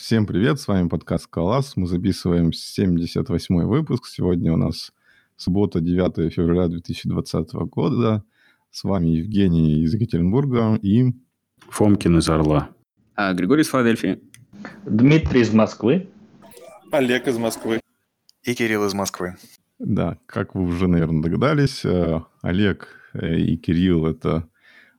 [0.00, 1.76] Всем привет, с вами подкаст «Коллас».
[1.76, 4.06] Мы записываем 78-й выпуск.
[4.06, 4.94] Сегодня у нас
[5.36, 8.24] суббота, 9 февраля 2020 года.
[8.70, 11.12] С вами Евгений из Екатеринбурга и...
[11.68, 12.70] Фомкин из Орла.
[13.14, 14.22] А, Григорий из Филадельфии.
[14.86, 16.08] Дмитрий из Москвы.
[16.90, 17.80] Олег из Москвы.
[18.42, 19.36] И Кирилл из Москвы.
[19.78, 24.48] Да, как вы уже, наверное, догадались, э, Олег э, и Кирилл– это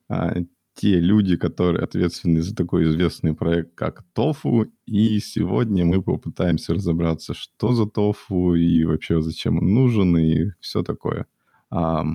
[0.08, 0.36] а,
[0.74, 4.68] те люди, которые ответственны за такой известный проект, как Тофу.
[4.86, 10.84] И сегодня мы попытаемся разобраться, что за Тофу и вообще зачем он нужен и все
[10.84, 11.26] такое.
[11.70, 12.06] А,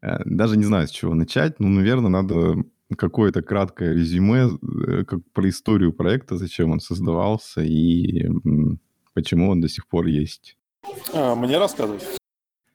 [0.00, 1.60] даже не знаю, с чего начать.
[1.60, 2.64] Ну, наверное, надо
[2.96, 8.28] какое-то краткое резюме э, как про историю проекта, зачем он создавался и
[9.14, 10.56] почему он до сих пор есть.
[11.14, 12.04] А, мне рассказывать?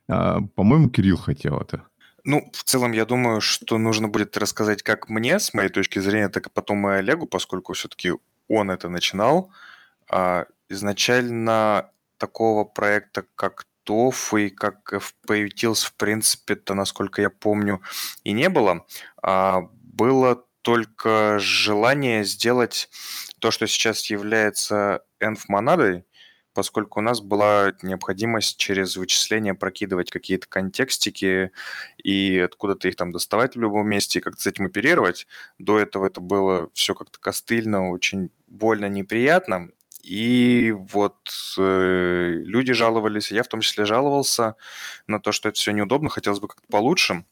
[0.07, 1.83] А, по-моему, Кирилл хотел это.
[2.27, 6.27] Ну, в целом, я думаю, что нужно будет рассказать как мне, с моей точки зрения,
[6.27, 8.11] так и потом и Олегу, поскольку все-таки
[8.49, 9.49] он это начинал.
[10.11, 17.81] А изначально такого проекта, как ТОФ и как FP Utils, в принципе-то, насколько я помню,
[18.25, 18.85] и не было.
[19.23, 22.89] А было только желание сделать
[23.39, 26.03] то, что сейчас является env-монадой,
[26.57, 31.51] поскольку у нас была необходимость через вычисления прокидывать какие-то контекстики
[32.03, 35.27] и откуда-то их там доставать в любом месте и как-то с этим оперировать.
[35.59, 39.69] До этого это было все как-то костыльно, очень больно, неприятно.
[40.01, 44.55] И вот э, люди жаловались, я в том числе жаловался
[45.05, 47.23] на то, что это все неудобно, хотелось бы как-то получше.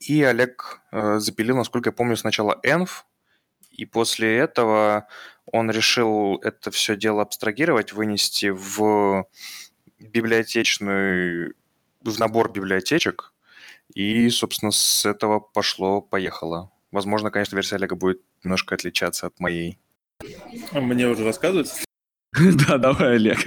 [0.00, 2.90] И Олег э, запилил, насколько я помню, сначала env,
[3.70, 5.08] и после этого
[5.54, 9.24] он решил это все дело абстрагировать, вынести в
[10.00, 11.54] библиотечную,
[12.02, 13.32] в набор библиотечек,
[13.94, 16.72] и, собственно, с этого пошло-поехало.
[16.90, 19.78] Возможно, конечно, версия Олега будет немножко отличаться от моей.
[20.72, 21.70] А мне уже рассказывать?
[22.66, 23.38] Да, давай, Олег.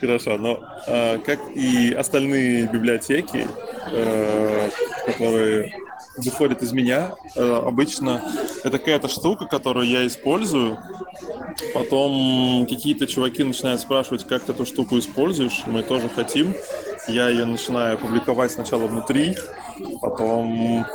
[0.00, 3.46] Хорошо, но а, как и остальные библиотеки,
[3.92, 4.70] э,
[5.04, 5.74] которые
[6.16, 7.14] выходит из меня.
[7.34, 8.22] Э, обычно
[8.64, 10.78] это какая-то штука, которую я использую.
[11.74, 15.62] Потом какие-то чуваки начинают спрашивать, как ты эту штуку используешь.
[15.66, 16.54] Мы тоже хотим.
[17.08, 19.36] Я ее начинаю публиковать сначала внутри,
[20.00, 20.86] потом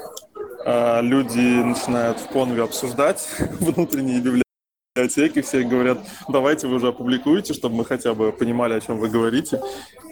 [0.65, 3.27] э, люди начинают в конве обсуждать
[3.59, 5.99] внутренние библиотеки, все говорят,
[6.29, 9.61] давайте вы уже опубликуете, чтобы мы хотя бы понимали, о чем вы говорите.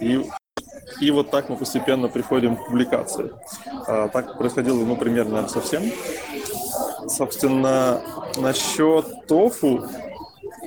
[0.00, 0.24] И
[1.00, 3.30] и вот так мы постепенно приходим к публикации.
[3.86, 5.82] А, так происходило, ну, примерно совсем.
[7.08, 8.00] Собственно,
[8.36, 9.86] насчет тофу,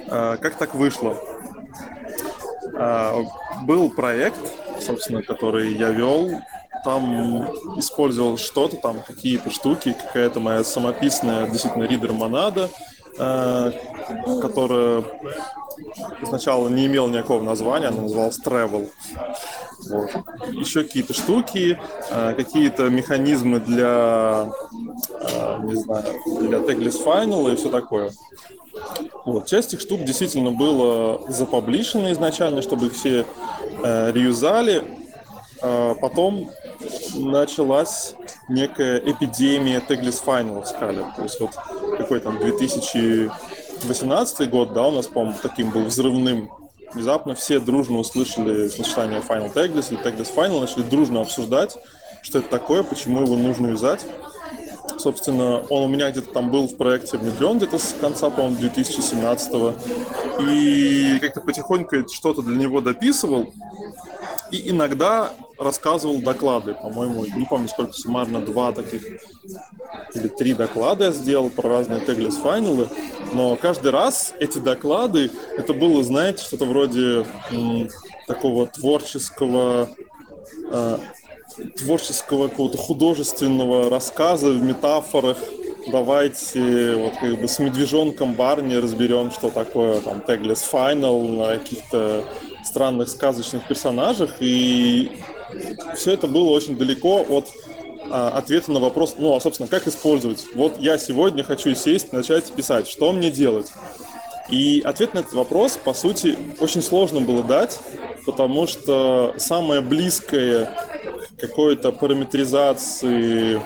[0.09, 1.17] а, как так вышло?
[2.75, 3.23] А,
[3.63, 4.39] был проект,
[4.81, 6.29] собственно, который я вел,
[6.83, 12.69] там использовал что-то, там какие-то штуки, какая-то моя самописная действительно ридер монада,
[13.17, 15.03] которая
[16.23, 18.89] сначала не имела никакого названия, она называлась Travel.
[19.89, 20.09] Вот.
[20.51, 21.79] Еще какие-то штуки,
[22.09, 24.49] э, какие-то механизмы для,
[25.19, 28.11] э, не знаю, для Tagless Final и все такое.
[29.25, 29.45] Вот.
[29.45, 33.25] Часть этих штук действительно было запаблишено изначально, чтобы их все
[33.83, 34.83] э, реюзали.
[35.61, 36.49] Э, потом
[37.15, 38.15] началась
[38.49, 41.05] некая эпидемия Tagless Final в скале.
[41.15, 41.51] То есть вот
[42.07, 46.49] какой там 2018 год, да, у нас, по-моему, таким был взрывным
[46.93, 51.75] внезапно все дружно услышали сочетание Final Tagless или Tagless Final, начали дружно обсуждать,
[52.21, 54.05] что это такое, почему его нужно вязать.
[54.97, 59.53] Собственно, он у меня где-то там был в проекте внедрен где-то с конца, по-моему, 2017
[59.53, 59.73] -го.
[60.49, 63.53] И как-то потихоньку что-то для него дописывал.
[64.49, 69.01] И иногда рассказывал доклады, по-моему, не помню, сколько суммарно, два таких
[70.13, 72.87] или три доклада я сделал про разные теглес файналы,
[73.33, 77.89] но каждый раз эти доклады, это было, знаете, что-то вроде м,
[78.27, 79.89] такого творческого
[80.71, 80.97] э,
[81.77, 85.37] творческого какого-то художественного рассказа в метафорах.
[85.91, 92.25] Давайте вот как бы с медвежонком Барни разберем, что такое там Tagless Final на каких-то
[92.63, 94.35] странных сказочных персонажах.
[94.39, 95.11] И
[95.95, 97.47] все это было очень далеко от
[98.09, 100.45] а, ответа на вопрос, ну, а, собственно, как использовать.
[100.55, 103.71] Вот я сегодня хочу сесть, начать писать, что мне делать?
[104.49, 107.79] И ответ на этот вопрос, по сути, очень сложно было дать,
[108.25, 110.71] потому что самое близкое
[111.37, 113.61] какой-то параметризации,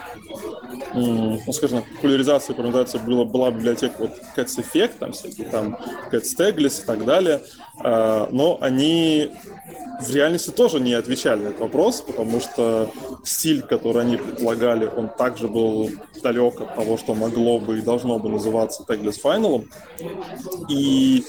[0.94, 5.78] ну, скажем, популяризации параметризации была, была библиотека вот Cats Effect, там всякие там
[6.12, 7.44] Cats Tagless и так далее,
[7.78, 9.32] а, но они
[10.02, 12.92] в реальности тоже не отвечали на этот вопрос, потому что
[13.24, 15.90] стиль, который они предлагали, он также был
[16.22, 19.68] далек от того, что могло бы и должно бы называться Tagless Final.
[20.70, 21.24] И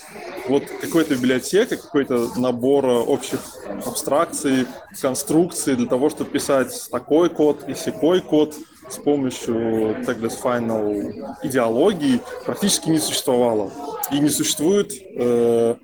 [0.49, 3.41] вот какая-то библиотека, какой-то набор общих
[3.87, 4.67] абстракций,
[5.01, 8.55] конструкций для того, чтобы писать такой код и секой код
[8.89, 13.71] с помощью Tagless Final идеологии практически не существовало.
[14.11, 15.77] И не существует э,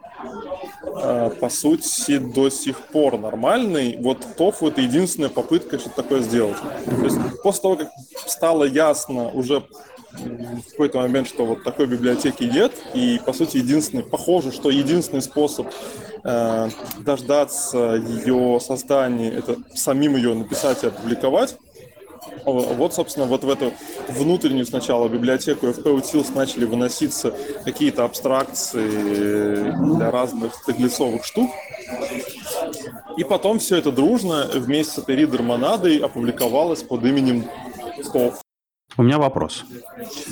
[1.41, 3.97] по сути, до сих пор нормальный.
[4.01, 6.57] Вот TOFU— это единственная попытка что-то такое сделать.
[6.85, 7.91] То есть после того, как
[8.27, 9.63] стало ясно уже
[10.13, 15.23] в какой-то момент, что вот такой библиотеки нет, и, по сути, единственный, похоже, что единственный
[15.23, 15.69] способ
[16.25, 16.71] э,
[17.01, 21.57] дождаться ее создания— это самим ее написать и опубликовать,
[22.45, 23.73] вот, собственно, вот в эту
[24.09, 31.51] внутреннюю сначала библиотеку FP Utils начали выноситься какие-то абстракции для разных таглицовых штук.
[33.17, 37.45] И потом все это дружно вместе с этой ридер-монадой опубликовалось под именем
[38.13, 38.41] ТОФ.
[38.97, 39.65] У меня вопрос.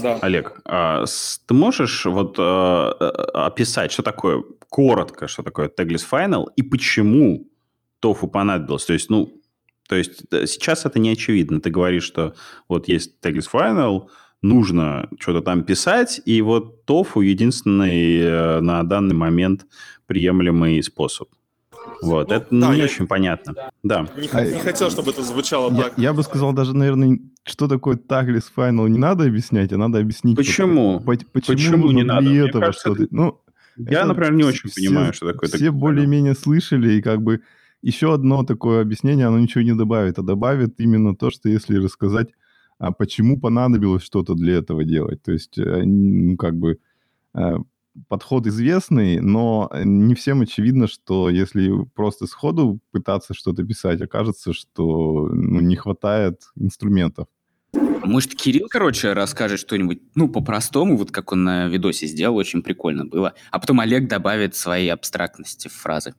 [0.03, 0.19] Да.
[0.23, 1.05] Олег, а
[1.47, 2.91] ты можешь вот а,
[3.33, 7.47] описать, что такое, коротко, что такое Tagless Final и почему
[8.01, 8.85] тофу понадобилось?
[8.85, 9.36] То есть, ну,
[9.89, 11.61] то есть сейчас это не очевидно.
[11.61, 12.35] Ты говоришь, что
[12.69, 14.09] вот есть Tagless Final,
[14.43, 19.67] нужно что-то там писать, и вот тофу единственный э, на данный момент
[20.07, 21.29] приемлемый способ.
[22.03, 22.85] Вот, ну, это да, не я...
[22.85, 23.55] очень понятно.
[23.83, 24.07] Да.
[24.17, 25.99] Не, а, не хотел, чтобы это звучало я, так.
[25.99, 30.37] Я бы сказал, даже, наверное, что такое Tagless Final не надо объяснять, а надо объяснить...
[30.37, 31.01] Почему?
[31.01, 32.29] Что, почему, почему не надо?
[32.29, 33.07] этого кажется, что-то...
[33.11, 33.41] Ну,
[33.77, 37.43] я, это, например, не очень все, понимаю, что такое Все более-менее слышали, и как бы
[37.87, 42.31] еще одно такое объяснение, оно ничего не добавит, а добавит именно то, что если рассказать,
[42.79, 45.23] а почему понадобилось что-то для этого делать.
[45.23, 46.81] То есть, э, ну, как бы
[47.35, 47.59] э,
[48.09, 55.29] подход известный, но не всем очевидно, что если просто сходу пытаться что-то писать, окажется, что
[55.33, 57.29] ну, не хватает инструментов.
[57.73, 63.05] Может, Кирилл, короче, расскажет что-нибудь, ну, по-простому, вот как он на видосе сделал, очень прикольно
[63.05, 63.35] было.
[63.53, 66.15] А потом Олег добавит свои абстрактности в фразы.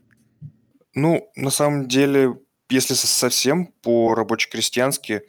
[0.98, 2.40] Ну, на самом деле,
[2.72, 5.22] если совсем по рабоче-крестьянски,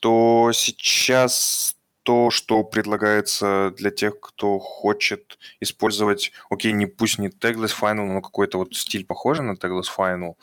[0.00, 1.74] то сейчас
[2.04, 8.22] то, что предлагается для тех, кто хочет использовать, окей, не пусть не tagless final, но
[8.22, 10.34] какой-то вот стиль похожий на tagless final,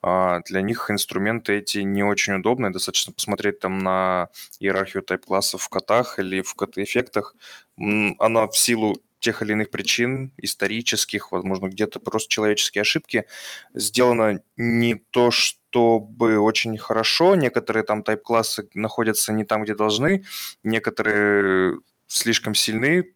[0.00, 2.72] а, для них инструменты эти не очень удобны.
[2.72, 7.36] Достаточно посмотреть там на иерархию тайп-классов в котах или в кот-эффектах.
[7.76, 13.24] Она в силу тех или иных причин, исторических, возможно, где-то просто человеческие ошибки,
[13.72, 17.34] сделано не то, чтобы очень хорошо.
[17.34, 20.24] Некоторые там тайп-классы находятся не там, где должны,
[20.62, 23.14] некоторые слишком сильны.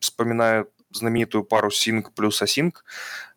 [0.00, 2.72] Вспоминаю знаменитую пару sync плюс async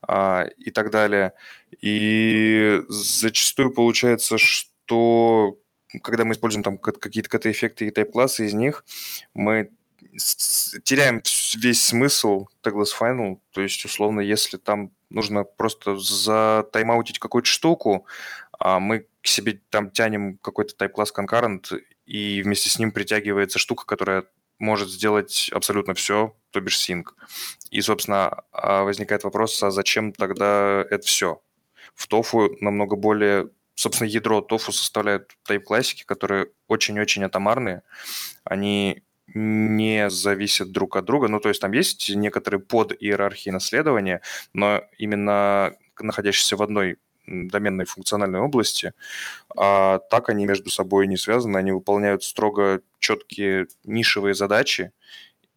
[0.07, 1.33] а, и так далее.
[1.81, 5.57] И зачастую получается, что
[6.01, 8.85] когда мы используем там какие-то КТ-эффекты и тайп-классы из них,
[9.33, 9.71] мы
[10.83, 11.21] теряем
[11.55, 13.39] весь смысл Tagless Final.
[13.51, 18.05] То есть, условно, если там нужно просто затаймаутить какую-то штуку,
[18.59, 23.85] а мы к себе там тянем какой-то type-класс concurrent, и вместе с ним притягивается штука,
[23.85, 24.25] которая
[24.59, 27.05] может сделать абсолютно все, то бишь sync.
[27.71, 31.41] И, собственно, а, возникает вопрос, а зачем тогда это все?
[31.95, 33.49] В тофу намного более...
[33.75, 37.81] Собственно, ядро тофу составляют тайп-классики, которые очень-очень атомарные.
[38.43, 41.27] Они не зависят друг от друга.
[41.27, 44.21] Ну, то есть там есть некоторые под иерархии наследования,
[44.53, 48.93] но именно находящиеся в одной доменной функциональной области,
[49.55, 54.91] а так они между собой не связаны, они выполняют строго четкие нишевые задачи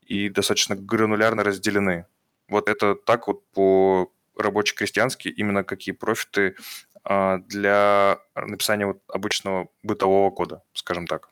[0.07, 2.07] и достаточно гранулярно разделены.
[2.49, 6.55] Вот это так вот по рабоче-крестьянски, именно какие профиты
[7.03, 11.31] а, для написания вот обычного бытового кода, скажем так.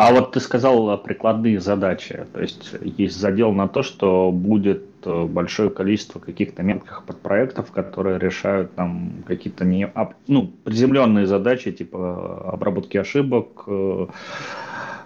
[0.00, 5.24] А вот ты сказал прикладные задачи, то есть есть задел на то, что будет э,
[5.24, 9.92] большое количество каких-то мелких подпроектов, которые решают там какие-то не,
[10.28, 14.06] ну, приземленные задачи, типа обработки ошибок, э,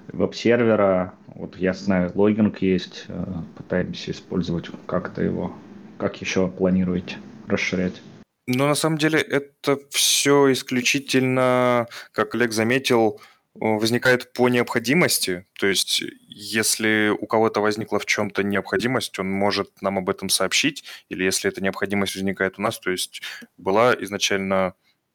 [0.09, 1.15] веб-сервера.
[1.37, 3.25] Вот я знаю, логинг есть, э,
[3.57, 5.55] пытаемся использовать как-то его.
[5.97, 8.03] Как еще планируете расширять?
[8.47, 13.21] Ну, на самом деле, это все исключительно, как Олег заметил,
[13.55, 15.47] возникает по необходимости.
[15.59, 20.85] То есть, если у кого-то возникла в чем-то необходимость, он может нам об этом сообщить,
[21.09, 23.23] или если эта необходимость возникает у нас, то есть
[23.57, 24.75] была изначально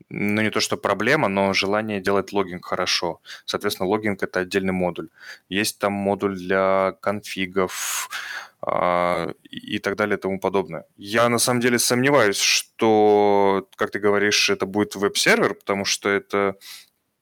[0.09, 3.21] ну не то что проблема, но желание делать логинг хорошо.
[3.45, 5.09] Соответственно, логинг это отдельный модуль.
[5.49, 8.09] Есть там модуль для конфигов
[8.61, 10.85] а, и так далее и тому подобное.
[10.95, 16.55] Я на самом деле сомневаюсь, что, как ты говоришь, это будет веб-сервер, потому что это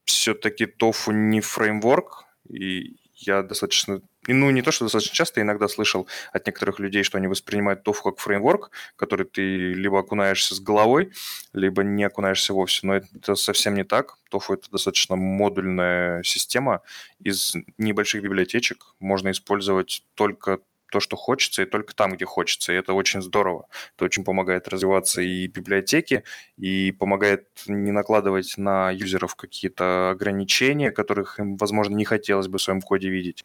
[0.05, 6.07] все-таки TOFU не фреймворк, и я достаточно, ну не то, что достаточно часто, иногда слышал
[6.31, 11.11] от некоторых людей, что они воспринимают TOFU как фреймворк, который ты либо окунаешься с головой,
[11.53, 12.85] либо не окунаешься вовсе.
[12.85, 14.17] Но это совсем не так.
[14.31, 16.81] TOFU— это достаточно модульная система
[17.19, 18.95] из небольших библиотечек.
[18.99, 20.59] Можно использовать только
[20.95, 22.71] то, что хочется, и только там, где хочется.
[22.71, 23.67] И это очень здорово.
[23.95, 26.23] Это очень помогает развиваться и библиотеке,
[26.55, 32.61] и помогает не накладывать на юзеров какие-то ограничения, которых им, возможно, не хотелось бы в
[32.61, 33.43] своем коде видеть.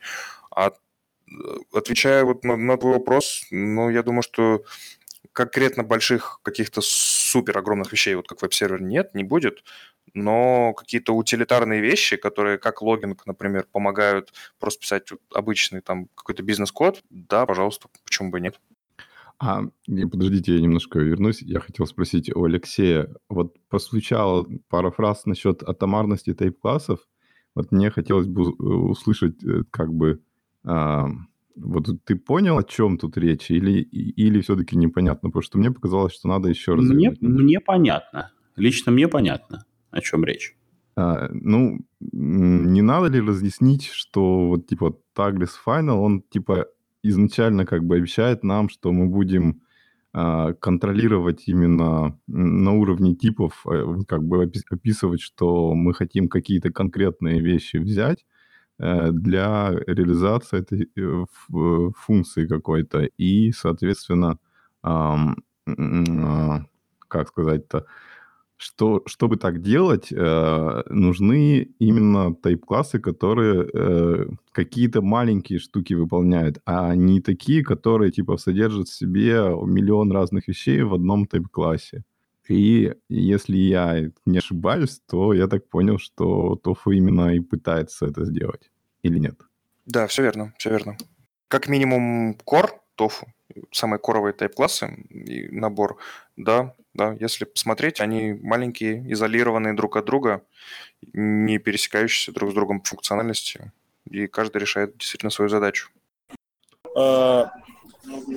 [0.54, 1.32] А э,
[1.72, 4.62] отвечая вот на, на твой вопрос, ну, я думаю, что
[5.32, 9.64] конкретно больших каких-то супер огромных вещей, вот как веб-сервер, нет, не будет
[10.14, 17.02] но какие-то утилитарные вещи, которые, как логинг, например, помогают просто писать обычный там какой-то бизнес-код,
[17.10, 18.60] да, пожалуйста, почему бы нет.
[19.38, 21.40] А, подождите, я немножко вернусь.
[21.40, 23.08] Я хотел спросить у Алексея.
[23.30, 27.00] Вот прозвучала пара фраз насчет атомарности тайп-классов.
[27.54, 30.20] Вот мне хотелось бы услышать, э, как бы,
[30.62, 31.08] а,
[31.56, 35.30] вот ты понял, о чем тут речь, или, или все-таки непонятно?
[35.30, 36.84] Потому что мне показалось, что надо еще раз...
[36.84, 38.30] Мне, мне понятно.
[38.56, 40.56] Лично мне понятно о чем речь?
[40.96, 46.66] А, ну, не надо ли разъяснить, что вот типа Tagless Final, он типа
[47.02, 49.62] изначально как бы обещает нам, что мы будем
[50.12, 57.40] а, контролировать именно на уровне типов, а, как бы описывать, что мы хотим какие-то конкретные
[57.40, 58.26] вещи взять
[58.78, 61.24] э, для реализации этой э,
[61.96, 63.04] функции какой-то.
[63.18, 64.38] И, соответственно,
[64.82, 65.36] как
[67.28, 67.86] сказать-то,
[68.60, 76.94] что, чтобы так делать, э, нужны именно тайп-классы, которые э, какие-то маленькие штуки выполняют, а
[76.94, 82.04] не такие, которые типа содержат в себе миллион разных вещей в одном тайп-классе.
[82.50, 88.26] И если я не ошибаюсь, то я так понял, что TOFU именно и пытается это
[88.26, 88.70] сделать.
[89.02, 89.40] Или нет?
[89.86, 90.98] Да, все верно, все верно.
[91.48, 93.26] Как минимум core TOFU,
[93.72, 95.96] самые коровые тайп-классы и набор,
[96.36, 100.42] да, да, если посмотреть, они маленькие, изолированные друг от друга,
[101.12, 103.72] не пересекающиеся друг с другом по функциональности,
[104.10, 105.88] и каждый решает действительно свою задачу.
[106.96, 107.50] А,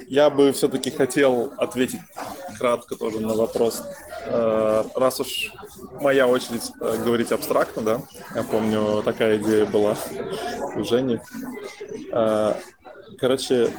[0.07, 2.01] я бы все-таки хотел ответить
[2.57, 3.83] кратко тоже на вопрос.
[4.27, 5.51] А, раз уж
[5.99, 8.01] моя очередь э, говорить абстрактно, да,
[8.35, 9.97] я помню, такая идея была
[10.75, 11.19] у Жени.
[13.19, 13.69] Короче,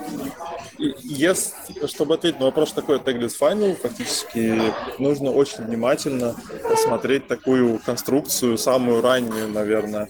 [0.78, 4.61] если, чтобы ответить на вопрос, что такое Tagless Final, фактически
[4.99, 10.09] нужно очень внимательно посмотреть такую конструкцию, самую раннюю, наверное.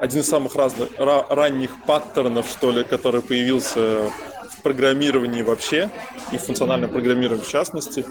[0.00, 4.10] Один из самых разных, ранних паттернов, что ли, который появился
[4.50, 5.90] в программировании вообще
[6.32, 8.04] и в функциональном программировании в частности,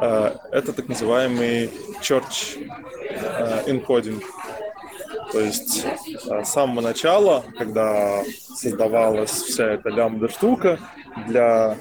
[0.00, 2.68] э, это так называемый church
[3.10, 4.22] э, encoding.
[5.32, 8.22] То есть э, с самого начала, когда
[8.54, 10.78] создавалась вся эта лямбда-штука,
[11.26, 11.76] для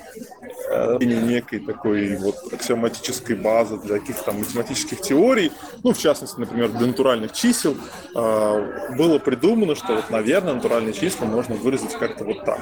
[0.69, 5.51] э, некой такой вот аксиоматической базы для каких-то математических теорий,
[5.83, 7.75] ну, в частности, например, для натуральных чисел,
[8.15, 12.61] э, было придумано, что вот, наверное, натуральные числа можно выразить как-то вот так.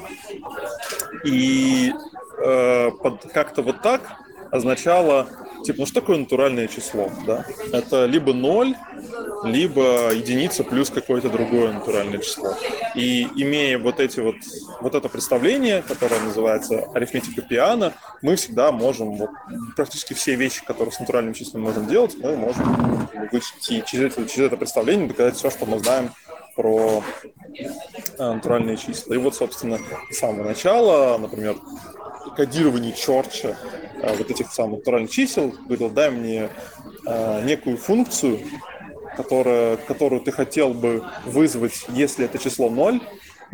[1.24, 1.94] И
[2.44, 2.92] э,
[3.34, 4.02] как-то вот так
[4.52, 5.28] означало
[5.64, 7.10] Типа, ну что такое натуральное число?
[7.26, 7.46] Да?
[7.72, 8.76] Это либо ноль,
[9.44, 12.54] либо единица плюс какое-то другое натуральное число.
[12.96, 14.36] И имея вот эти вот,
[14.82, 19.30] вот это представление, которое называется арифметика пиано, мы всегда можем вот,
[19.76, 24.58] практически все вещи, которые с натуральным числом можем делать, мы можем вычти через через это
[24.58, 26.12] представление доказать все, что мы знаем
[26.56, 27.04] про
[27.58, 29.16] э, натуральные числа.
[29.16, 29.80] И вот, собственно,
[30.12, 31.56] с самого начала, например,
[32.40, 33.58] кодирование Чорча
[34.02, 36.50] э, вот этих самых натуральных чисел, говорил, дай мне
[37.06, 38.40] э, некую функцию,
[39.18, 43.02] которая, которую ты хотел бы вызвать, если это число 0,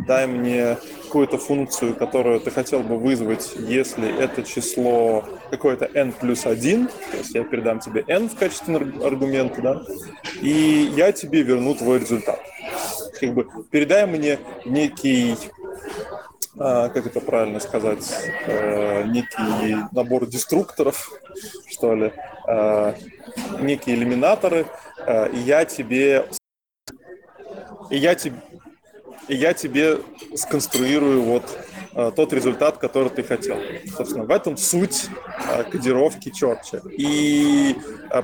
[0.05, 6.45] дай мне какую-то функцию, которую ты хотел бы вызвать, если это число какое-то n плюс
[6.45, 9.81] 1, то есть я передам тебе n в качестве аргумента, да,
[10.41, 12.39] и я тебе верну твой результат.
[13.19, 15.35] Как бы передай мне некий
[16.57, 18.09] как это правильно сказать,
[18.45, 21.11] э, некий набор деструкторов,
[21.69, 22.13] что ли,
[22.47, 22.93] э,
[23.59, 24.67] некие иллюминаторы,
[25.05, 26.27] э, и я тебе
[27.89, 28.37] и я тебе
[29.27, 29.99] и я тебе
[30.35, 31.43] сконструирую вот
[32.15, 33.57] тот результат, который ты хотел.
[33.95, 35.07] Собственно, в этом суть
[35.71, 36.81] кодировки Черча.
[36.91, 37.75] И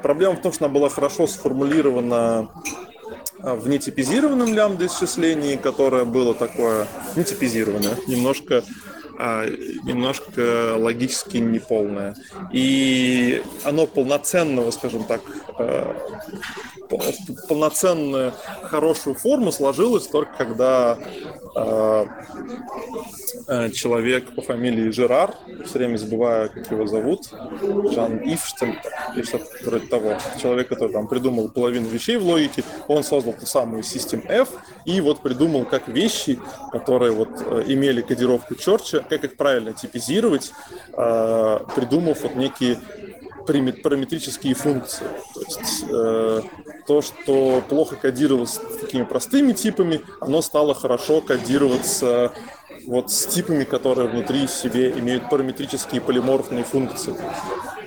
[0.04, 2.50] проблема в том, что она была хорошо сформулирована
[3.44, 8.64] в нетипизированном лямбда исчислении, которое было такое нетипизированное, немножко а,
[9.84, 12.16] немножко логически неполное.
[12.52, 15.22] И оно полноценного, скажем так,
[15.60, 15.94] э,
[17.48, 20.98] полноценную хорошую форму сложилось только когда
[21.56, 22.06] э,
[23.74, 25.36] человек по фамилии Жерар,
[25.66, 27.30] все время забываю, как его зовут,
[27.94, 28.80] Жан Ив, что ли,
[29.16, 33.46] или что-то вроде того, человек, который там придумал половину вещей в логике, он создал ту
[33.46, 34.50] самую System F
[34.86, 36.40] и вот придумал, как вещи,
[36.72, 40.54] которые вот э, имели кодировку Чорча, как их правильно типизировать,
[40.94, 42.80] э, придумав вот некие
[43.46, 45.06] параметрические функции.
[45.34, 46.42] То есть э,
[46.88, 52.32] то, что плохо кодировалось такими простыми типами, оно стало хорошо кодироваться
[52.86, 57.14] вот с типами, которые внутри себе имеют параметрические полиморфные функции.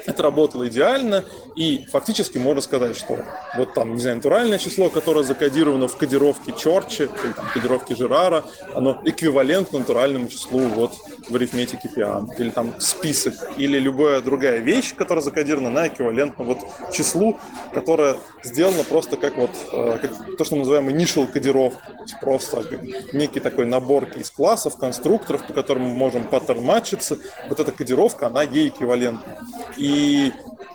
[0.07, 1.25] Это работало идеально,
[1.57, 3.19] и фактически можно сказать, что
[3.57, 8.45] вот там, не знаю, натуральное число, которое закодировано в кодировке Чорча или там, кодировке Жерара,
[8.75, 10.93] оно эквивалентно натуральному числу вот
[11.29, 16.59] в арифметике Пиан, или там список, или любая другая вещь, которая закодирована, она эквивалентна вот
[16.93, 17.39] числу,
[17.73, 21.81] которая сделана просто как вот э, как то, что мы называем initial кодировка,
[22.21, 22.65] просто
[23.13, 27.19] некий такой набор из классов, конструкторов, по которым мы можем паттерн матчиться.
[27.49, 29.39] Вот эта кодировка, она ей эквивалентна.
[29.77, 29.94] И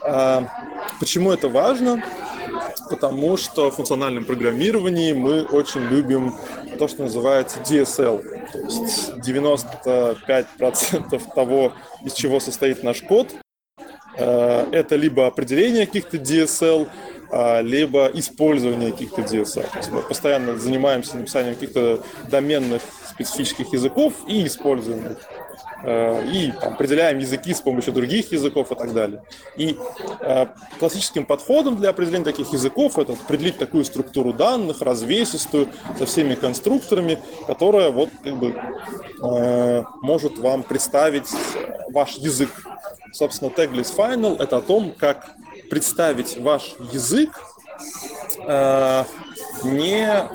[0.04, 0.42] э,
[1.00, 2.04] почему это важно?
[2.90, 6.34] Потому что в функциональном программировании мы очень любим
[6.78, 8.24] то, что называется DSL.
[8.52, 11.74] То есть 95% того,
[12.04, 13.36] из чего состоит наш код,
[14.18, 16.88] э, это либо определение каких-то DSL,
[17.32, 19.70] а, либо использование каких-то DSL.
[19.72, 25.18] То есть мы постоянно занимаемся написанием каких-то доменных специфических языков и используем их.
[25.82, 29.24] Э, и там, определяем языки с помощью других языков и так далее.
[29.56, 29.78] И
[30.20, 36.36] э, классическим подходом для определения таких языков это определить такую структуру данных, развесистую, со всеми
[36.36, 38.56] конструкторами, которая вот как бы
[39.24, 41.30] э, может вам представить
[41.92, 42.50] ваш язык.
[43.14, 45.30] Собственно, tagless final— это о том, как
[45.70, 47.40] представить ваш язык
[48.46, 49.04] э,
[49.64, 50.30] не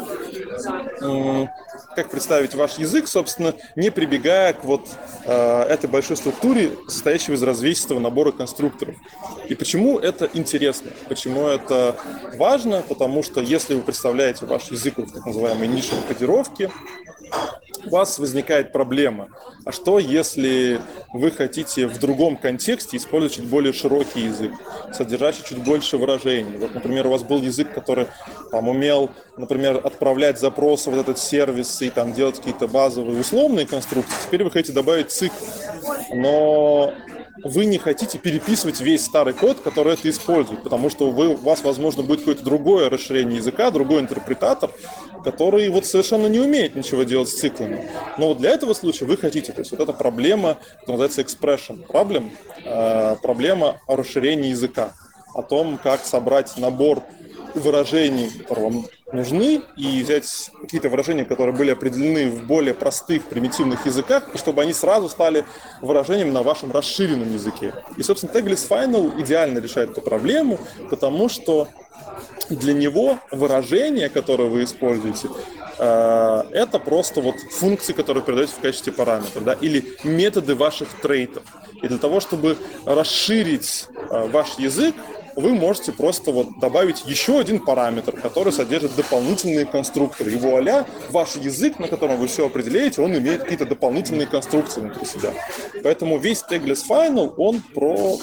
[1.95, 4.89] как представить ваш язык, собственно, не прибегая к вот
[5.25, 8.97] э, этой большой структуре, состоящей из развесистого набора конструкторов.
[9.49, 10.91] И почему это интересно?
[11.09, 11.97] Почему это
[12.37, 12.83] важно?
[12.83, 16.71] Потому что если вы представляете ваш язык в так называемой нишевой кодировке,
[17.87, 19.29] у вас возникает проблема.
[19.65, 20.81] А что, если
[21.13, 24.53] вы хотите в другом контексте использовать чуть более широкий язык,
[24.93, 26.59] содержащий чуть больше выражений?
[26.59, 28.07] Вот, например, у вас был язык, который
[28.51, 34.15] там, умел, например, отправлять запросы в этот сервис и там делать какие-то базовые условные конструкции.
[34.27, 35.35] Теперь вы хотите добавить цикл.
[36.13, 36.93] Но
[37.43, 41.63] вы не хотите переписывать весь старый код, который это использует, потому что вы, у вас,
[41.63, 44.71] возможно, будет какое-то другое расширение языка, другой интерпретатор,
[45.25, 47.89] который вот совершенно не умеет ничего делать с циклами.
[48.19, 52.31] Но вот для этого случая вы хотите, то есть вот эта проблема, называется expression problem,
[52.65, 54.93] э, проблема о расширении языка,
[55.35, 57.03] о том, как собрать набор
[57.55, 63.87] выражений, которые вам нужны, и взять какие-то выражения, которые были определены в более простых, примитивных
[63.87, 65.45] языках, и чтобы они сразу стали
[65.81, 67.75] выражением на вашем расширенном языке.
[67.97, 70.59] И, собственно, Tagless Final идеально решает эту проблему,
[70.91, 71.69] потому что
[72.51, 75.29] для него выражение, которое вы используете,
[75.79, 81.43] э, это просто вот функции, которые передаете в качестве параметров, да, или методы ваших трейтов.
[81.83, 84.95] И для того, чтобы расширить э, ваш язык,
[85.37, 90.33] вы можете просто вот добавить еще один параметр, который содержит дополнительные конструкторы.
[90.33, 95.07] И вуаля, ваш язык, на котором вы все определяете, он имеет какие-то дополнительные конструкции внутри
[95.07, 95.33] себя.
[95.83, 98.19] Поэтому весь tagless final, он про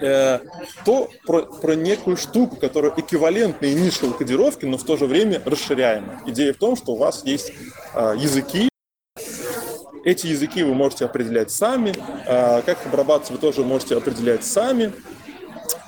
[0.00, 0.40] э,
[0.84, 6.20] то, про, про некую штуку, которая эквивалентна initial кодировке, но в то же время расширяемая.
[6.26, 7.52] Идея в том, что у вас есть
[7.94, 8.68] э, языки,
[10.04, 11.94] эти языки вы можете определять сами,
[12.26, 14.92] э, как обрабатывать вы тоже можете определять сами.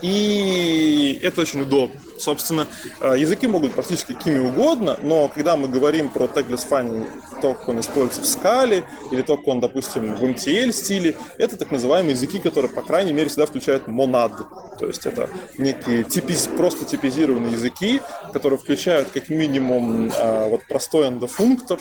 [0.05, 1.99] И это очень удобно.
[2.19, 2.67] Собственно,
[3.01, 7.09] э, языки могут быть практически какими угодно, но когда мы говорим про tagless finding,
[7.41, 11.57] то, как он используется в скале, или то, как он, допустим, в MTL стиле, это
[11.57, 14.33] так называемые языки, которые, по крайней мере, всегда включают монад.
[14.79, 18.03] То есть это некие типиз, просто типизированные языки,
[18.35, 21.81] которые включают как минимум э, вот простой эндофунктор,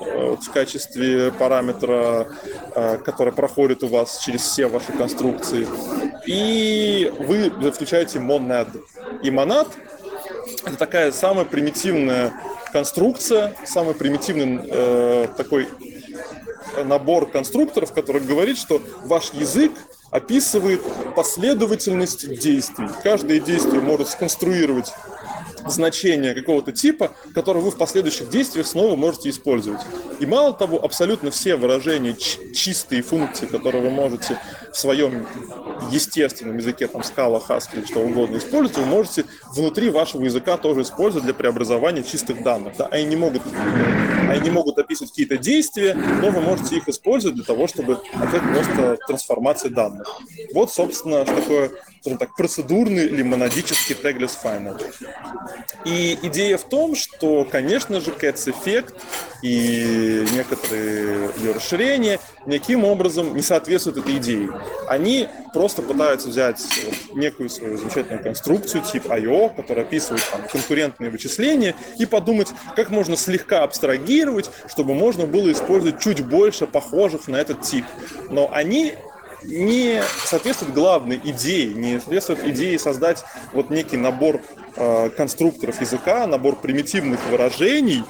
[0.00, 2.28] в качестве параметра,
[2.74, 5.66] э, который проходит у вас через все ваши конструкции.
[6.26, 8.68] И вы включаете monad.
[9.22, 9.68] И monad—
[10.64, 12.32] это такая самая примитивная
[12.72, 15.68] конструкция, самый примитивный э, такой
[16.84, 19.72] набор конструкторов, который говорит, что ваш язык
[20.10, 20.80] описывает
[21.14, 22.88] последовательность действий.
[23.02, 24.92] Каждое действие может сконструировать
[25.66, 29.80] значение какого-то типа, которое вы в последующих действиях снова можете использовать.
[30.18, 34.38] И мало того, абсолютно все выражения, чистые функции, которые вы можете
[34.72, 35.26] в своем
[35.90, 41.24] естественном языке, там, скала, хаски что угодно использовать, вы можете внутри вашего языка тоже использовать
[41.24, 42.74] для преобразования чистых данных.
[42.76, 42.86] Да?
[42.86, 43.42] Они, не могут,
[44.28, 48.52] они не могут описывать какие-то действия, но вы можете их использовать для того, чтобы ответить
[48.52, 50.08] просто трансформации данных.
[50.54, 54.80] Вот, собственно, что такое скажем так, процедурный или монадический tagless final.
[55.84, 58.94] И идея в том, что, конечно же, Cats эффект
[59.42, 64.50] и некоторые ее расширения никаким образом не соответствуют этой идее.
[64.88, 71.10] Они просто пытаются взять вот некую свою замечательную конструкцию тип I.O., которая описывает там, конкурентные
[71.10, 77.36] вычисления, и подумать, как можно слегка абстрагировать, чтобы можно было использовать чуть больше похожих на
[77.36, 77.84] этот тип.
[78.30, 78.94] Но они
[79.42, 84.40] не соответствует главной идее, не соответствует идее создать вот некий набор
[84.76, 88.04] э, конструкторов языка, набор примитивных выражений,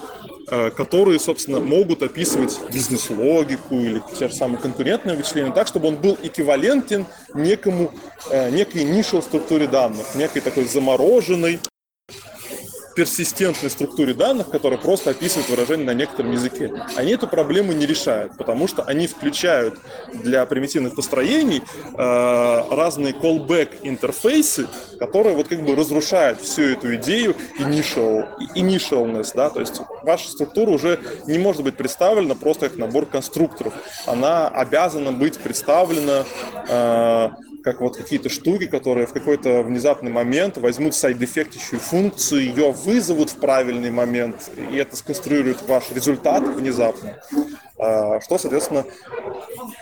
[0.70, 6.18] которые, собственно, могут описывать бизнес-логику или те же самые конкурентные вычисления так, чтобы он был
[6.22, 7.92] эквивалентен некому,
[8.30, 11.60] э, некой нише структуре данных, некой такой замороженной,
[12.94, 16.72] персистентной структуре данных, которая просто описывает выражение на некотором языке.
[16.96, 19.78] Они эту проблему не решают, потому что они включают
[20.12, 21.62] для примитивных построений
[21.96, 24.66] э, разные callback интерфейсы,
[24.98, 30.70] которые вот как бы разрушают всю эту идею initial, initialness, да, то есть ваша структура
[30.70, 33.74] уже не может быть представлена просто как набор конструкторов.
[34.06, 36.24] Она обязана быть представлена
[36.68, 37.30] э,
[37.62, 43.36] как вот какие-то штуки, которые в какой-то внезапный момент возьмут сайд-эффектящую функцию, ее вызовут в
[43.36, 47.18] правильный момент, и это сконструирует ваш результат внезапно,
[47.78, 48.84] а, что, соответственно,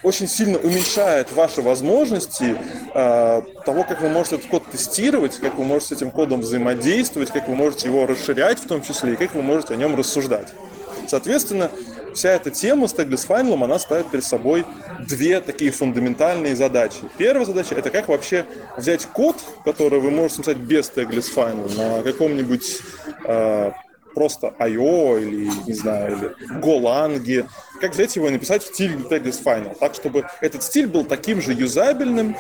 [0.03, 2.57] очень сильно уменьшает ваши возможности
[2.95, 7.31] а, того, как вы можете этот код тестировать, как вы можете с этим кодом взаимодействовать,
[7.31, 10.49] как вы можете его расширять в том числе, и как вы можете о нем рассуждать.
[11.07, 11.71] Соответственно,
[12.19, 14.67] вся эта тема с Tagless Final, она ставит перед собой
[15.07, 16.99] две такие фундаментальные задачи.
[17.17, 18.45] Первая задача– это как вообще
[18.77, 22.81] взять код, который вы можете написать без Tagless Final на каком-нибудь
[23.25, 23.71] э,
[24.15, 25.17] просто I.O.
[25.19, 27.47] или, не знаю, или Golang,
[27.81, 31.41] как взять его и написать в стиле Tagless Final, так, чтобы этот стиль был таким
[31.41, 32.37] же юзабельным,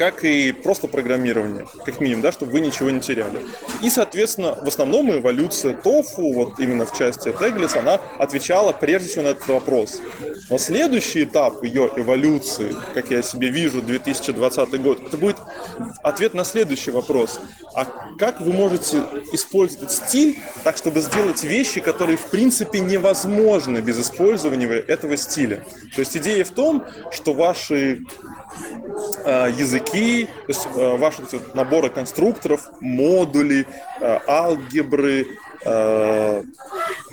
[0.00, 3.42] как и просто программирование, как минимум, да, чтобы вы ничего не теряли.
[3.82, 9.24] И, соответственно, в основном эволюция TOFU, вот именно в части Tegless, она отвечала прежде всего
[9.24, 10.00] на этот вопрос.
[10.48, 15.36] Но следующий этап ее эволюции, как я себе вижу, 2020 год, это будет
[16.02, 17.38] ответ на следующий вопрос.
[17.74, 17.84] А
[18.18, 19.02] как вы можете
[19.34, 25.62] использовать стиль так, чтобы сделать вещи, которые в принципе невозможны без использования этого стиля?
[25.94, 28.00] То есть идея в том, что ваши
[29.48, 31.22] языки, то есть э, ваши
[31.54, 33.66] наборы конструкторов, модули,
[34.00, 35.26] э, алгебры,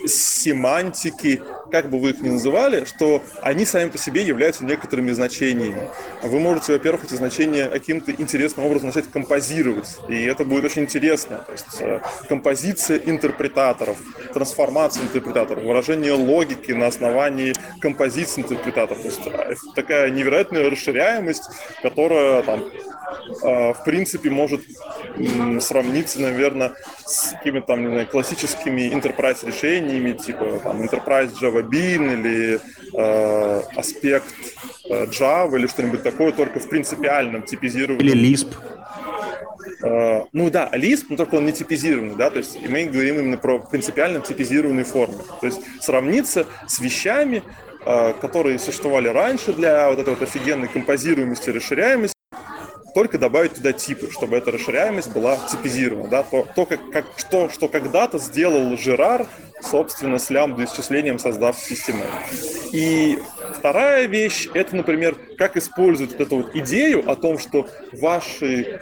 [0.06, 5.90] семантики, как бы вы их ни называли, что они сами по себе являются некоторыми значениями.
[6.24, 11.44] Вы можете, во-первых, эти значения каким-то интересным образом начать композировать, и это будет очень интересно.
[11.46, 13.98] То есть э, композиция интерпретаторов,
[14.34, 19.02] трансформация интерпретаторов, выражение логики на основании композиции интерпретаторов.
[19.02, 21.44] То есть э, такая невероятная расширяемость,
[21.82, 22.64] которая там
[23.44, 24.62] э, в принципе может
[25.62, 26.74] сравниться, наверное,
[27.06, 32.60] с какими-то там, не знаю, классическими enterprise решениями, типа там Enterprise Java Bean или
[32.94, 34.34] э, аспект
[34.90, 38.12] э, Java или что-нибудь такое, только в принципиальном типизировании.
[38.12, 38.54] Или Lisp.
[39.82, 43.38] Uh, ну да, Lisp, но только он не типизированный, да, то есть мы говорим именно
[43.38, 45.18] про принципиально типизированной форме.
[45.40, 47.44] То есть сравниться с вещами,
[47.86, 52.18] uh, которые существовали раньше для вот этой вот офигенной композируемости, расширяемости,
[52.98, 56.10] только добавить туда типы, чтобы эта расширяемость была типизирована.
[56.10, 56.24] Да?
[56.24, 59.28] То, то как, как, что, что когда-то сделал Жерар,
[59.62, 62.04] собственно, с лямбда исчислением создав систему.
[62.72, 63.20] И
[63.56, 68.80] вторая вещь, это, например, как использовать вот эту вот идею о том, что ваши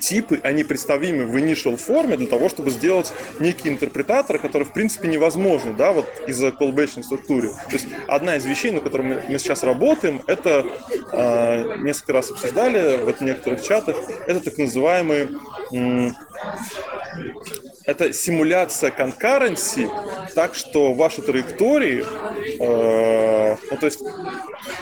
[0.00, 5.08] типы, они представимы в initial форме для того, чтобы сделать некие интерпретаторы, которые, в принципе,
[5.08, 7.48] невозможны, да, вот из-за callback структуры.
[7.48, 10.66] То есть одна из вещей, на которой мы сейчас работаем, это
[11.12, 15.28] э, несколько раз обсуждали в некоторых чатах, это так называемые
[17.86, 19.88] это симуляция конкуренции,
[20.34, 22.04] так что ваши траектории,
[22.60, 24.00] э, ну, то есть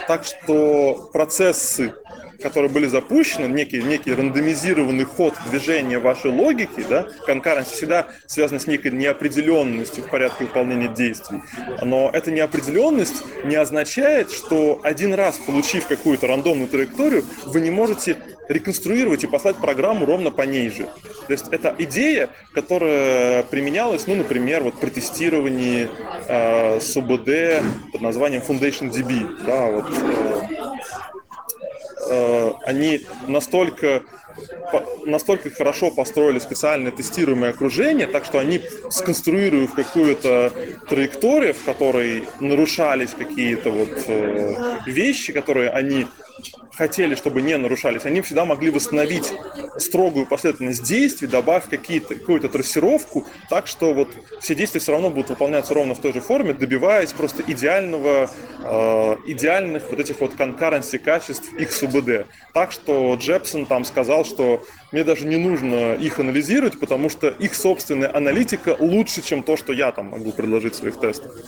[0.08, 1.94] так что процессы
[2.42, 8.66] которые были запущены, некий, некий рандомизированный ход движения вашей логики, да, конкуренция всегда связана с
[8.66, 11.40] некой неопределенностью в порядке выполнения действий.
[11.82, 18.18] Но эта неопределенность не означает, что один раз получив какую-то рандомную траекторию, вы не можете
[18.48, 20.88] реконструировать и послать программу ровно по ней же.
[21.26, 25.88] То есть это идея, которая применялась, ну, например, вот при тестировании
[26.28, 29.44] э, СУБД под названием Foundation DB.
[29.44, 30.46] Да, вот, э,
[32.10, 34.02] э, они настолько
[35.04, 40.52] настолько хорошо построили специальное тестируемое окружение, так что они, сконструируя какую-то
[40.88, 46.06] траекторию, в которой нарушались какие-то вот э, вещи, которые они
[46.76, 49.32] хотели, чтобы не нарушались, они всегда могли восстановить
[49.78, 54.10] строгую последовательность действий, добавив какие-то, какую-то трассировку, так что вот
[54.40, 58.30] все действия все равно будут выполняться ровно в той же форме, добиваясь просто идеального,
[58.62, 62.26] э, идеальных вот этих вот конкуренции качеств их СУБД.
[62.52, 67.54] Так что Джепсон там сказал, что мне даже не нужно их анализировать, потому что их
[67.54, 71.44] собственная аналитика лучше, чем то, что я там могу предложить в своих тестах.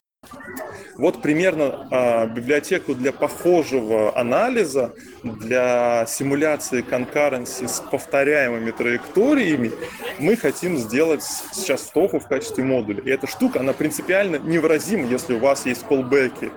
[0.99, 4.95] Вот примерно а, библиотеку для похожего анализа,
[5.35, 9.73] для симуляции конкуренции с повторяемыми траекториями
[10.19, 13.03] мы хотим сделать сейчас TOEFL в качестве модуля.
[13.03, 16.51] И эта штука, она принципиально невыразима, если у вас есть колбеки,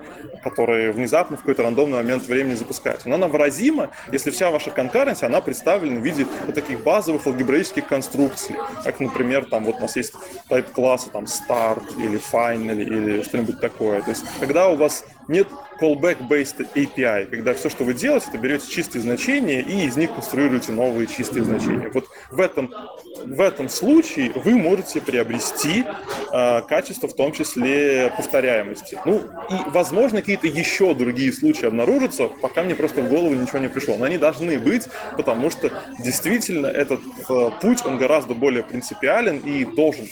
[0.43, 3.09] которые внезапно в какой-то рандомный момент времени запускаются.
[3.09, 7.87] Но она выразима, если вся ваша конкуренция, она представлена в виде вот таких базовых алгебраических
[7.87, 10.13] конструкций, как, например, там вот у нас есть
[10.49, 14.01] type класса, там start или final или что-нибудь такое.
[14.01, 15.47] То есть когда у вас нет
[15.79, 20.71] callback-based API, когда все, что вы делаете, это берете чистые значения и из них конструируете
[20.71, 21.89] новые чистые значения.
[21.93, 22.73] Вот в этом,
[23.25, 25.85] в этом случае вы можете приобрести
[26.31, 28.97] э, качество, в том числе повторяемости.
[29.05, 33.69] Ну, и, возможно, какие-то еще другие случаи обнаружатся, пока мне просто в голову ничего не
[33.69, 33.95] пришло.
[33.97, 39.65] Но они должны быть, потому что действительно этот э, путь, он гораздо более принципиален и
[39.65, 40.07] должен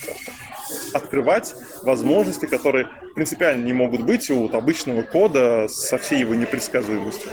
[0.94, 7.32] открывать возможности, которые принципиально не могут быть у обычного кода со всей его непредсказуемостью.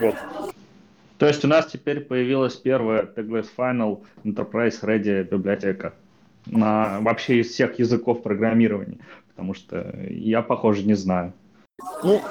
[0.00, 0.14] Вот.
[1.18, 5.92] То есть у нас теперь появилась первая Tagless Final Enterprise Ready библиотека
[6.46, 11.34] на вообще из всех языков программирования, потому что я, похоже, не знаю.
[12.02, 12.22] Ну,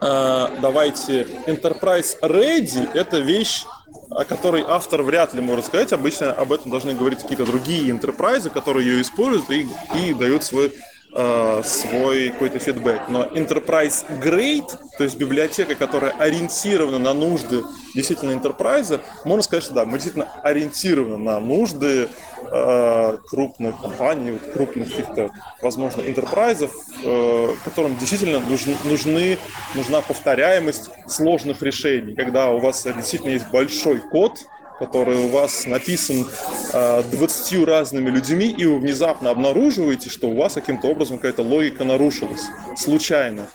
[0.00, 3.64] э, давайте, Enterprise Ready– это вещь,
[4.10, 5.92] о которой автор вряд ли может сказать.
[5.92, 10.72] Обычно об этом должны говорить какие-то другие enterprise, которые ее используют и, и дают свой
[11.14, 13.08] э, свой какой-то фидбэк.
[13.08, 17.62] Но Enterprise Grade, то есть библиотека, которая ориентирована на нужды
[17.94, 22.08] действительно enterprise, можно сказать, что да, мы действительно ориентированы на нужды
[22.50, 25.30] э, крупных компаний, крупных каких-то,
[25.62, 26.70] возможно, enterprise,
[27.02, 28.40] э, которым действительно
[28.84, 29.38] нужны,
[29.74, 34.38] нужна повторяемость сложных решений, когда у вас действительно есть большой код,
[34.78, 36.26] который у вас написан
[36.72, 41.84] э, 20 разными людьми, и вы внезапно обнаруживаете, что у вас каким-то образом какая-то логика
[41.84, 42.42] нарушилась
[42.76, 43.48] случайно.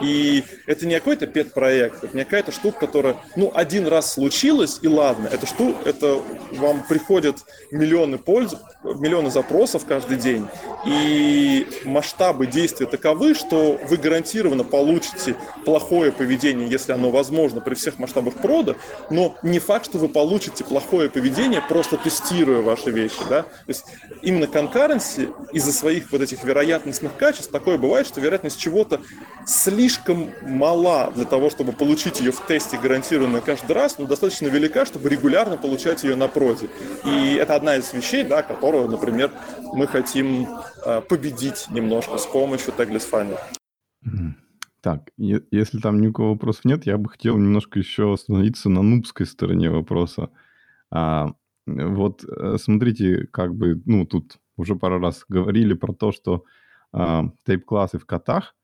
[0.00, 4.88] И это не какой-то пет-проект, это не какая-то штука, которая, ну, один раз случилась, и
[4.88, 5.28] ладно.
[5.32, 5.74] Это что?
[5.84, 6.20] Это
[6.52, 7.38] вам приходят
[7.70, 10.46] миллионы польз, миллионы запросов каждый день,
[10.86, 17.98] и масштабы действия таковы, что вы гарантированно получите плохое поведение, если оно возможно при всех
[17.98, 18.76] масштабах прода,
[19.10, 23.42] но не факт, что вы получите плохое поведение, просто тестируя ваши вещи, да.
[23.42, 23.84] То есть
[24.22, 29.00] именно concurrency из-за своих вот этих вероятностных качеств такое бывает, что вероятность чего-то
[29.46, 34.84] слишком мала для того, чтобы получить ее в тесте гарантированно каждый раз, но достаточно велика,
[34.86, 36.68] чтобы регулярно получать ее на проде.
[37.04, 39.30] И это одна из вещей, да, которую, например,
[39.72, 40.48] мы хотим
[40.84, 43.38] э, победить немножко с помощью Tagless Final.
[44.86, 49.68] Так, если там никакого вопросов нет, я бы хотел немножко еще остановиться на нубской стороне
[49.68, 50.30] вопроса.
[50.90, 51.32] А,
[51.66, 56.44] вот э, смотрите, как бы, ну, тут уже пару раз говорили про то, что
[56.92, 58.54] а, тейп-классы в котах,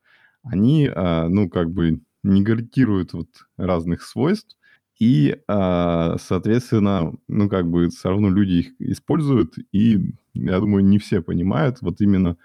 [0.43, 4.57] они, а, ну, как бы не гарантируют вот разных свойств,
[4.99, 10.99] и, а, соответственно, ну, как бы все равно люди их используют, и, я думаю, не
[10.99, 12.37] все понимают вот именно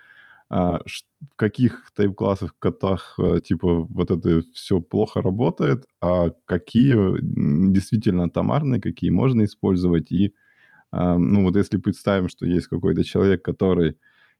[0.51, 6.95] а, в каких тайп-классах котах типа вот это все плохо работает, а какие
[7.73, 10.11] действительно атомарные, какие можно использовать.
[10.13, 10.35] И,
[10.93, 13.97] ну, вот если представим, что есть какой-то человек, который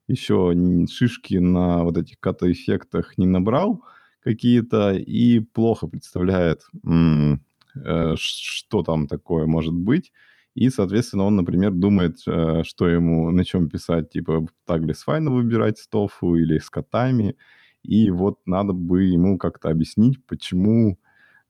[0.07, 0.53] еще
[0.89, 3.83] шишки на вот этих ката-эффектах не набрал
[4.21, 10.11] какие-то и плохо представляет, э, что там такое может быть.
[10.55, 15.77] И, соответственно, он, например, думает, э, что ему на чем писать, типа таглис файна выбирать
[15.77, 17.35] с тофу или с котами.
[17.83, 20.97] И вот надо бы ему как-то объяснить, почему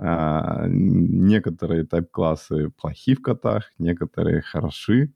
[0.01, 5.11] А, некоторые тайп-классы плохи в котах, некоторые хороши.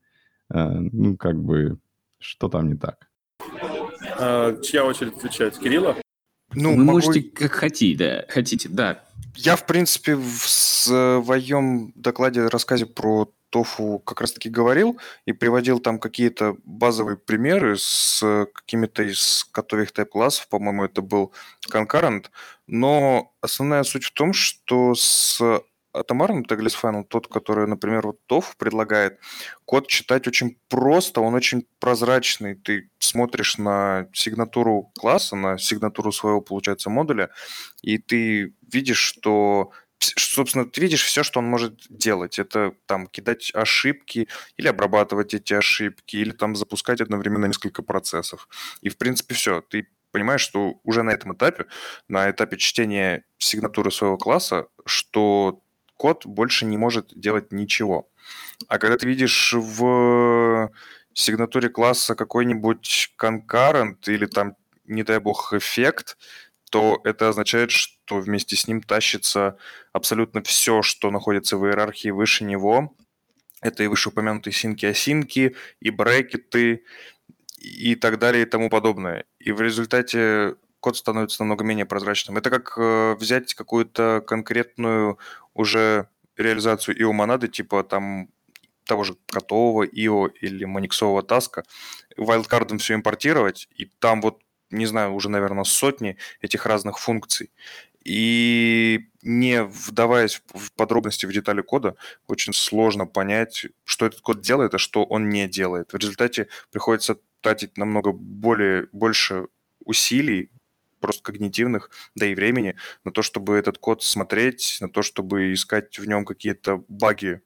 [0.50, 1.80] А, ну, как бы,
[2.20, 3.08] что там не так?
[4.20, 5.58] А, чья очередь отвечать?
[5.58, 5.96] Кирилла?
[6.54, 6.92] Ну, Вы могу...
[6.92, 8.26] можете как хотите, да.
[8.28, 9.06] Хотите, да.
[9.36, 16.00] Я, в принципе, в своем докладе, рассказе про тофу как раз-таки говорил и приводил там
[16.00, 21.32] какие-то базовые примеры с какими-то из готовых тайп-классов, по-моему, это был
[21.72, 22.26] Concurrent,
[22.66, 25.40] но основная суть в том, что с
[25.94, 29.20] атомарным Final, тот, который, например, вот TOF предлагает,
[29.66, 32.56] код читать очень просто, он очень прозрачный.
[32.56, 37.30] Ты смотришь на сигнатуру класса, на сигнатуру своего, получается, модуля,
[37.84, 39.72] и ты видишь, что
[40.18, 42.40] собственно, ты видишь все, что он может делать.
[42.40, 48.48] Это там кидать ошибки или обрабатывать эти ошибки, или там запускать одновременно несколько процессов.
[48.82, 49.62] И, в принципе, все.
[49.62, 51.66] Ты понимаешь, что уже на этом этапе,
[52.08, 55.62] на этапе чтения сигнатуры своего класса, что
[55.96, 58.10] код больше не может делать ничего.
[58.68, 60.70] А когда ты видишь в
[61.14, 66.18] сигнатуре класса какой-нибудь concurrent или там, не дай бог, эффект,
[66.74, 69.58] то это означает, что вместе с ним тащится
[69.92, 72.96] абсолютно все, что находится в иерархии выше него.
[73.62, 76.84] Это и вышеупомянутые синки-осинки, и брекеты,
[77.60, 79.26] и так далее, и тому подобное.
[79.38, 82.38] И в результате код становится намного менее прозрачным.
[82.38, 85.20] Это как э, взять какую-то конкретную
[85.54, 86.08] уже
[86.38, 88.30] реализацию IO монады, типа там
[88.86, 91.66] того же готового IO или маниксового таска,
[92.18, 94.42] вайлдкардом все импортировать, и там вот
[94.74, 97.52] не знаю, уже, наверное, сотни этих разных функций.
[98.04, 101.96] И не вдаваясь в подробности, в детали кода,
[102.28, 105.94] очень сложно понять, что этот код делает, а что он не делает.
[105.94, 109.48] В результате приходится тратить намного более, больше
[109.86, 110.52] усилий,
[111.00, 116.00] просто когнитивных, да и времени, на то, чтобы этот код смотреть, на то, чтобы искать
[116.00, 117.42] в нем какие-то баги,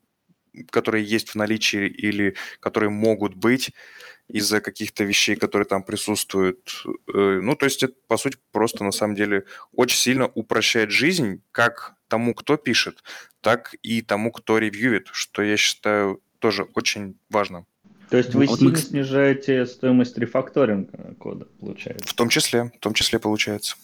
[0.72, 3.72] которые есть в наличии или которые могут быть
[4.28, 6.84] из-за каких-то вещей, которые там присутствуют.
[7.14, 11.42] Э, ну, то есть это, по сути, просто на самом деле очень сильно упрощает жизнь
[11.52, 13.04] как тому, кто пишет,
[13.42, 17.66] так и тому, кто ревьюет, что я считаю тоже очень важно.
[18.10, 18.78] То есть вы вот сильно мы...
[18.78, 22.08] снижаете стоимость рефакторинга кода, получается?
[22.08, 23.76] В том числе, в том числе получается.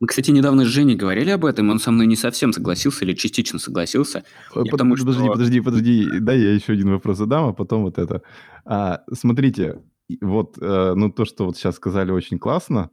[0.00, 3.12] Мы, кстати, недавно с Женей говорили об этом, он со мной не совсем согласился или
[3.14, 4.24] частично согласился.
[4.52, 5.32] Под, потому, подожди, что...
[5.32, 8.22] подожди, подожди, дай я еще один вопрос задам, а потом вот это.
[8.64, 9.82] А, смотрите,
[10.20, 12.90] вот, э, ну то, что вот сейчас сказали, очень классно,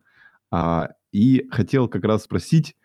[0.52, 2.76] а, и хотел как раз спросить,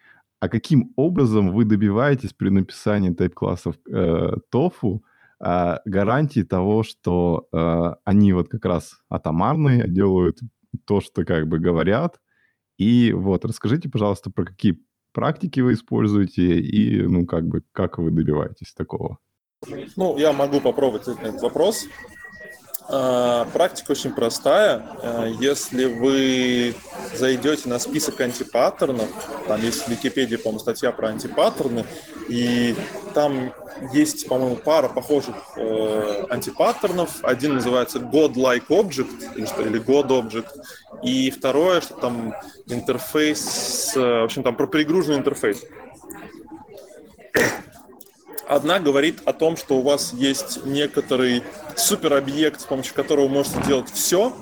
[0.41, 5.01] а каким образом вы добиваетесь при написании тайп-классов э, TOFU
[5.41, 10.39] э, гарантии того, что э, они вот как раз атомарные, делают
[10.85, 12.21] то, что как бы говорят,
[12.79, 14.79] и вот, расскажите, пожалуйста, про какие
[15.13, 19.19] практики вы используете и, ну, как бы, как вы добиваетесь такого?
[19.97, 21.87] Ну, я могу попробовать ответить на этот вопрос.
[22.89, 24.87] А, практика очень простая.
[25.03, 26.75] А, если вы
[27.15, 29.09] зайдете на список антипаттернов,
[29.49, 31.85] там есть в Википедии, по-моему, статья про антипаттерны,
[32.29, 32.77] и
[33.15, 33.53] там
[33.93, 37.23] есть, по-моему, пара похожих э, антипаттернов.
[37.23, 40.49] Один называется God-like object, или, что, или God object,
[41.03, 42.35] и второе, что там
[42.67, 45.63] интерфейс, э, в общем, там про перегруженный интерфейс.
[48.49, 51.43] Одна говорит о том, что у вас есть некоторый
[51.77, 54.33] суперобъект, с помощью которого можете делать все,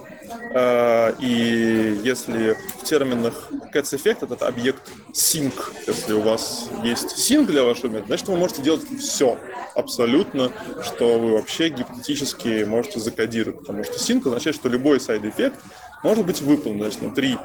[0.52, 5.54] э, и если в терминах Cats Effect этот объект sync,
[5.86, 9.38] если у вас есть sync для вашего метода, значит, вы можете делать все
[9.74, 15.58] абсолютно, что вы вообще гипотетически можете закодировать, потому что sync означает, что любой side-эффект
[16.04, 16.80] может быть выполнен.
[16.80, 17.38] Значит, внутри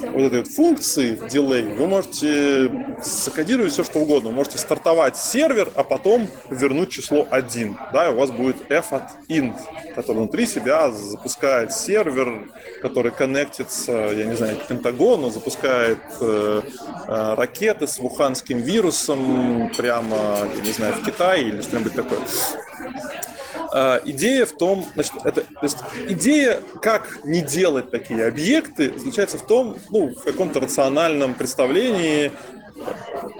[0.00, 2.70] вот этой вот функции delay вы можете
[3.02, 4.30] закодировать все, что угодно.
[4.30, 7.76] Вы можете стартовать сервер, а потом вернуть число 1.
[7.92, 9.56] Да, и у вас будет f от int,
[9.94, 12.48] который внутри себя запускает сервер,
[12.80, 16.62] который коннектится, я не знаю, к Пентагону, запускает э,
[17.08, 22.20] э, ракеты с вуханским вирусом прямо, я не знаю, в Китае или что-нибудь такое.
[23.78, 25.76] А, идея в том, значит, это, то есть
[26.08, 32.32] идея, как не делать такие объекты, заключается в том, ну, в каком-то рациональном представлении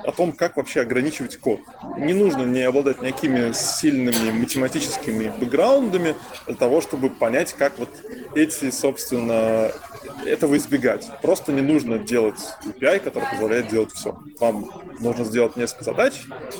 [0.04, 1.60] о том, как вообще ограничивать код.
[1.96, 6.14] Не нужно не обладать никакими сильными математическими бэкграундами
[6.46, 7.88] для того, чтобы понять, как вот
[8.34, 9.72] эти, собственно,
[10.26, 11.08] этого избегать.
[11.22, 14.18] Просто не нужно делать API, который позволяет делать все.
[14.38, 14.70] Вам
[15.00, 16.12] нужно сделать несколько задач,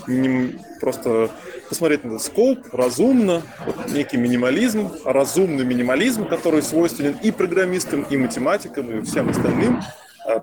[0.07, 1.31] не, просто
[1.69, 8.17] посмотреть на этот скоп разумно, вот некий минимализм, разумный минимализм, который свойственен и программистам, и
[8.17, 9.83] математикам, и всем остальным,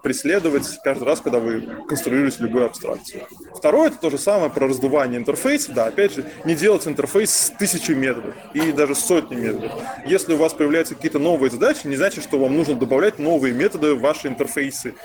[0.02, 3.24] преследовать каждый раз, когда вы конструируете любую абстракцию.
[3.56, 5.72] Второе, это то же самое про раздувание интерфейса.
[5.72, 9.72] Да, опять же, не делать интерфейс с тысячей методов и даже сотни методов.
[10.06, 13.96] Если у вас появляются какие-то новые задачи, не значит, что вам нужно добавлять новые методы
[13.96, 14.96] в ваши интерфейсы.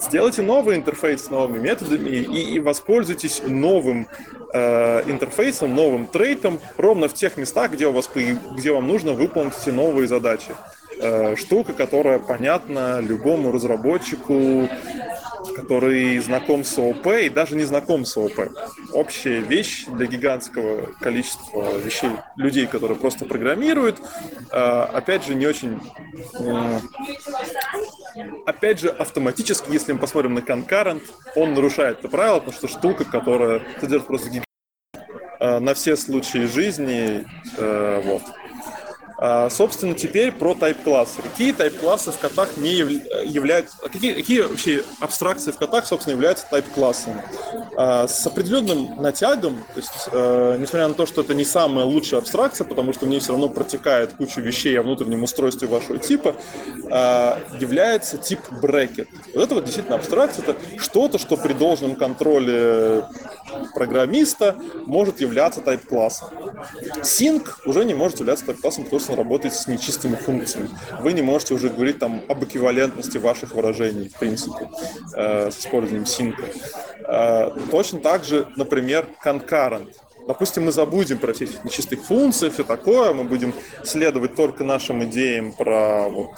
[0.00, 4.08] Сделайте новый интерфейс с новыми методами и, и воспользуйтесь новым
[4.52, 9.54] э, интерфейсом, новым трейтом ровно в тех местах, где, у вас, где вам нужно выполнить
[9.60, 10.54] эти новые задачи.
[11.04, 14.68] Э, штука, которая понятна любому разработчику,
[15.56, 18.52] который знаком с ООП и даже не знаком с ООП.
[18.92, 24.00] Общая вещь для гигантского количества вещей, людей, которые просто программируют,
[24.52, 25.80] э, опять же, не очень...
[26.38, 26.78] Э,
[28.46, 31.02] опять же, автоматически, если мы посмотрим на concurrent,
[31.34, 34.30] он нарушает это правило, потому что штука, которая содержит просто
[35.40, 37.26] на все случаи жизни,
[37.58, 38.22] вот.
[39.24, 41.22] А, собственно, теперь про тайп-классы.
[41.22, 43.76] Какие тайп-классы в котах не являются...
[43.76, 47.22] Какие, какие вообще абстракции в котах, собственно, являются тайп-классами?
[47.76, 52.18] А, с определенным натягом, то есть, э, несмотря на то, что это не самая лучшая
[52.18, 56.34] абстракция, потому что в ней все равно протекает куча вещей о внутреннем устройстве вашего типа,
[56.90, 59.06] а, является тип bracket.
[59.36, 63.04] Вот это вот действительно абстракция, это что-то, что при должном контроле
[63.74, 64.56] программиста
[64.86, 66.28] может являться тайп-классом.
[67.02, 70.68] Sync уже не может являться тайп-классом, потому что он работает с нечистыми функциями.
[71.00, 74.68] Вы не можете уже говорить там об эквивалентности ваших выражений, в принципе,
[75.14, 76.34] э, с использованием sync.
[77.06, 79.94] Э, точно так же, например, concurrent.
[80.26, 83.52] Допустим, мы забудем про все нечистых функций, все такое, мы будем
[83.82, 86.30] следовать только нашим идеям про вот,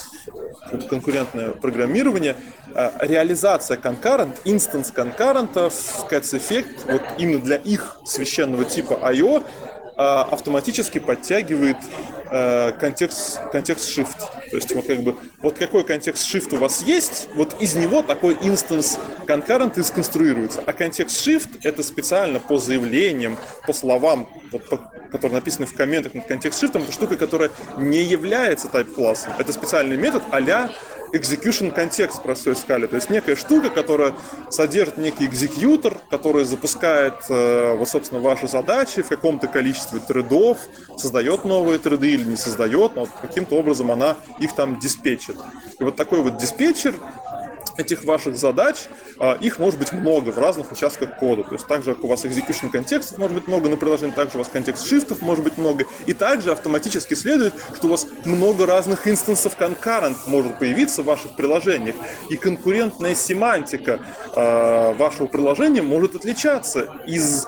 [0.88, 2.36] конкурентное программирование.
[2.74, 9.40] Э, реализация concurrent, instance concurrent в Cats Effect, вот именно для их священного типа IO,
[9.40, 11.76] э, автоматически подтягивает
[12.30, 14.18] э, контекст, контекст shift.
[14.50, 18.02] То есть вот как бы вот какой контекст shift у вас есть, вот из него
[18.02, 20.62] такой instance concurrent и сконструируется.
[20.66, 24.76] А контекст shift это специально по заявлениям, по словам, вот, по,
[25.12, 29.32] которые написаны в комментах над контекст shift, это штука, которая не является тайп-классом.
[29.38, 30.70] Это специальный метод а-ля
[31.14, 32.86] execution контекст простой скале.
[32.86, 34.14] То есть некая штука, которая
[34.50, 40.58] содержит некий экзекьютор, который запускает, э, вот, собственно, ваши задачи в каком-то количестве тредов,
[40.96, 45.36] создает новые треды или не создает, но вот каким-то образом она их там диспетчит.
[45.78, 46.94] И вот такой вот диспетчер
[47.76, 48.76] этих ваших задач,
[49.18, 51.44] а, их может быть много в разных участках кода.
[51.44, 54.38] То есть также, как у вас execution контекстов может быть много на приложении, также у
[54.38, 55.86] вас контекст шифтов может быть много.
[56.06, 61.36] И также автоматически следует, что у вас много разных инстансов concurrent может появиться в ваших
[61.36, 61.96] приложениях.
[62.30, 64.00] И конкурентная семантика
[64.34, 67.46] э, вашего приложения может отличаться из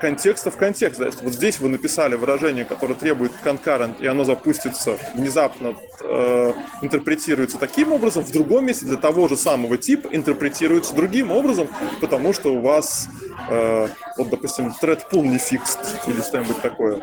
[0.00, 0.98] контекста в контекст.
[0.98, 6.52] То есть вот здесь вы написали выражение, которое требует concurrent, и оно запустится внезапно, э,
[6.80, 11.68] интерпретируется таким образом, в другом месте для того же самого типа интерпретируется другим образом,
[12.00, 13.08] потому что у вас,
[13.50, 17.00] э, вот, допустим, thread pool не fixed или что-нибудь такое.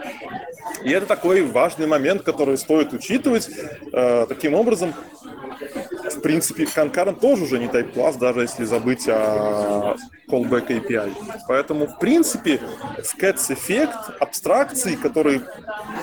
[0.83, 3.49] И это такой важный момент, который стоит учитывать.
[3.93, 4.93] Э, таким образом,
[6.19, 9.95] в принципе, concurrent тоже уже не type-класс, даже если забыть о
[10.29, 11.13] callback API.
[11.47, 12.59] Поэтому, в принципе,
[12.97, 15.41] Effect абстракций, которые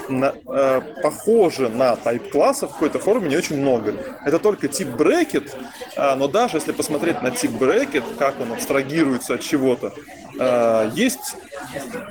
[0.09, 3.95] на, э, похожи на type-классы в какой-то форме, не очень много.
[4.25, 5.51] Это только тип bracket,
[5.97, 9.93] э, но даже если посмотреть на тип bracket, как он абстрагируется от чего-то,
[10.39, 11.37] э, есть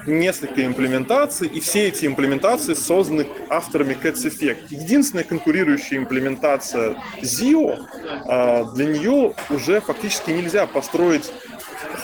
[0.06, 4.58] несколько имплементаций, и все эти имплементации созданы авторами Cats Effect.
[4.70, 11.32] Единственная конкурирующая имплементация Zio, э, для нее уже фактически нельзя построить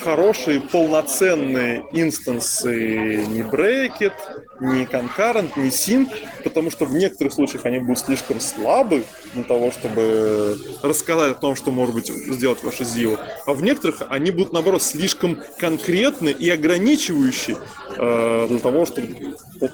[0.04, 4.14] хорошие полноценные инстансы не брекет,
[4.60, 6.10] не concurrent, не sync,
[6.44, 9.04] потому что в некоторых случаях они будут слишком слабы
[9.34, 14.04] для того, чтобы рассказать о том, что может быть сделать ваше ZIO, а в некоторых
[14.10, 17.58] они будут, наоборот, слишком конкретны и ограничивающие
[17.98, 19.74] э, для того, чтобы вот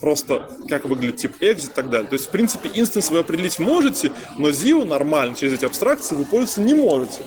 [0.00, 2.08] просто как выглядит тип exit и так далее.
[2.08, 6.24] То есть, в принципе, инстанс вы определить можете, но ZIO нормально через эти абстракции вы
[6.24, 7.22] пользоваться не можете.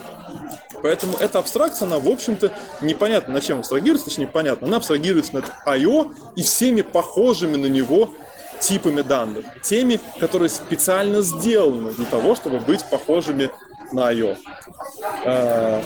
[0.82, 2.52] Поэтому эта абстракция, она, в общем-то,
[2.82, 4.68] непонятно на чем абстрагируется, точнее, непонятно.
[4.68, 6.12] Она абстрагируется над I.O.
[6.36, 8.14] и всеми похожими на него
[8.60, 9.46] типами данных.
[9.64, 13.52] Теми, которые специально сделаны для того, чтобы быть похожими
[13.92, 14.36] на I.O.
[15.26, 15.82] А,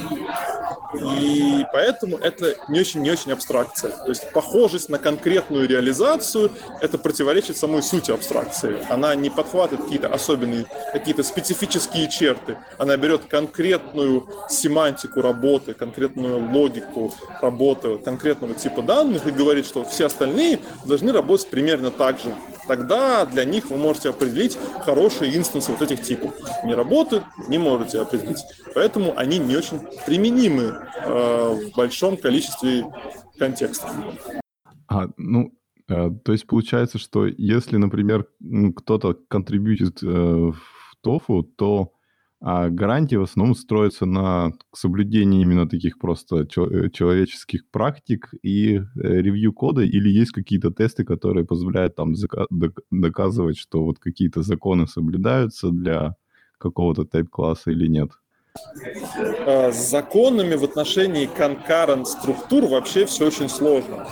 [0.94, 3.92] и поэтому это не очень, не очень абстракция.
[3.92, 8.78] То есть похожесть на конкретную реализацию, это противоречит самой сути абстракции.
[8.90, 12.58] Она не подхватывает какие-то особенные, какие-то специфические черты.
[12.78, 20.08] Она берет конкретную семантику работы, конкретную логику работы конкретного типа данных и говорит, что все
[20.08, 22.36] остальные должны работать примерно так же
[22.72, 26.34] тогда для них вы можете определить хорошие инстансы вот этих типов.
[26.64, 28.46] Не работают, не можете определить.
[28.74, 30.64] Поэтому они не очень применимы
[31.06, 32.86] э, в большом количестве
[33.38, 33.92] контекстов.
[34.88, 35.52] А, ну,
[35.90, 38.26] э, то есть получается, что если, например,
[38.78, 40.56] кто-то контрибьютит э, в
[41.06, 41.92] TOFU, то
[42.44, 48.82] а гарантии в основном строятся на соблюдении именно таких просто э, человеческих практик и э,
[48.96, 52.16] ревью кода, или есть какие-то тесты, которые позволяют там
[52.90, 56.16] доказывать, что вот какие-то законы соблюдаются для
[56.58, 58.10] какого-то тайп-класса или нет?
[59.46, 64.08] Э, с законами в отношении concurrent структур вообще все очень сложно.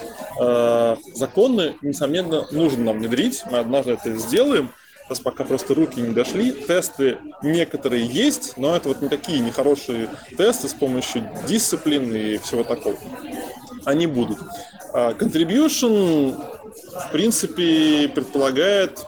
[1.15, 4.69] Законы, несомненно, нужно нам внедрить, мы однажды это сделаем,
[5.10, 6.51] Сейчас пока просто руки не дошли.
[6.51, 10.07] Тесты некоторые есть, но это вот не такие нехорошие
[10.38, 12.95] тесты с помощью дисциплин и всего такого.
[13.86, 14.38] Они будут.
[14.93, 16.39] А contribution,
[17.07, 19.03] в принципе, предполагает,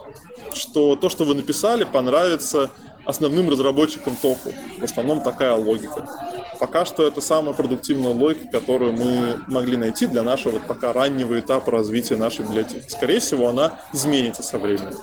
[0.54, 2.70] что то, что вы написали, понравится
[3.04, 4.52] основным разработчикам тофу.
[4.78, 6.08] В основном такая логика.
[6.58, 11.70] Пока что это самая продуктивная логика, которую мы могли найти для нашего пока раннего этапа
[11.70, 12.88] развития нашей библиотеки.
[12.88, 14.96] Скорее всего, она изменится со временем.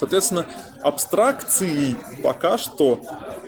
[0.00, 0.46] Соответственно,
[0.80, 3.00] абстракции пока что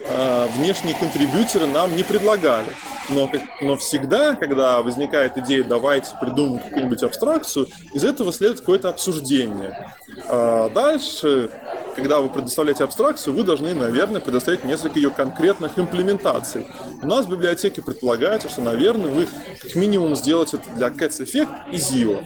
[0.05, 2.67] э, внешние контрибьюторы нам не предлагали.
[3.09, 3.27] Но,
[3.59, 9.95] но всегда, когда возникает идея, давайте придумаем какую-нибудь абстракцию, из этого следует какое-то обсуждение.
[10.27, 11.49] А дальше,
[11.95, 16.67] когда вы предоставляете абстракцию, вы должны, наверное, предоставить несколько ее конкретных имплементаций.
[17.01, 19.27] У нас в библиотеке предполагается, что, наверное, вы
[19.59, 22.23] как минимум сделаете это для Cats Effect и Zio.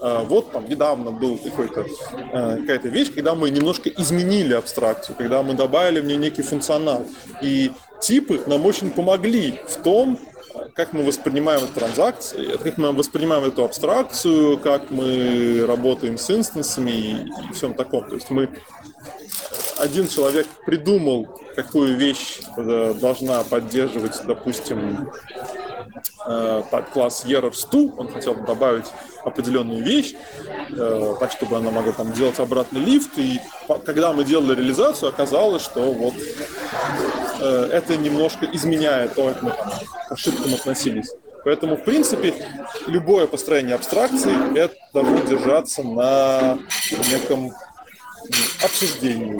[0.00, 1.86] А, вот там недавно был какой-то,
[2.32, 7.06] а, какая-то вещь, когда мы немножко изменили абстракцию, когда мы добавили в нее некий функционал.
[7.40, 10.18] И типы нам очень помогли в том,
[10.74, 16.90] как мы воспринимаем эту транзакцию, как мы воспринимаем эту абстракцию, как мы работаем с инстансами
[16.90, 17.12] и,
[17.50, 18.08] и всем таком.
[18.08, 18.50] То есть мы
[19.78, 25.10] один человек придумал, какую вещь э, должна поддерживать, допустим,
[26.26, 28.86] э, класс Errors2, он хотел добавить
[29.24, 30.14] определенную вещь,
[30.70, 33.40] э, так, чтобы она могла там делать обратный лифт, и
[33.84, 36.14] когда мы делали реализацию, оказалось, что вот
[37.40, 41.12] э, это немножко изменяет то, как мы к ошибкам относились.
[41.44, 42.34] Поэтому, в принципе,
[42.88, 46.58] любое построение абстракции это должно держаться на
[47.10, 47.52] неком
[48.64, 49.38] обсуждении.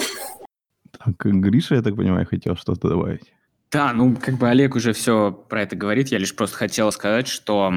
[0.92, 3.32] Так, Гриша, я так понимаю, хотел что-то добавить.
[3.70, 6.08] Да, ну, как бы Олег уже все про это говорит.
[6.08, 7.72] Я лишь просто хотел сказать, что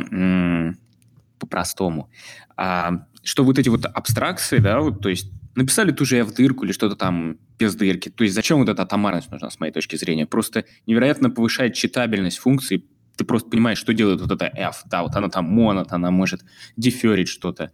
[1.40, 2.10] по-простому,
[2.58, 6.66] а, что вот эти вот абстракции, да, вот, то есть написали ту же F дырку
[6.66, 8.10] или что-то там без дырки.
[8.10, 10.26] То есть зачем вот эта атомарность нужна, с моей точки зрения?
[10.26, 12.86] Просто невероятно повышает читабельность функции.
[13.16, 14.84] Ты просто понимаешь, что делает вот эта F.
[14.86, 16.42] Да, вот она там монот, она может
[16.78, 17.72] деферить что-то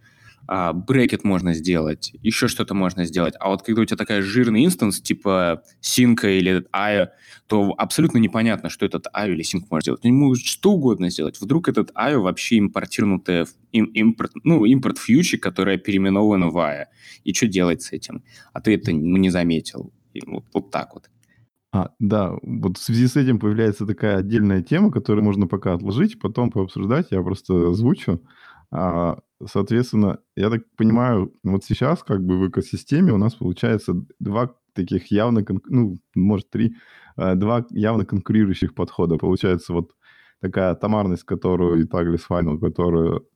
[0.48, 3.34] а, брекет можно сделать, еще что-то можно сделать.
[3.40, 7.08] А вот когда у тебя такая жирный инстанс, типа синка или IO,
[7.46, 10.04] то абсолютно непонятно, что этот IO или синк может сделать.
[10.04, 11.40] Он может что угодно сделать.
[11.40, 16.86] Вдруг этот IO вообще импортирнутая, им, импорт, ну, импорт фьючи, которая переименована в IO.
[17.24, 18.22] И что делать с этим?
[18.52, 19.92] А ты это не заметил.
[20.26, 21.10] Вот, вот так вот.
[21.72, 26.18] А, да, вот в связи с этим появляется такая отдельная тема, которую можно пока отложить,
[26.18, 28.22] потом пообсуждать, я просто озвучу.
[28.70, 34.54] А, соответственно, я так понимаю, вот сейчас как бы в экосистеме у нас получается два
[34.72, 36.76] таких явно, ну, может, три,
[37.16, 39.16] а, два явно конкурирующих подхода.
[39.16, 39.92] Получается вот
[40.40, 43.26] такая томарность, которую и Taglis Final, которую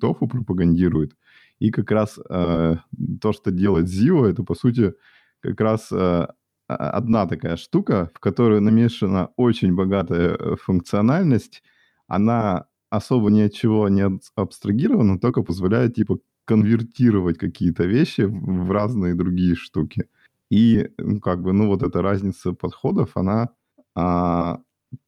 [0.00, 1.16] Тофу пропагандирует,
[1.58, 2.76] и как раз э,
[3.20, 4.94] то, что делает Zio, это, по сути,
[5.40, 6.26] как раз э,
[6.66, 11.62] одна такая штука, в которую намешана очень богатая э, функциональность,
[12.06, 12.66] она
[12.96, 14.02] особо ни от чего не
[14.36, 20.08] абстрагировано, только позволяет, типа, конвертировать какие-то вещи в разные другие штуки.
[20.50, 23.50] И, ну, как бы, ну, вот эта разница подходов, она,
[23.94, 24.60] а,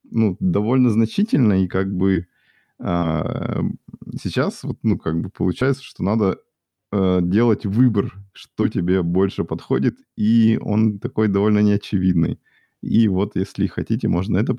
[0.05, 2.26] ну, довольно значительна, и, как бы,
[2.78, 3.62] а,
[4.22, 6.39] сейчас, вот, ну, как бы, получается, что надо
[6.93, 12.41] а, делать выбор, что тебе больше подходит, и он такой довольно неочевидный.
[12.82, 14.55] И вот, если хотите, можно это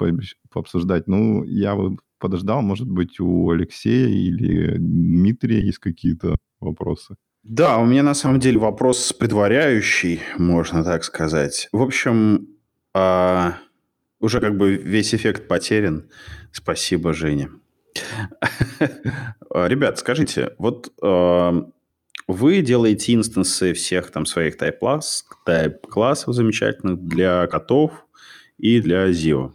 [0.52, 1.08] пообсуждать.
[1.08, 7.15] Ну, я бы подождал, может быть, у Алексея или Дмитрия есть какие-то вопросы.
[7.43, 11.70] Да, у меня на самом деле вопрос предваряющий, можно так сказать.
[11.72, 12.47] В общем,
[12.93, 13.57] а,
[14.20, 16.09] уже как бы весь эффект потерян.
[16.51, 17.49] Спасибо, Женя.
[19.53, 21.70] Ребят, скажите, вот а,
[22.28, 28.05] вы делаете инстансы всех там своих тайп-класс, тайп-классов замечательных для котов
[28.57, 29.53] и для ZIO.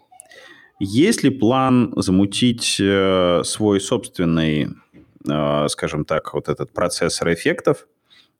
[0.85, 4.71] Есть ли план замутить э, свой собственный,
[5.29, 7.87] э, скажем так, вот этот процессор эффектов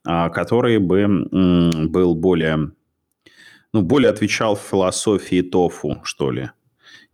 [0.05, 1.07] а, который бы
[1.87, 2.71] был более,
[3.71, 6.49] ну, более отвечал философии тофу, что ли,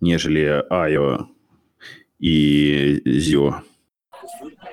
[0.01, 1.27] нежели Айо
[2.17, 3.61] и Зио?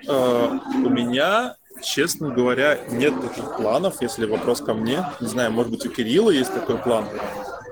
[0.08, 5.04] Э, у меня, честно говоря, нет таких планов, если вопрос ко мне.
[5.20, 7.04] Не знаю, может быть, у Кирилла есть такой план.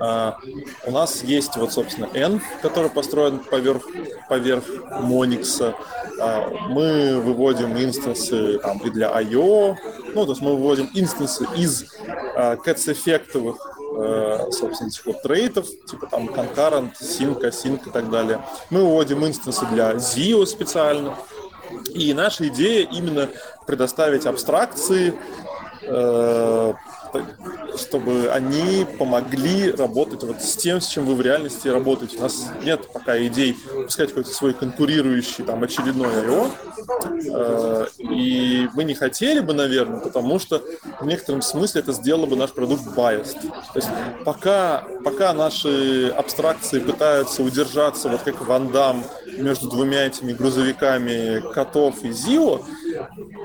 [0.04, 0.36] А,
[0.84, 3.82] у нас есть вот, собственно, N, который построен поверх,
[4.28, 4.64] поверх
[5.00, 5.74] Monix.
[6.20, 9.76] А, мы выводим инстансы там, и для I.O.
[10.14, 11.86] Ну, то есть мы выводим инстансы из
[12.36, 13.56] а, cats-эффектовых
[13.96, 18.44] э, собственно, этих вот трейтов, типа там concurrent, sync, async и так далее.
[18.68, 21.14] Мы выводим инстансы для ZIO специально.
[21.94, 23.30] И наша идея именно
[23.66, 25.14] предоставить абстракции,
[25.82, 26.74] э,
[27.76, 32.18] чтобы они помогли работать вот с тем, с чем вы в реальности работаете.
[32.18, 36.50] У нас нет пока идей пускать какой-то свой конкурирующий там очередной I.O.
[37.32, 40.62] Э, и мы не хотели бы, наверное, потому что
[41.00, 43.40] в некотором смысле это сделало бы наш продукт biased.
[43.42, 43.88] То есть
[44.24, 49.04] пока, пока наши абстракции пытаются удержаться, вот как Ван Дам,
[49.36, 52.62] между двумя этими грузовиками котов и Зио,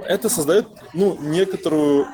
[0.06, 2.08] это создает ну, некоторую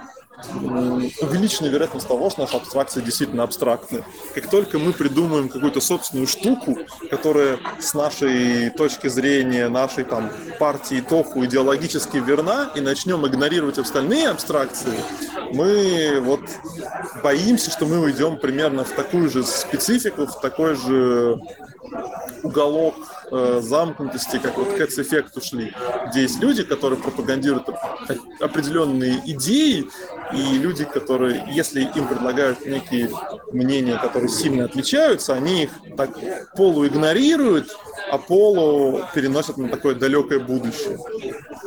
[1.21, 4.03] увеличенная вероятность того, что наши абстракции действительно абстрактны.
[4.33, 6.77] Как только мы придумаем какую-то собственную штуку,
[7.09, 14.29] которая с нашей точки зрения, нашей там партии тофу идеологически верна, и начнем игнорировать остальные
[14.29, 14.93] абстракции,
[15.51, 16.41] мы вот
[17.23, 21.39] боимся, что мы уйдем примерно в такую же специфику, в такой же
[22.43, 22.95] уголок
[23.31, 25.73] э, замкнутости, как вот Cats Effect ушли,
[26.09, 27.67] где есть люди, которые пропагандируют
[28.39, 29.87] определенные идеи,
[30.33, 33.09] и люди, которые, если им предлагают некие
[33.51, 36.09] мнения, которые сильно отличаются, они их так
[36.55, 37.75] полуигнорируют,
[38.11, 40.99] а полу переносят на такое далекое будущее.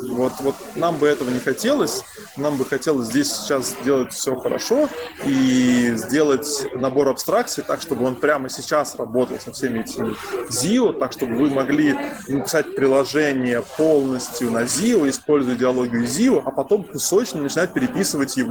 [0.03, 2.05] Вот, вот нам бы этого не хотелось,
[2.37, 4.89] нам бы хотелось здесь сейчас сделать все хорошо
[5.25, 10.15] и сделать набор абстракций так, чтобы он прямо сейчас работал со всеми этими
[10.49, 11.97] ZIO, так, чтобы вы могли
[12.29, 18.48] написать приложение полностью на ZIO, используя идеологию ZIO, а потом кусочно начинать переписывать его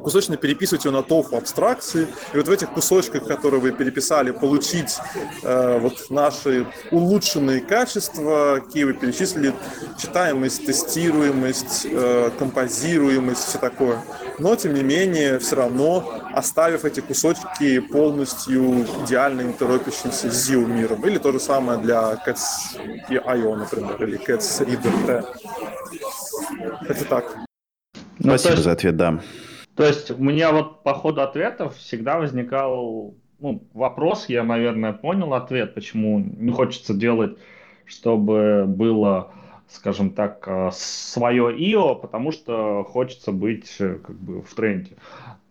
[0.00, 4.98] кусочно переписывать его на тофу абстракции, и вот в этих кусочках, которые вы переписали, получить
[5.42, 9.52] э, вот наши улучшенные качества, какие вы перечислили,
[9.98, 14.02] читаемость, тестируемость, э, композируемость, все такое.
[14.38, 21.04] Но, тем не менее, все равно оставив эти кусочки полностью идеально интеропящимся с ZIO миром.
[21.06, 22.78] Или то же самое для Cats
[23.08, 25.24] например, или Cats Reader T.
[26.88, 27.45] Это так.
[28.18, 29.20] Ну, Спасибо есть, за ответ, да.
[29.74, 35.34] То есть у меня вот по ходу ответов всегда возникал ну, вопрос, я, наверное, понял
[35.34, 37.36] ответ, почему не хочется делать,
[37.84, 39.32] чтобы было,
[39.68, 44.96] скажем так, э, свое ИО, потому что хочется быть э, как бы в тренде.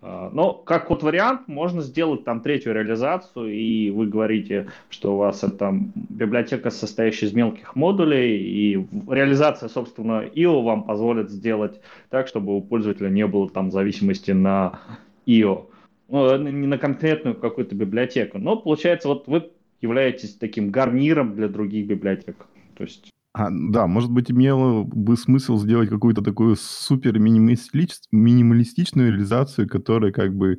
[0.08, 5.18] А, но как вот вариант, можно сделать там третью реализацию, и вы говорите, что у
[5.18, 11.82] вас это библиотека, состоящая из мелких модулей, и реализация, собственно, IO вам позволит сделать
[12.12, 14.80] так, чтобы у пользователя не было там зависимости на
[15.26, 15.66] IO.
[16.08, 18.38] Ну, не на конкретную какую-то библиотеку.
[18.38, 19.49] Но получается, вот вы
[19.82, 22.45] являетесь таким гарниром для других библиотек.
[22.78, 29.67] То есть а, да, может быть, имело бы смысл сделать какую-то такую супер минималистичную реализацию,
[29.67, 30.53] которая как бы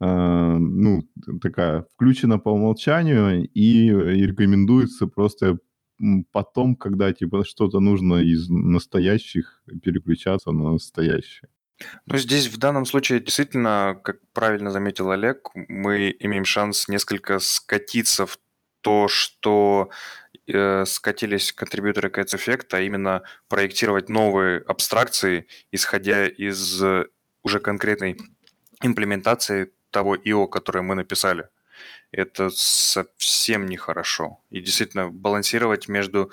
[0.00, 1.04] э, ну,
[1.40, 5.58] такая включена по умолчанию и, и рекомендуется просто
[6.32, 11.48] потом, когда типа что-то нужно из настоящих переключаться на настоящее.
[12.06, 18.26] Ну, здесь в данном случае действительно, как правильно заметил Олег, мы имеем шанс несколько скатиться
[18.26, 18.40] в
[18.80, 19.90] то, что
[20.52, 27.06] э, скатились контрибьюторы Cats Effect, а именно проектировать новые абстракции, исходя из э,
[27.42, 28.18] уже конкретной
[28.82, 31.48] имплементации того IO, которое мы написали.
[32.10, 34.40] Это совсем нехорошо.
[34.50, 36.30] И действительно, балансировать между,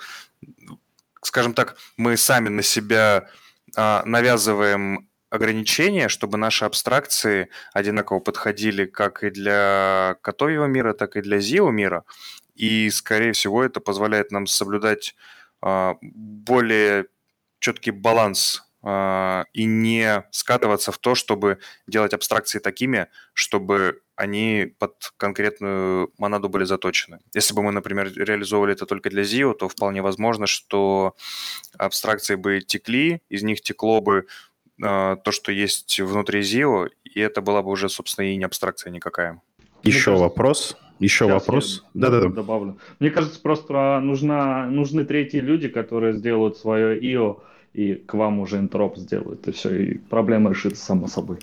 [1.22, 3.28] скажем так, мы сами на себя
[3.76, 11.20] а, навязываем ограничения, чтобы наши абстракции одинаково подходили как и для котовьего мира, так и
[11.20, 12.04] для ZIO мира.
[12.56, 15.14] И, скорее всего, это позволяет нам соблюдать
[15.60, 17.06] а, более
[17.58, 25.12] четкий баланс а, и не скатываться в то, чтобы делать абстракции такими, чтобы они под
[25.16, 27.18] конкретную монаду были заточены.
[27.34, 31.14] Если бы мы, например, реализовывали это только для ZIO, то вполне возможно, что
[31.76, 34.26] абстракции бы текли, из них текло бы
[34.82, 38.90] э, то, что есть внутри ZIO, и это была бы уже, собственно, и не абстракция
[38.90, 39.42] никакая.
[39.82, 40.76] Еще вопрос?
[40.98, 41.84] Еще вопрос?
[41.94, 42.28] Да-да-да.
[42.28, 42.78] Добавлю.
[43.00, 47.40] Мне кажется, просто нужна, нужны третьи люди, которые сделают свое IO
[47.74, 51.38] и к вам уже интероп сделают, и все, и проблема решится само собой.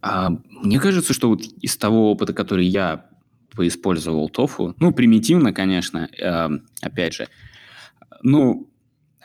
[0.00, 3.06] А, мне кажется, что вот из того опыта, который я
[3.54, 6.48] поиспользовал тофу, ну, примитивно, конечно, э,
[6.80, 7.28] опять же,
[8.22, 8.68] ну,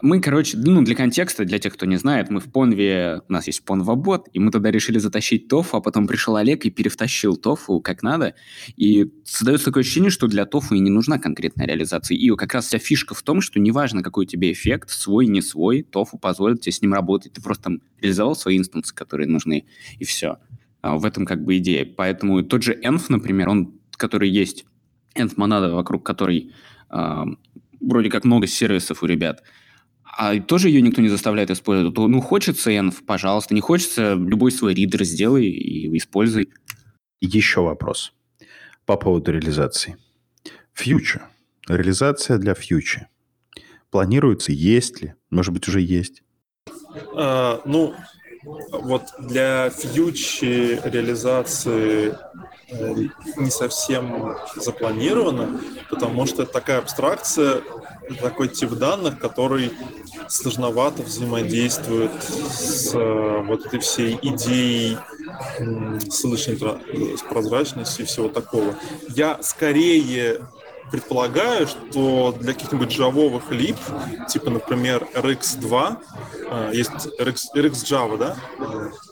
[0.01, 3.47] мы, короче, ну, для контекста, для тех, кто не знает, мы в Понве, у нас
[3.47, 7.81] есть Понва-бот, и мы тогда решили затащить тофу, а потом пришел Олег и перевтащил тофу
[7.81, 8.35] как надо.
[8.75, 12.15] И создается такое ощущение, что для тофу и не нужна конкретная реализация.
[12.15, 15.41] И как раз вся фишка в том, что неважно, какой у тебя эффект, свой, не
[15.41, 17.33] свой, тофу позволит тебе с ним работать.
[17.33, 19.65] Ты просто там реализовал свои инстансы, которые нужны,
[19.97, 20.37] и все.
[20.81, 21.85] А в этом как бы идея.
[21.85, 24.65] Поэтому тот же Env, например, он, который есть,
[25.15, 26.51] Env-монада, вокруг которой
[26.91, 27.23] э,
[27.81, 29.41] вроде как много сервисов у ребят–
[30.17, 31.93] а тоже ее никто не заставляет использовать.
[31.93, 36.49] То, ну, хочется env, пожалуйста, не хочется, любой свой ридер сделай и используй.
[37.21, 38.13] Еще вопрос
[38.85, 39.97] по поводу реализации.
[40.75, 41.21] Future.
[41.67, 43.05] Реализация для Future.
[43.91, 45.13] Планируется, есть ли?
[45.29, 46.23] Может быть, уже есть?
[47.15, 47.93] А, ну,
[48.71, 52.17] вот для фьючи реализации
[52.69, 55.59] не совсем запланировано,
[55.89, 57.61] потому что такая абстракция,
[58.21, 59.71] такой тип данных, который
[60.27, 64.97] сложновато взаимодействует с э, вот этой всей идеей
[66.09, 66.57] ссылочной
[67.29, 68.75] прозрачности и всего такого.
[69.09, 70.41] Я скорее
[70.91, 73.77] предполагаю, что для каких-нибудь джавовых лип,
[74.27, 75.97] типа, например, RX2,
[76.49, 78.35] э, есть RX, RX Java, да?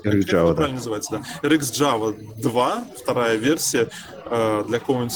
[0.04, 0.54] RX Java, да.
[0.54, 1.48] правильно называется, да.
[1.48, 3.90] RX Java 2, вторая версия,
[4.26, 5.14] э, для какого-нибудь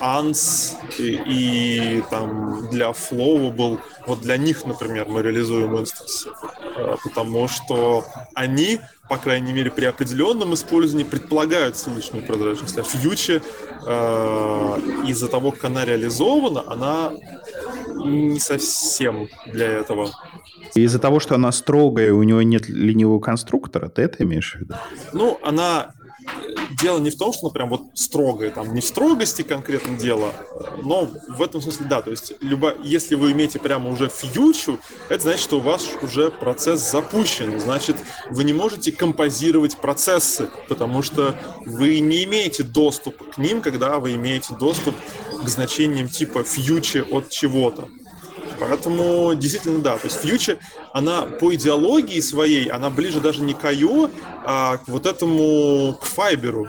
[0.00, 6.30] ANS и, и там для Flowable, вот для них, например, мы реализуем инстансы,
[6.76, 8.80] э, потому что они,
[9.12, 12.78] по крайней мере, при определенном использовании предполагают ссылочную прозрачность.
[12.78, 13.42] А Future
[13.86, 17.12] э, из-за того, как она реализована, она
[18.06, 20.08] не совсем для этого.
[20.74, 24.76] Из-за того, что она строгая, у него нет ленивого конструктора, ты это имеешь в виду?
[25.12, 25.92] Ну, она
[26.80, 30.32] дело не в том, что, ну, прям вот строгое, там, не в строгости конкретно дело,
[30.82, 35.22] но в этом смысле, да, то есть, любо, если вы имеете прямо уже фьючу, это
[35.22, 37.96] значит, что у вас уже процесс запущен, значит,
[38.30, 44.14] вы не можете композировать процессы, потому что вы не имеете доступ к ним, когда вы
[44.14, 44.94] имеете доступ
[45.42, 47.88] к значениям типа фьючи от чего-то.
[48.58, 50.58] Поэтому действительно да, то есть фьючер,
[50.92, 54.10] она по идеологии своей, она ближе даже не к IO,
[54.44, 56.68] а к вот этому, к файберу.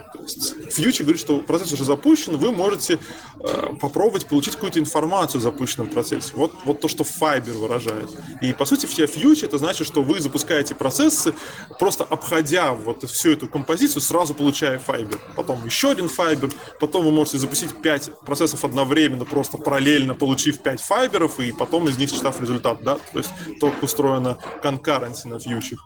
[0.72, 3.00] Фьючер говорит, что процесс уже запущен, вы можете
[3.40, 6.32] э, попробовать получить какую-то информацию о запущенном процессе.
[6.34, 8.10] Вот, вот то, что файбер выражает.
[8.42, 11.34] И по сути все фьючер это значит, что вы запускаете процессы,
[11.80, 15.20] просто обходя вот всю эту композицию, сразу получая файбер.
[15.36, 20.82] Потом еще один файбер, потом вы можете запустить 5 процессов одновременно, просто параллельно получив 5
[20.82, 22.84] файберов, и потом из них считав результат.
[22.84, 23.00] Да?
[23.12, 25.78] То есть только устроена конкуренция на фьючер.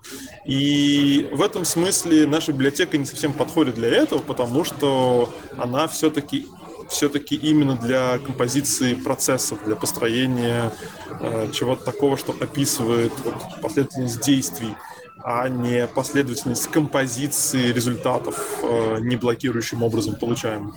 [0.46, 6.48] И в этом смысле наша библиотека не совсем подходит для этого, потому что она все-таки
[6.90, 10.72] все-таки именно для композиции процессов, для построения
[11.20, 14.74] э, чего-то такого, что описывает вот, последовательность действий,
[15.22, 20.76] а не последовательность композиции результатов, э, не блокирующим образом получаемых.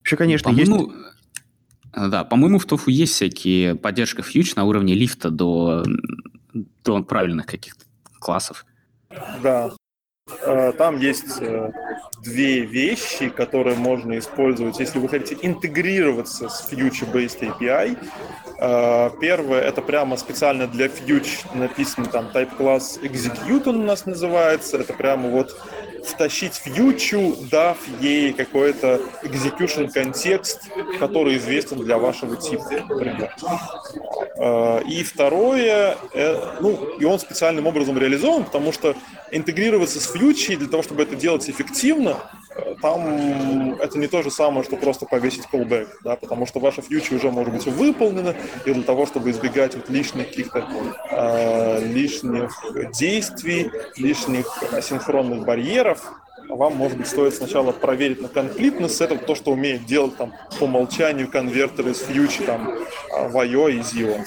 [0.00, 0.70] Вообще, конечно, есть...
[1.94, 5.84] Да, по-моему, в TOFU есть всякие поддержка фьюч на уровне лифта до,
[6.52, 7.84] до правильных каких-то
[8.20, 8.64] классов.
[9.42, 9.72] Да,
[10.40, 11.72] Э, там есть э,
[12.22, 17.98] две вещи, которые можно использовать, если вы хотите интегрироваться с Future-Based API.
[18.58, 24.06] Э, первое, это прямо специально для Future написан там type class execute он у нас
[24.06, 24.78] называется.
[24.78, 25.56] Это прямо вот
[26.04, 30.60] втащить фьючу, дав ей какой-то execution контекст,
[30.98, 33.34] который известен для вашего типа, например.
[34.88, 35.96] И второе,
[36.60, 38.94] ну, и он специальным образом реализован, потому что
[39.30, 42.18] интегрироваться с фьючей для того, чтобы это делать эффективно,
[42.80, 47.14] там это не то же самое, что просто повесить callback, да, потому что ваша фьюча
[47.14, 48.34] уже может быть выполнена,
[48.64, 50.64] и для того, чтобы избегать вот лишних каких-то
[51.10, 52.52] э, лишних
[52.92, 56.12] действий, лишних асинхронных барьеров,
[56.48, 59.00] вам, может быть, стоит сначала проверить на конфликтность.
[59.00, 62.66] Это то, что умеет делать там по умолчанию конвертеры из фьючи там
[63.10, 64.20] в IO и ZIO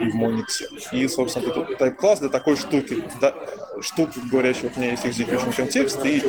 [0.00, 0.62] и в Monix.
[0.92, 3.04] И, собственно, это type-класс для такой штуки.
[3.20, 3.34] Да,
[3.80, 6.22] штуки, говорящие, у меня есть execution контекст, и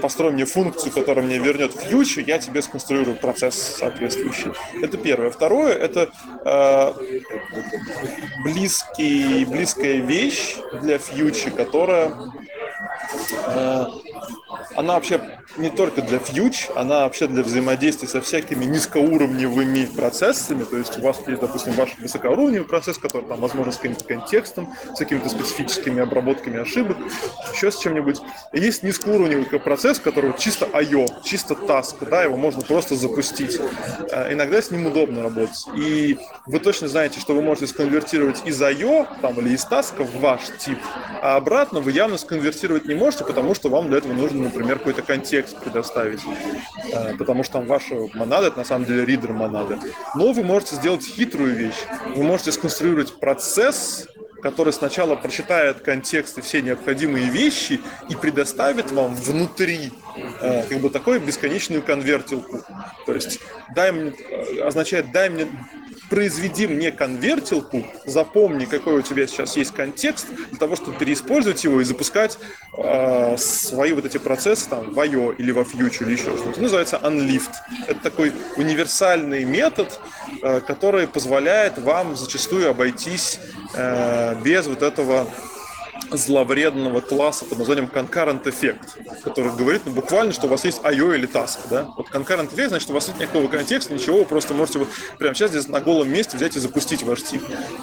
[0.00, 4.52] построй мне функцию, которая мне вернет фьючи, я тебе сконструирую процесс соответствующий.
[4.82, 5.30] Это первое.
[5.30, 6.10] Второе, это
[6.44, 6.92] э,
[8.44, 12.12] близкий, близкая вещь для фьючи, которая
[13.46, 13.84] э,
[14.76, 15.20] она вообще
[15.56, 20.64] не только для фьюч, она вообще для взаимодействия со всякими низкоуровневыми процессами.
[20.64, 24.74] То есть у вас есть, допустим, ваш высокоуровневый процесс, который там, возможно, с каким-то контекстом,
[24.94, 26.89] с какими-то специфическими обработками ошибок,
[27.52, 28.20] еще с чем-нибудь.
[28.52, 33.58] Есть низкоуровневый процесс, который чисто I.O., чисто task, да, его можно просто запустить.
[34.10, 35.66] Э, иногда с ним удобно работать.
[35.76, 39.06] И вы точно знаете, что вы можете сконвертировать из I.O.
[39.20, 40.78] там, или из таска в ваш тип,
[41.22, 45.02] а обратно вы явно сконвертировать не можете, потому что вам для этого нужно, например, какой-то
[45.02, 46.20] контекст предоставить,
[46.92, 49.78] э, потому что там ваша монада, это на самом деле ридер монады.
[50.14, 51.86] Но вы можете сделать хитрую вещь.
[52.14, 54.06] Вы можете сконструировать процесс,
[54.42, 59.92] который сначала прочитает контекст и все необходимые вещи и предоставит вам внутри
[60.40, 62.62] э, как бы такую бесконечную конвертилку.
[63.06, 63.40] То есть
[63.74, 65.46] дай мне, э, означает дай мне
[66.10, 71.80] произведи мне конвертилку, запомни, какой у тебя сейчас есть контекст, для того, чтобы переиспользовать его
[71.80, 72.38] и запускать
[72.76, 76.60] э, свои вот эти процессы там в IO или во Future или еще что-то.
[76.60, 77.52] Называется Unlift.
[77.86, 80.00] Это такой универсальный метод,
[80.42, 83.38] э, который позволяет вам зачастую обойтись
[83.74, 85.26] э, без вот этого
[86.10, 91.14] зловредного класса под названием concurrent effect, который говорит ну, буквально, что у вас есть IO
[91.14, 91.58] или task.
[91.70, 91.88] Да?
[91.96, 95.34] Вот concurrent effect, значит, у вас нет никакого контекста, ничего, вы просто можете вот прямо
[95.34, 97.42] сейчас здесь на голом месте взять и запустить ваш тип.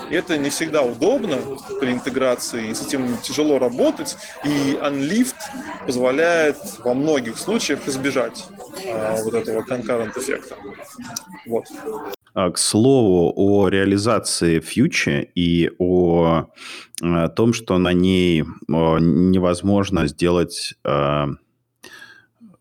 [0.09, 1.37] И это не всегда удобно
[1.79, 5.35] при интеграции, и с этим тяжело работать, и Unlift
[5.85, 8.45] позволяет во многих случаях избежать
[8.87, 10.55] а, вот этого concurrent эффекта.
[11.45, 11.65] Вот.
[12.37, 16.45] А, к слову о реализации фьючи и о,
[17.01, 21.29] о том, что на ней невозможно сделать а,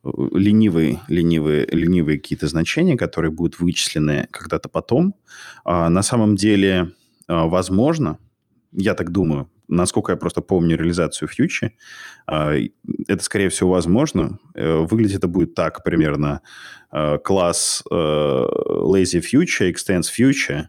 [0.03, 5.15] ленивые, ленивые, ленивые какие-то значения, которые будут вычислены когда-то потом.
[5.63, 6.93] А, на самом деле,
[7.29, 8.17] возможно,
[8.73, 11.73] я так думаю, насколько я просто помню реализацию фьючи,
[12.27, 14.39] это, скорее всего, возможно.
[14.55, 16.41] Э, выглядит это будет так примерно.
[16.97, 20.69] Э, класс э, lazy future, extends future,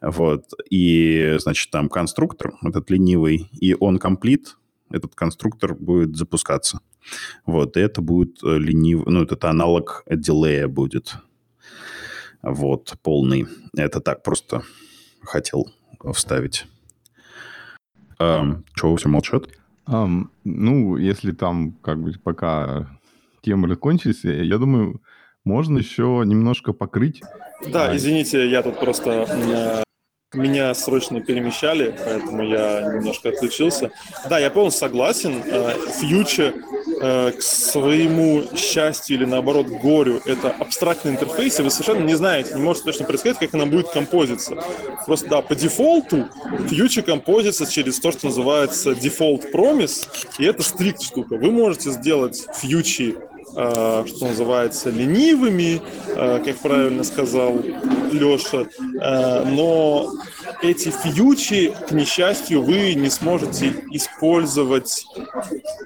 [0.00, 4.46] вот, и, значит, там конструктор, этот ленивый, и он complete,
[4.90, 6.80] этот конструктор будет запускаться.
[7.44, 11.16] Вот, и это будет ленивый, ну, это аналог дилея будет.
[12.40, 13.46] Вот, полный.
[13.76, 14.62] Это так, просто
[15.20, 15.70] хотел
[16.14, 16.66] вставить.
[18.18, 19.48] Um, чего все молчат?
[19.86, 22.98] Um, ну, если там как бы пока
[23.42, 25.02] темы закончились, я думаю,
[25.44, 27.22] можно еще немножко покрыть.
[27.66, 29.82] Да, извините, я тут просто э,
[30.34, 33.90] меня срочно перемещали, поэтому я немножко отключился.
[34.28, 35.42] Да, я полностью согласен.
[35.98, 36.54] Фьючер
[37.00, 42.54] э, к своему счастью или наоборот горю это абстрактный интерфейс, и вы совершенно не знаете,
[42.54, 44.56] не можете точно предсказать, как она будет композиться.
[45.04, 46.28] Просто да, по дефолту
[46.68, 50.06] фьючер композится через то, что называется default promise,
[50.38, 51.36] и это стрикт штука.
[51.36, 53.16] Вы можете сделать фьючи
[53.56, 57.58] Э, что называется, ленивыми, э, как правильно сказал
[58.12, 58.66] Леша,
[59.00, 60.12] э, но
[60.62, 65.04] эти фьючи, к несчастью, вы не сможете использовать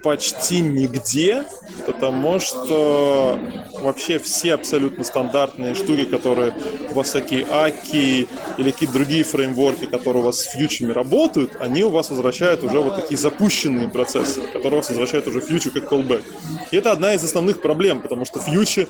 [0.02, 1.44] почти нигде,
[1.86, 3.38] потому что
[3.80, 6.54] вообще все абсолютно стандартные штуки, которые
[6.90, 11.84] у вас всякие аки или какие-то другие фреймворки, которые у вас с фьючами работают, они
[11.84, 15.90] у вас возвращают уже вот такие запущенные процессы, которые у вас возвращают уже фьючу как
[15.90, 16.22] callback.
[16.70, 18.88] И это одна из основных проблем, потому что фьючи,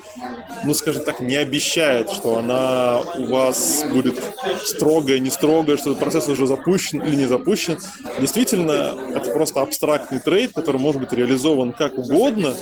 [0.63, 4.21] ну, скажем так, не обещает, что она у вас будет
[4.63, 7.77] строгая, не строгая, что процесс уже запущен или не запущен.
[8.19, 12.53] Действительно, это просто абстрактный трейд, который может быть реализован как угодно,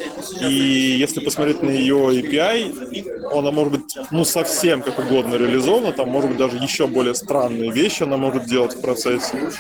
[0.42, 6.10] и если посмотреть на ее API, она может быть ну совсем как угодно реализована, там
[6.10, 9.52] может быть даже еще более странные вещи она может делать в процессе.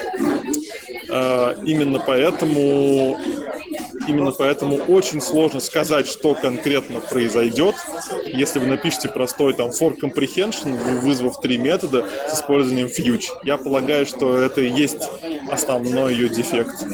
[1.10, 3.20] А, именно поэтому
[4.08, 7.76] Именно поэтому очень сложно сказать, что конкретно произойдет.
[8.26, 13.26] Если вы напишете простой там for comprehension, вызвав три метода с использованием fuse.
[13.44, 15.10] Я полагаю, что это и есть
[15.50, 16.86] основной ее дефект.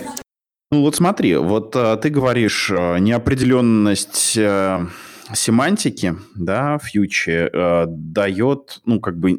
[0.72, 4.88] Ну вот смотри, вот а, ты говоришь а, неопределенность а,
[5.34, 9.32] семантики, да, фьючи а, дает, ну как бы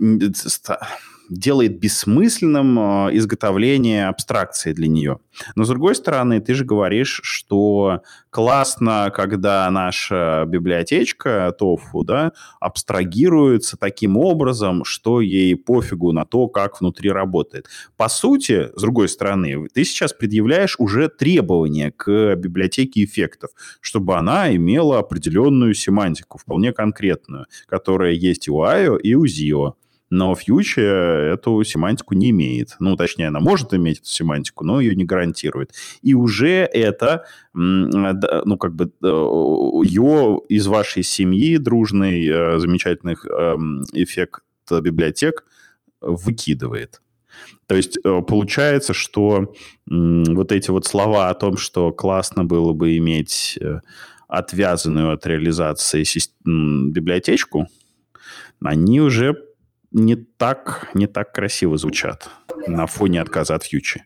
[1.31, 5.20] делает бессмысленным э, изготовление абстракции для нее.
[5.55, 13.76] Но, с другой стороны, ты же говоришь, что классно, когда наша библиотечка TOFU да, абстрагируется
[13.76, 17.66] таким образом, что ей пофигу на то, как внутри работает.
[17.97, 23.51] По сути, с другой стороны, ты сейчас предъявляешь уже требования к библиотеке эффектов,
[23.81, 29.74] чтобы она имела определенную семантику, вполне конкретную, которая есть у IO, и у ZIO
[30.11, 32.76] но фьючер эту семантику не имеет.
[32.80, 35.72] Ну, точнее, она может иметь эту семантику, но ее не гарантирует.
[36.02, 44.42] И уже это, ну, как бы, ее из вашей семьи дружный, э, замечательных эм, эффект
[44.70, 45.44] библиотек
[46.00, 47.00] выкидывает.
[47.66, 49.54] То есть э, получается, что
[49.86, 53.80] вот эти вот слова о том, что классно было бы иметь э,
[54.28, 56.04] отвязанную от реализации
[56.44, 57.68] библиотечку,
[58.62, 59.36] они уже
[59.93, 62.30] не так, не так красиво звучат
[62.66, 64.05] на фоне отказа от фьючи.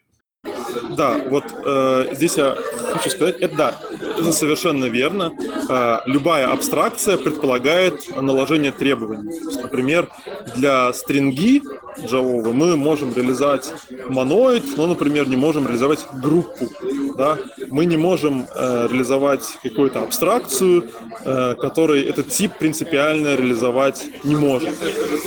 [0.97, 2.57] Да, вот э, здесь я
[2.93, 3.74] хочу сказать, это да,
[4.18, 5.32] это совершенно верно.
[5.68, 9.41] Э, любая абстракция предполагает наложение требований.
[9.62, 10.09] Например,
[10.55, 11.62] для стринги
[11.99, 13.72] Java мы можем реализовать
[14.09, 16.68] моноид, но, например, не можем реализовать группу.
[17.16, 17.38] Да?
[17.68, 20.90] Мы не можем э, реализовать какую-то абстракцию,
[21.24, 24.74] э, которой этот тип принципиально реализовать не может.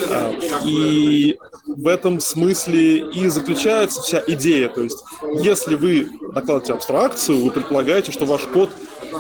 [0.10, 0.34] Э,
[0.66, 4.70] и в этом смысле и заключается вся идея.
[4.70, 5.04] То есть,
[5.42, 8.70] если вы накладываете абстракцию, вы предполагаете, что ваш код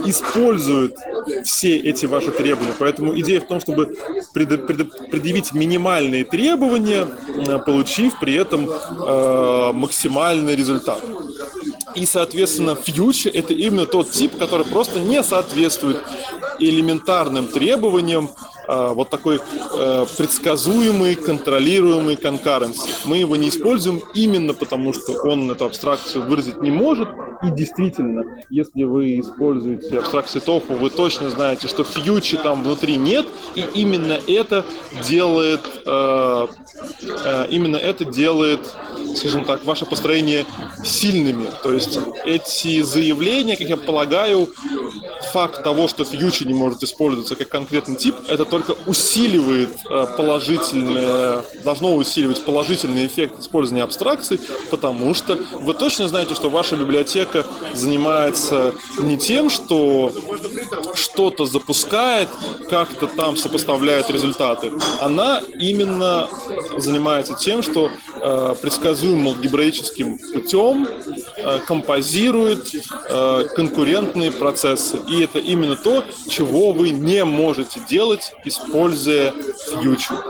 [0.05, 0.95] использует
[1.43, 2.73] все эти ваши требования.
[2.77, 3.95] Поэтому идея в том, чтобы
[4.33, 11.01] предъявить минимальные требования, э, получив при этом э, максимальный результат.
[11.95, 15.97] И, соответственно, фьючер– это именно тот тип, который просто не соответствует
[16.59, 18.29] элементарным требованиям
[18.67, 22.89] вот такой э, предсказуемый, контролируемый concurrency.
[23.05, 27.09] Мы его не используем именно потому, что он эту абстракцию выразить не может.
[27.43, 33.27] И действительно, если вы используете абстракцию TOFU, вы точно знаете, что фьючи там внутри нет,
[33.55, 34.65] и именно это
[35.07, 36.47] делает, э,
[37.01, 38.59] э, именно это делает,
[39.15, 40.45] скажем так, ваше построение
[40.83, 41.47] сильными.
[41.63, 44.49] То есть эти заявления, как я полагаю,
[45.31, 51.43] факт того, что фьючи не может использоваться как конкретный тип, это только усиливает э, положительное,
[51.63, 54.39] должно усиливать положительный эффект использования абстракций,
[54.71, 60.11] потому что вы точно знаете, что ваша библиотека занимается не тем, что
[60.95, 62.29] что-то запускает,
[62.69, 64.71] как-то там сопоставляет результаты.
[65.01, 66.27] Она именно
[66.77, 70.87] занимается тем, что э, предсказуемым алгебраическим путем
[71.67, 74.99] композирует э, конкурентные процессы.
[75.07, 79.33] И это именно то, чего вы не можете делать, используя
[79.69, 80.23] фьючер.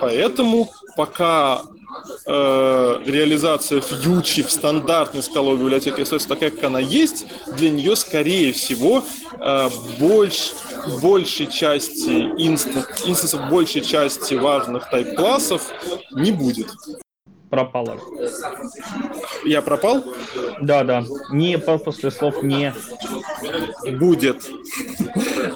[0.00, 1.62] Поэтому пока
[2.26, 8.52] э, реализация фьючи в стандартной скаловой библиотеке остается такая, как она есть, для нее, скорее
[8.52, 9.04] всего,
[9.38, 10.52] э, больше,
[11.00, 15.62] большей части инстанс, инстансов большей части важных тайп-классов
[16.12, 16.68] не будет
[17.50, 17.98] пропала.
[19.44, 20.04] Я пропал?
[20.60, 21.04] Да, да.
[21.30, 22.74] Не после слов не.
[23.98, 24.42] Будет.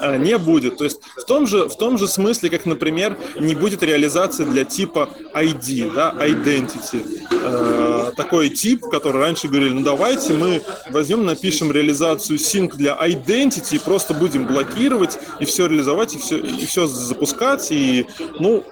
[0.00, 0.76] А, не будет.
[0.76, 4.64] То есть в том же, в том же смысле, как, например, не будет реализации для
[4.64, 7.26] типа ID, да, identity.
[7.30, 13.76] Э, такой тип, который раньше говорили, ну давайте мы возьмем, напишем реализацию sync для identity
[13.76, 18.06] и просто будем блокировать и все реализовать, и все, и все запускать, и,
[18.38, 18.64] ну,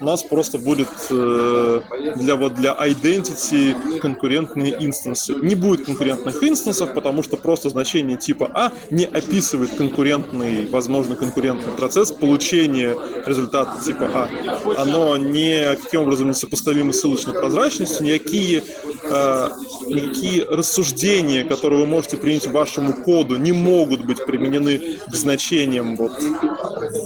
[0.00, 1.80] нас просто будет э,
[2.16, 5.34] для вот для identity конкурентные инстансы.
[5.34, 11.72] Не будет конкурентных инстансов, потому что просто значение типа А не описывает конкурентный, возможно, конкурентный
[11.72, 12.96] процесс получения
[13.26, 14.28] результата типа А.
[14.76, 18.62] Оно не каким образом не сопоставимо с ссылочной прозрачностью, никакие,
[19.04, 19.48] э,
[19.86, 26.12] никакие рассуждения, которые вы можете принять вашему коду, не могут быть применены к значениям вот,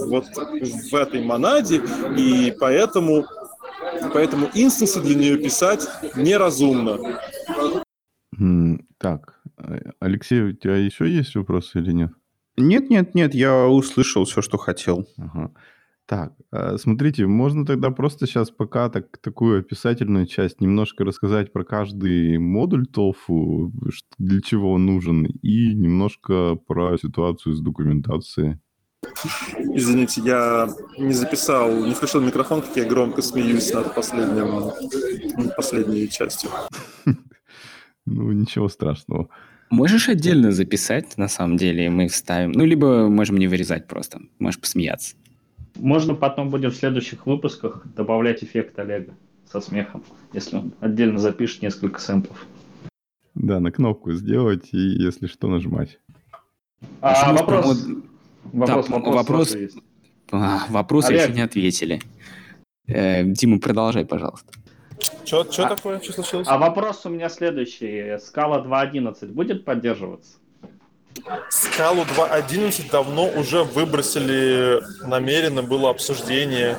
[0.07, 1.81] вот в этой монаде,
[2.17, 3.25] и поэтому Поэтому,
[4.13, 6.99] поэтому инстансы для нее писать неразумно.
[8.97, 9.41] Так,
[10.01, 12.11] Алексей, у тебя еще есть вопросы или нет?
[12.57, 15.07] Нет, нет, нет, я услышал все, что хотел.
[15.17, 15.53] Ага.
[16.05, 21.63] Так, э, смотрите, можно тогда просто сейчас пока так, такую описательную часть немножко рассказать про
[21.63, 23.71] каждый модуль TOFU,
[24.17, 28.59] для чего он нужен, и немножко про ситуацию с документацией.
[29.73, 34.71] Извините, я не записал, не включил микрофон, как я громко смеюсь над последним,
[35.55, 36.49] последней частью.
[38.05, 39.29] Ну, ничего страшного.
[39.69, 42.51] Можешь отдельно записать, на самом деле, мы вставим.
[42.51, 44.19] Ну, либо можем не вырезать просто.
[44.39, 45.15] Можешь посмеяться.
[45.75, 49.15] Можно потом будет в следующих выпусках добавлять эффект Олега
[49.49, 52.45] со смехом, если он отдельно запишет несколько сэмплов.
[53.35, 55.99] Да, на кнопку сделать и, если что, нажимать.
[57.01, 57.87] А, вопрос...
[58.51, 59.77] Вопрос, да, вопрос, вопрос, есть.
[60.31, 61.21] А, вопрос Олег.
[61.21, 62.01] еще не ответили.
[62.87, 64.51] Э, Дима, продолжай, пожалуйста.
[65.25, 65.99] Что а, такое?
[66.01, 66.47] Что случилось?
[66.49, 68.17] А вопрос у меня следующий.
[68.19, 70.37] Скала 2.11 будет поддерживаться?
[71.49, 76.77] Скалу 2.11 давно уже выбросили намеренно, было обсуждение.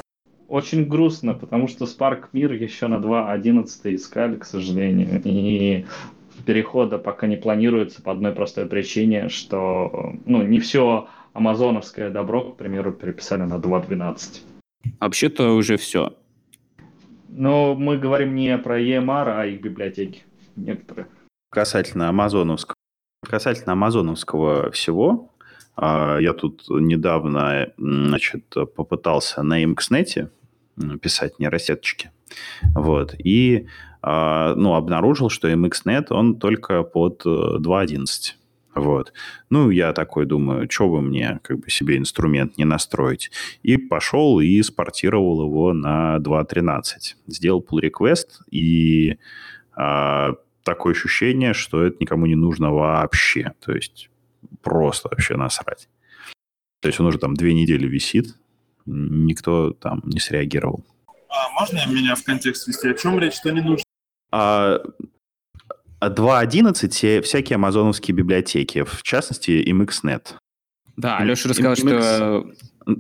[0.49, 5.87] Очень грустно, потому что Spark Мир еще на 2.11 искали, к сожалению, и
[6.45, 12.57] перехода пока не планируется по одной простой причине, что ну, не все амазоновское добро, к
[12.57, 14.41] примеру, переписали на 2.12.
[15.01, 16.17] Вообще-то уже все.
[17.29, 20.23] Но мы говорим не про EMR, а их библиотеки
[20.57, 21.09] некоторые.
[21.51, 22.77] Касательно амазоновского,
[23.27, 25.31] касательно амазоновского всего,
[25.77, 28.45] а, я тут недавно значит,
[28.77, 30.31] попытался на MXNet
[31.01, 32.11] писать нейросеточки.
[32.75, 33.15] Вот.
[33.19, 33.67] И
[34.03, 38.35] а, ну, обнаружил, что MXNet, он только под 2.11.
[38.75, 39.13] Вот.
[39.51, 43.31] Ну, я такой думаю, что бы мне как бы себе инструмент не настроить.
[43.63, 46.83] И пошел и спортировал его на 2.13.
[47.27, 49.19] Сделал pull request, и
[49.77, 53.53] а, такое ощущение, что это никому не нужно вообще.
[53.65, 54.11] То есть
[54.63, 55.89] просто вообще насрать.
[56.81, 58.37] То есть он уже там две недели висит,
[58.87, 60.85] никто там не среагировал.
[61.29, 62.89] А можно меня в контекст ввести?
[62.89, 63.35] О чем речь?
[63.35, 63.85] Что не нужно?
[64.31, 64.81] А,
[66.09, 70.35] 2.11 всякие амазоновские библиотеки, в частности, MXNet.
[70.97, 72.45] Да, Алеша рассказал, что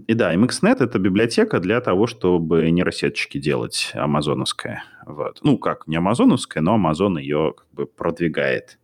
[0.07, 4.82] и да, MXNet— это библиотека для того, чтобы нейросеточки делать амазоновская.
[5.05, 5.40] Вот.
[5.42, 8.78] Ну, как, не амазоновская, но Amazon ее как бы продвигает.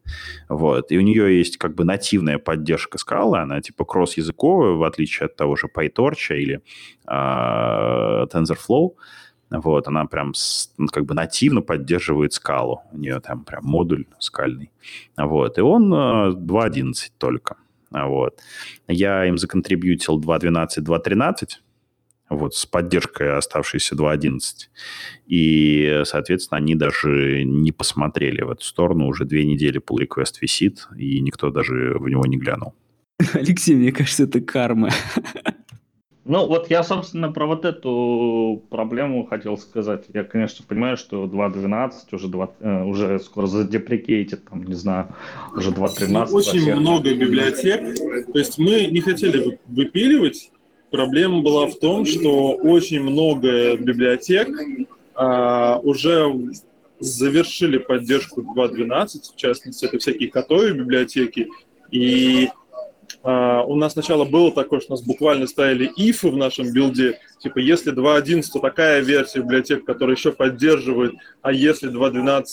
[0.51, 0.93] Вот.
[0.93, 5.37] И у нее есть как бы нативная поддержка скалы, она типа кросс-языковая, в отличие от
[5.37, 6.61] того же PyTorch или
[7.09, 8.91] э, TensorFlow.
[9.51, 10.33] Вот, она прям
[10.79, 12.83] ну, как бы нативно поддерживает скалу.
[12.93, 14.71] У нее там прям модуль скальный.
[15.17, 17.57] Вот, и он э, 2.11 только.
[17.91, 18.41] Вот.
[18.87, 21.49] Я им законтрибьютил 2.12, 2.13,
[22.29, 24.41] вот, с поддержкой оставшейся 2.11.
[25.27, 29.09] И, соответственно, они даже не посмотрели в эту сторону.
[29.09, 32.75] Уже две недели pull request висит, и никто даже в него не глянул.
[33.35, 34.91] Алексей, мне кажется, это карма.
[36.25, 40.05] Ну, вот я, собственно, про вот эту проблему хотел сказать.
[40.12, 45.14] Я, конечно, понимаю, что 2.12 уже, 2, э, уже скоро задеприкейтит, там, не знаю,
[45.57, 46.33] уже 2.13.
[46.33, 46.75] Очень вообще.
[46.75, 47.97] много библиотек.
[48.33, 50.51] То есть мы не хотели выпиливать.
[50.91, 54.49] Проблема была в том, что очень много библиотек
[55.14, 56.33] а, уже
[56.99, 61.49] завершили поддержку 2.12, в частности, это всякие котовые библиотеки.
[61.91, 62.51] И
[63.23, 67.18] Uh, у нас сначала было такое, что у нас буквально ставили ифы в нашем билде,
[67.39, 71.12] типа если 2.11, то такая версия библиотек, которая еще поддерживает,
[71.43, 72.45] а если 2.12,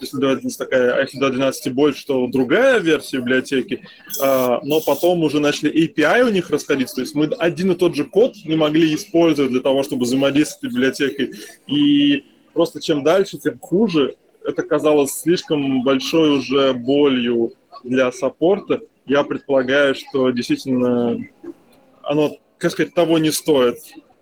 [0.00, 3.80] если 2.11 такая, а если 2.12 и больше, то другая версия библиотеки.
[4.22, 7.94] Uh, но потом уже начали API у них расходиться, то есть мы один и тот
[7.94, 11.32] же код не могли использовать для того, чтобы взаимодействовать с библиотекой.
[11.66, 14.16] И просто чем дальше, тем хуже.
[14.46, 21.18] Это казалось слишком большой уже болью для саппорта, я предполагаю, что действительно
[22.02, 23.78] оно, как сказать, того не стоит.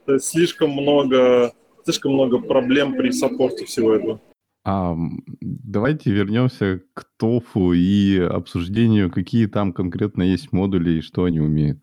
[0.06, 1.52] То есть слишком много,
[1.84, 4.20] слишком много проблем при саппорте всего этого.
[4.64, 4.96] А,
[5.40, 11.82] давайте вернемся к ТОФу и обсуждению, какие там конкретно есть модули и что они умеют.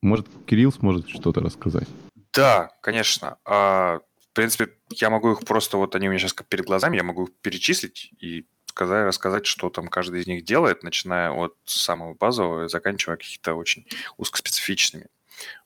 [0.00, 1.88] Может, Кирилл сможет что-то рассказать?
[2.32, 3.38] Да, конечно.
[3.44, 7.02] А, в принципе, я могу их просто, вот они у меня сейчас перед глазами, я
[7.02, 12.14] могу их перечислить и сказать, рассказать, что там каждый из них делает, начиная от самого
[12.14, 15.06] базового и заканчивая каких-то очень узкоспецифичными.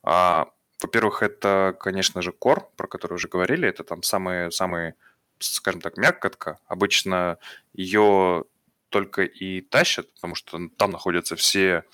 [0.02, 0.48] А,
[0.82, 3.68] во-первых, это, конечно же, Core, про который уже говорили.
[3.68, 4.94] Это там самые, самые
[5.38, 6.58] скажем так, мякотка.
[6.66, 7.38] Обычно
[7.72, 8.44] ее
[8.88, 11.84] только и тащат, потому что там находятся все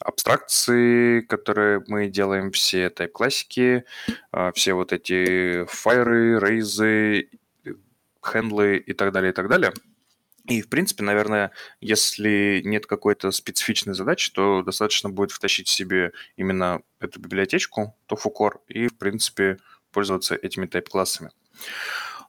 [0.00, 3.84] абстракции, которые мы делаем, все тайп-классики,
[4.32, 7.30] а, все вот эти файры, рейзы,
[8.24, 9.72] хендлы и так далее, и так далее.
[10.48, 16.80] И, в принципе, наверное, если нет какой-то специфичной задачи, то достаточно будет втащить себе именно
[17.00, 19.58] эту библиотечку, TofuCore, и, в принципе,
[19.92, 21.30] пользоваться этими тайп-классами.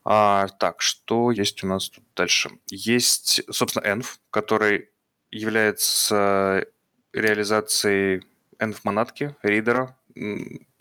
[0.04, 2.50] А, так, что есть у нас тут дальше?
[2.70, 4.90] Есть, собственно, env, который
[5.30, 6.66] является
[7.12, 8.22] реализацией
[8.58, 9.96] env-монадки, ридера,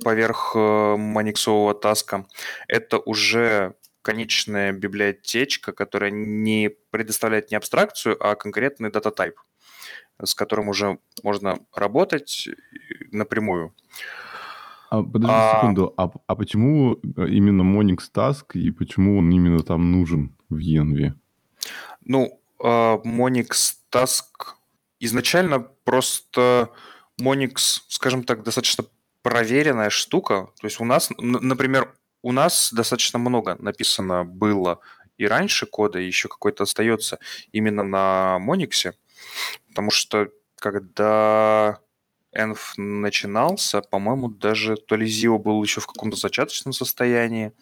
[0.03, 2.25] поверх э, маниксового таска.
[2.67, 3.75] Это уже
[4.09, 9.35] конечная библиотечка, которая не предоставляет не абстракцию, а конкретный дата-тайп,
[10.23, 12.49] с которым уже можно работать
[13.11, 13.75] напрямую.
[14.89, 15.57] А, подожди а...
[15.57, 21.13] секунду, а, а почему именно Monix Task и почему он именно там нужен в ENV?
[22.03, 24.55] Ну, uh, Monix Task
[24.99, 26.71] изначально просто
[27.21, 28.85] Monix, скажем так, достаточно
[29.21, 30.49] проверенная штука.
[30.59, 34.79] То есть у нас, например, у нас достаточно много написано было
[35.17, 37.19] и раньше кода, и еще какой-то остается
[37.51, 38.93] именно на Мониксе,
[39.67, 41.79] потому что когда
[42.35, 47.53] Env начинался, по-моему, даже то ли Zio был еще в каком-то зачаточном состоянии,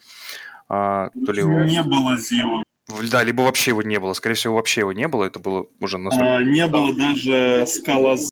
[0.68, 1.42] а, то ли...
[1.42, 2.62] Не было Zio.
[3.10, 4.14] Да, либо вообще его не было.
[4.14, 5.24] Скорее всего, вообще его не было.
[5.24, 6.36] Это было уже настолько...
[6.36, 8.30] А, не было даже скала Z,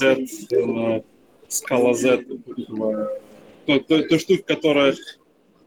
[0.00, 1.02] э,
[1.48, 2.24] скала Z,
[3.66, 4.94] то, то, то штука, которая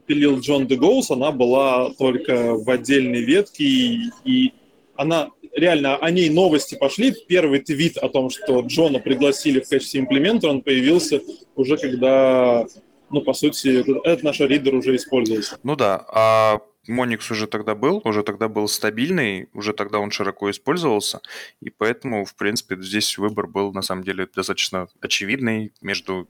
[0.06, 4.54] пилил Джон Дегоус, она была только в отдельной ветке, и, и
[4.96, 7.14] она реально о ней новости пошли.
[7.28, 11.22] Первый твит о том, что Джона пригласили в качестве имплементора, он появился
[11.56, 12.66] уже когда,
[13.10, 15.58] ну, по сути, этот, этот наш ридер уже использовался.
[15.64, 20.50] Ну да, а Моникс уже тогда был, уже тогда был стабильный, уже тогда он широко
[20.50, 21.20] использовался,
[21.62, 26.28] и поэтому, в принципе, здесь выбор был, на самом деле, достаточно очевидный между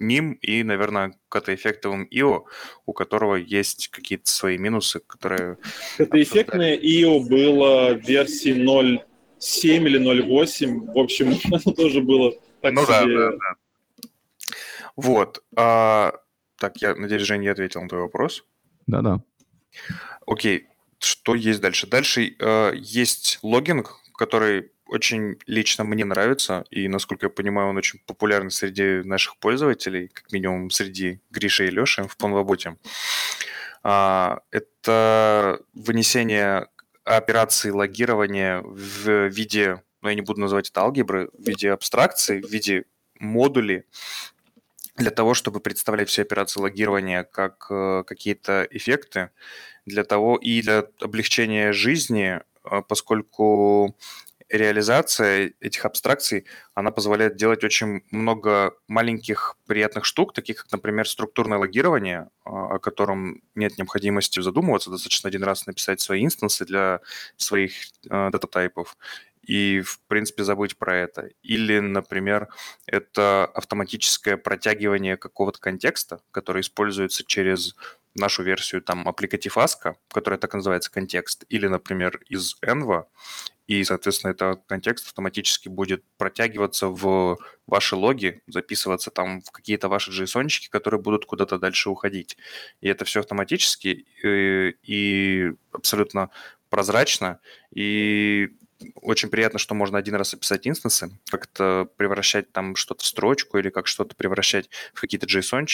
[0.00, 2.44] ним и, наверное, катаэффектовым IO,
[2.86, 5.58] у которого есть какие-то свои минусы, которые...
[5.98, 9.02] Катаэффектное IO было в версии 0.7
[9.86, 13.18] или 0.8, в общем, оно тоже было так ну, себе...
[13.18, 14.08] Да, да, да.
[14.96, 15.42] Вот.
[15.56, 16.12] А,
[16.58, 18.44] так, я надеюсь, Женя, я ответил на твой вопрос.
[18.86, 19.22] Да-да.
[20.26, 20.66] Окей,
[20.98, 21.86] что есть дальше?
[21.86, 28.00] Дальше э, есть логинг, который очень лично мне нравится, и, насколько я понимаю, он очень
[28.06, 32.76] популярен среди наших пользователей, как минимум среди Гриши и Леши в Понваботе.
[33.82, 36.68] А, это вынесение
[37.04, 42.50] операций логирования в виде, ну, я не буду называть это алгебры, в виде абстракции, в
[42.50, 42.84] виде
[43.18, 43.84] модулей,
[44.96, 49.30] для того, чтобы представлять все операции логирования как э, какие-то эффекты,
[49.86, 53.96] для того и для облегчения жизни, э, поскольку
[54.50, 56.44] реализация этих абстракций,
[56.74, 62.78] она позволяет делать очень много маленьких приятных штук, таких как, например, структурное логирование, а, о
[62.78, 67.00] котором нет необходимости задумываться, достаточно один раз написать свои инстансы для
[67.36, 67.72] своих
[68.08, 68.96] э, дата-тайпов
[69.42, 71.30] и, в принципе, забыть про это.
[71.42, 72.48] Или, например,
[72.86, 77.74] это автоматическое протягивание какого-то контекста, который используется через
[78.14, 83.04] нашу версию там аппликатив Aska, которая так называется контекст, или, например, из Envo,
[83.70, 87.38] и, соответственно, этот контекст автоматически будет протягиваться в
[87.68, 92.36] ваши логи, записываться там в какие-то ваши json которые будут куда-то дальше уходить.
[92.80, 96.30] И это все автоматически и, э, и абсолютно
[96.68, 97.38] прозрачно,
[97.72, 98.48] и
[98.96, 103.70] очень приятно, что можно один раз описать инстансы, как-то превращать там что-то в строчку или
[103.70, 105.66] как что-то превращать в какие-то json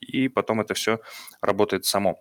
[0.00, 1.00] и потом это все
[1.40, 2.20] работает само.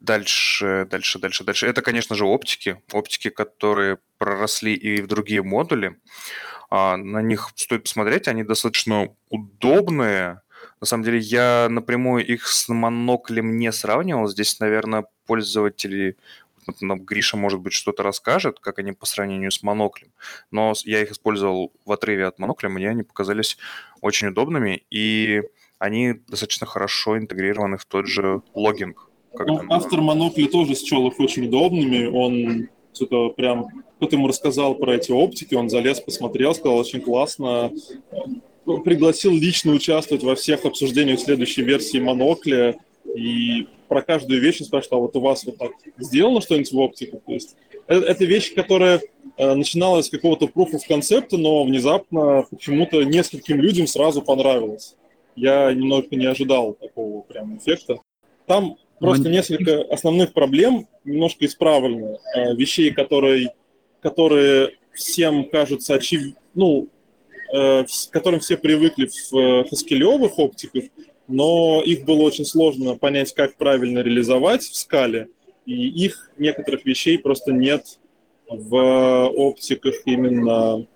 [0.00, 1.66] Дальше, дальше, дальше, дальше.
[1.66, 2.80] Это, конечно же, оптики.
[2.92, 5.98] Оптики, которые проросли и в другие модули.
[6.70, 10.42] А, на них стоит посмотреть, они достаточно удобные.
[10.80, 14.28] На самом деле, я напрямую их с моноклем не сравнивал.
[14.28, 16.16] Здесь, наверное, пользователи
[16.68, 20.12] вот нам Гриша, может быть, что-то расскажет, как они по сравнению с моноклем.
[20.50, 23.56] Но я их использовал в отрыве от монокля, мне они показались
[24.02, 25.42] очень удобными, и
[25.78, 29.07] они достаточно хорошо интегрированы в тот же логинг.
[29.46, 32.06] Ну, автор монокля тоже счел их очень удобными.
[32.06, 33.68] Он что-то прям...
[33.96, 37.72] Кто-то ему рассказал про эти оптики, он залез, посмотрел, сказал, очень классно.
[38.84, 42.76] Пригласил лично участвовать во всех обсуждениях следующей версии монокля.
[43.16, 47.20] И про каждую вещь спрашивает, а вот у вас вот так сделано что-нибудь в оптике?
[47.26, 47.56] То есть
[47.86, 49.00] это, это вещь, которая
[49.36, 54.94] э, начиналась с какого-то proof of concept, но внезапно почему-то нескольким людям сразу понравилось.
[55.34, 58.00] Я немножко не ожидал такого прям эффекта.
[58.46, 62.18] Там просто несколько основных проблем немножко исправлены.
[62.34, 63.52] Э, вещей, которые,
[64.00, 66.88] которые всем кажутся очевидными, ну,
[67.52, 70.84] э, к которым все привыкли в э, хаскелевых оптиках,
[71.26, 75.28] но их было очень сложно понять, как правильно реализовать в скале,
[75.66, 77.98] и их некоторых вещей просто нет
[78.48, 80.86] в оптиках именно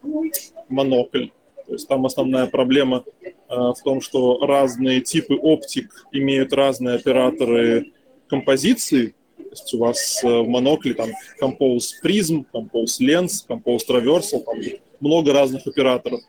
[0.69, 1.29] монокль.
[1.67, 7.93] То есть там основная проблема э, в том, что разные типы оптик имеют разные операторы
[8.29, 9.15] композиции.
[9.37, 11.11] То есть у вас э, в монокле там
[11.41, 14.57] Compose Prism, Compose Lens, Compose Traversal, там
[15.01, 16.21] много разных операторов.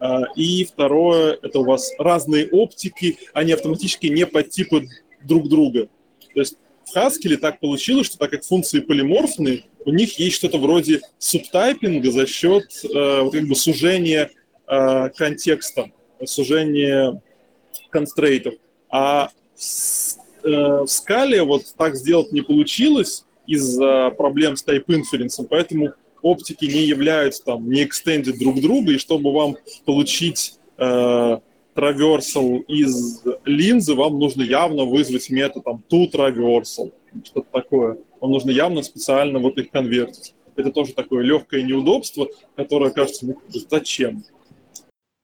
[0.00, 4.86] А, и второе, это у вас разные оптики, они автоматически не под типы
[5.22, 5.88] друг друга.
[6.34, 10.58] То есть в Haskell так получилось, что так как функции полиморфные, у них есть что-то
[10.58, 14.30] вроде субтайпинга за счет э, вот как бы сужения
[14.70, 15.90] э, контекста,
[16.24, 17.20] сужения
[17.90, 18.54] констрейтов.
[18.88, 25.92] А в, э, в скале вот так сделать не получилось из-за проблем с type-инференсом, поэтому
[26.22, 31.38] оптики не являются там, не экстендят друг друга, и чтобы вам получить э,
[31.74, 36.92] traversal из линзы, вам нужно явно вызвать метод там to traversal,
[37.24, 37.98] что-то такое.
[38.20, 40.34] Вам нужно явно специально вот их конвертить.
[40.56, 44.24] Это тоже такое легкое неудобство, которое кажется, ну, зачем?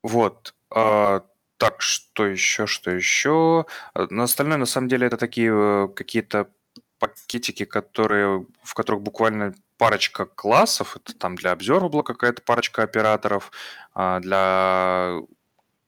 [0.07, 0.55] Вот.
[0.71, 1.25] А,
[1.57, 3.65] так, что еще, что еще?
[3.93, 6.49] А, на остальное, на самом деле, это такие э, какие-то
[6.97, 10.95] пакетики, которые, в которых буквально парочка классов.
[10.95, 13.51] Это там для Observable какая-то парочка операторов,
[13.93, 15.19] а, для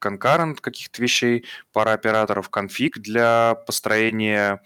[0.02, 4.62] concurrent каких-то вещей, пара операторов, конфиг для построения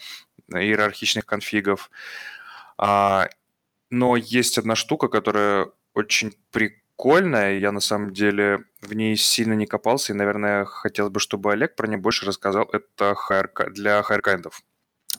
[0.52, 1.92] иерархичных конфигов.
[2.78, 3.30] А,
[3.92, 6.83] но есть одна штука, которая очень прикольная.
[7.06, 11.76] Я на самом деле в ней сильно не копался, и, наверное, хотелось бы, чтобы Олег
[11.76, 12.70] про нее больше рассказал.
[12.72, 13.16] Это
[13.72, 14.64] для хайркайндов.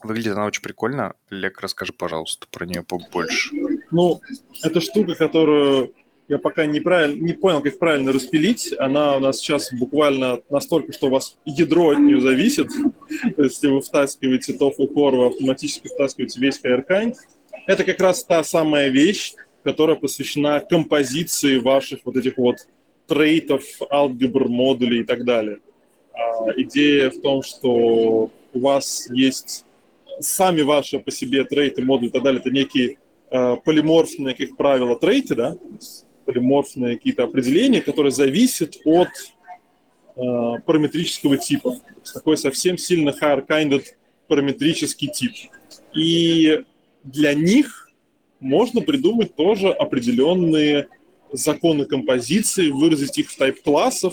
[0.03, 1.15] Выглядит она очень прикольно.
[1.31, 3.51] Олег, расскажи, пожалуйста, про нее побольше.
[3.91, 4.21] Ну,
[4.63, 5.95] это штука, которую
[6.29, 8.75] я пока неправильно, не понял, как правильно распилить.
[8.79, 12.69] Она у нас сейчас буквально настолько, что у вас ядро от нее зависит.
[13.37, 17.15] То есть, если вы втаскиваете TOFU Core, вы автоматически втаскиваете весь HireKind.
[17.67, 19.35] Это как раз та самая вещь,
[19.65, 22.57] которая посвящена композиции ваших вот этих вот
[23.07, 25.59] трейтов, алгебр, модулей и так далее.
[26.13, 29.65] А, идея в том, что у вас есть
[30.21, 32.99] сами ваши по себе трейты, модули и так далее, это некие
[33.31, 35.57] э, полиморфные, как правило, трейты, да,
[36.25, 39.09] полиморфные какие-то определения, которые зависят от
[40.17, 40.21] э,
[40.65, 41.79] параметрического типа.
[42.13, 43.85] Такой совсем сильно higher-kinded
[44.29, 45.33] параметрический тип.
[45.95, 46.63] И
[47.03, 47.84] для них
[48.41, 50.89] можно придумать тоже определенные
[51.33, 54.13] законы композиции, выразить их в type-классах,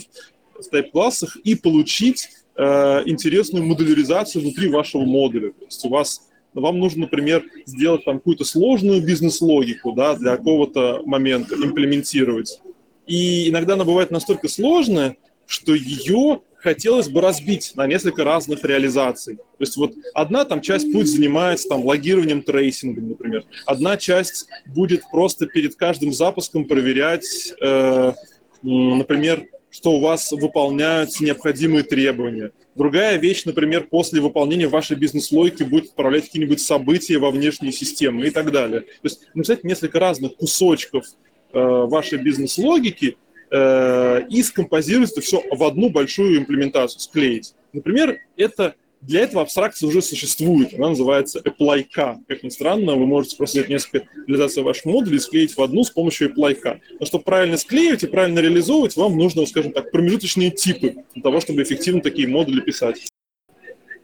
[0.54, 2.64] в type-классах и получить э,
[3.06, 5.52] интересную модуляризацию внутри вашего модуля.
[5.52, 11.02] То есть у вас вам нужно, например, сделать там какую-то сложную бизнес-логику да, для какого-то
[11.06, 12.60] момента, имплементировать.
[13.08, 15.16] И иногда она бывает настолько сложная,
[15.46, 19.36] что ее хотелось бы разбить на несколько разных реализаций.
[19.36, 23.44] То есть вот одна там часть путь занимается там логированием, трейсингом, например.
[23.66, 28.14] Одна часть будет просто перед каждым запуском проверять, э,
[28.62, 32.52] например, что у вас выполняются необходимые требования.
[32.76, 38.30] Другая вещь, например, после выполнения вашей бизнес-логики будет отправлять какие-нибудь события во внешние системы и
[38.30, 38.82] так далее.
[38.82, 41.06] То есть написать несколько разных кусочков
[41.54, 43.18] э, вашей бизнес-логики
[43.52, 47.54] э, и скомпозировать это все в одну большую имплементацию, склеить.
[47.74, 50.74] Например, это для этого абстракция уже существует.
[50.76, 52.20] Она называется apply-k.
[52.28, 55.90] Как ни странно, вы можете просто несколько реализаций ваших модулей и склеить в одну с
[55.90, 56.80] помощью apply-k.
[57.00, 61.42] Но чтобы правильно склеивать и правильно реализовывать, вам нужно, скажем так, промежуточные типы для того,
[61.42, 63.08] чтобы эффективно такие модули писать.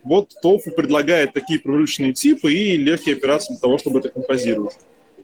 [0.04, 4.78] Вот TOFU предлагает такие промежуточные типы и легкие операции для того, чтобы это композировать.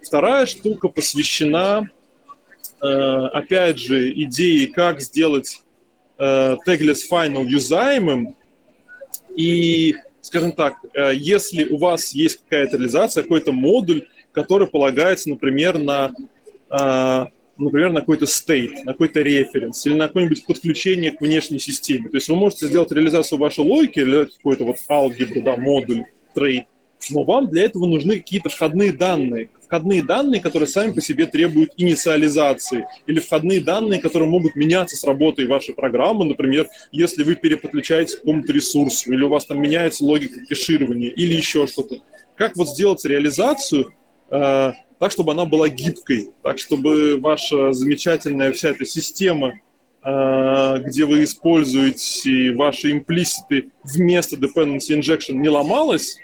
[0.03, 1.89] Вторая штука посвящена,
[2.87, 5.61] опять же, идее, как сделать
[6.17, 8.35] э, tagless final юзаемым,
[9.35, 15.77] и, скажем так, э, если у вас есть какая-то реализация, какой-то модуль, который полагается, например,
[15.77, 16.11] на,
[16.69, 17.25] э,
[17.57, 22.09] например, на какой-то стейт, на какой-то референс или на какое-нибудь подключение к внешней системе.
[22.09, 26.65] То есть вы можете сделать реализацию вашей логики или какой-то вот алгебру, да, модуль, трейд,
[27.09, 31.71] но вам для этого нужны какие-то входные данные, входные данные, которые сами по себе требуют
[31.77, 38.17] инициализации, или входные данные, которые могут меняться с работой вашей программы, например, если вы переподключаете
[38.17, 41.97] к какому-то ресурсу, или у вас там меняется логика кэширования, или еще что-то.
[42.35, 43.95] Как вот сделать реализацию
[44.29, 49.53] э, так, чтобы она была гибкой, так, чтобы ваша замечательная вся эта система
[50.03, 56.17] э, где вы используете ваши имплиситы вместо dependency injection не ломалась,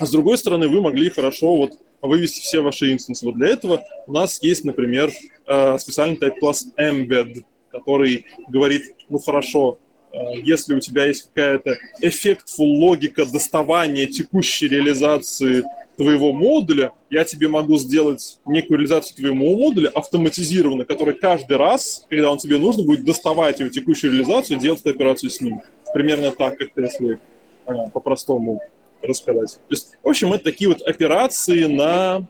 [0.00, 3.24] а с другой стороны вы могли хорошо вот вывести все ваши инстансы.
[3.24, 5.12] Вот для этого у нас есть, например,
[5.46, 9.78] э, специальный type класс embed, который говорит, ну хорошо,
[10.12, 15.64] э, если у тебя есть какая-то эффектфул логика доставания текущей реализации
[15.96, 22.30] твоего модуля, я тебе могу сделать некую реализацию твоего модуля автоматизированно, который каждый раз, когда
[22.30, 25.62] он тебе нужно, будет доставать его текущую реализацию делать эту операцию с ним.
[25.94, 27.18] Примерно так, как если
[27.66, 28.60] э, по-простому
[29.02, 29.54] рассказать.
[29.68, 32.26] То есть, в общем, это такие вот операции на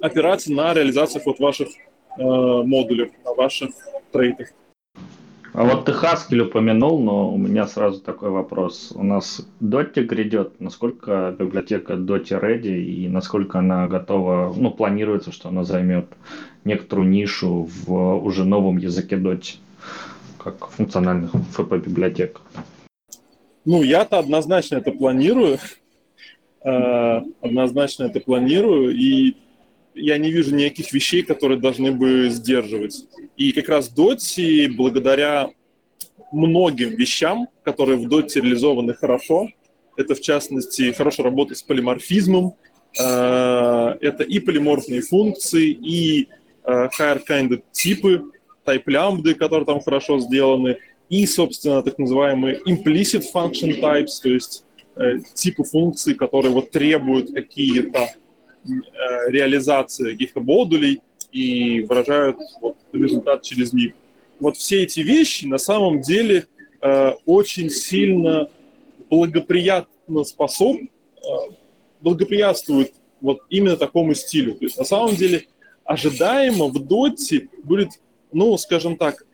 [0.00, 1.68] операции на реализацию вот ваших
[2.18, 3.70] э, модулей, на ваших
[4.12, 4.48] трейдах.
[5.52, 8.92] А вот ты Haskell упомянул, но у меня сразу такой вопрос.
[8.94, 10.60] У нас Dotty грядет.
[10.60, 16.06] Насколько библиотека Dotty ready и насколько она готова, ну, планируется, что она займет
[16.64, 19.56] некоторую нишу в уже новом языке Dotty,
[20.38, 22.40] как функциональных FP-библиотек?
[23.64, 25.58] Ну, я-то однозначно это планирую.
[26.64, 28.96] Э, однозначно это планирую.
[28.96, 29.36] И
[29.94, 33.04] я не вижу никаких вещей, которые должны бы сдерживать.
[33.36, 35.50] И как раз Доти, благодаря
[36.32, 39.48] многим вещам, которые в Доте реализованы хорошо,
[39.96, 42.54] это в частности хорошая работа с полиморфизмом,
[42.98, 46.28] э, это и полиморфные функции, и
[46.64, 48.30] э, higher-kinded типы,
[48.64, 50.78] type-лямбды, которые там хорошо сделаны,
[51.10, 54.64] и, собственно, так называемые implicit function types, то есть
[54.96, 58.70] э, типы функций, которые вот требуют какие-то э,
[59.28, 63.92] реализации каких-то модулей и выражают вот, результат через них.
[64.38, 66.46] Вот все эти вещи на самом деле
[66.80, 68.48] э, очень сильно
[69.10, 70.86] благоприятно способ, э,
[72.00, 74.54] благоприятствуют вот именно такому стилю.
[74.54, 75.46] То есть на самом деле
[75.84, 77.88] ожидаемо в доте будет,
[78.32, 79.24] ну, скажем так,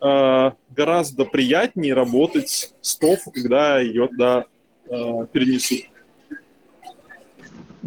[0.00, 4.44] гораздо приятнее работать с тофу, когда ее туда
[4.88, 5.86] э, перенесут.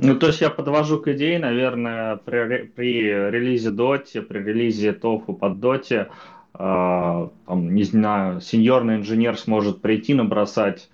[0.01, 5.33] Ну, то есть я подвожу к идее, наверное, при, при релизе Доти, при релизе Тофу
[5.33, 6.07] под Доте,
[6.57, 10.89] э, не знаю, сеньорный инженер сможет прийти, набросать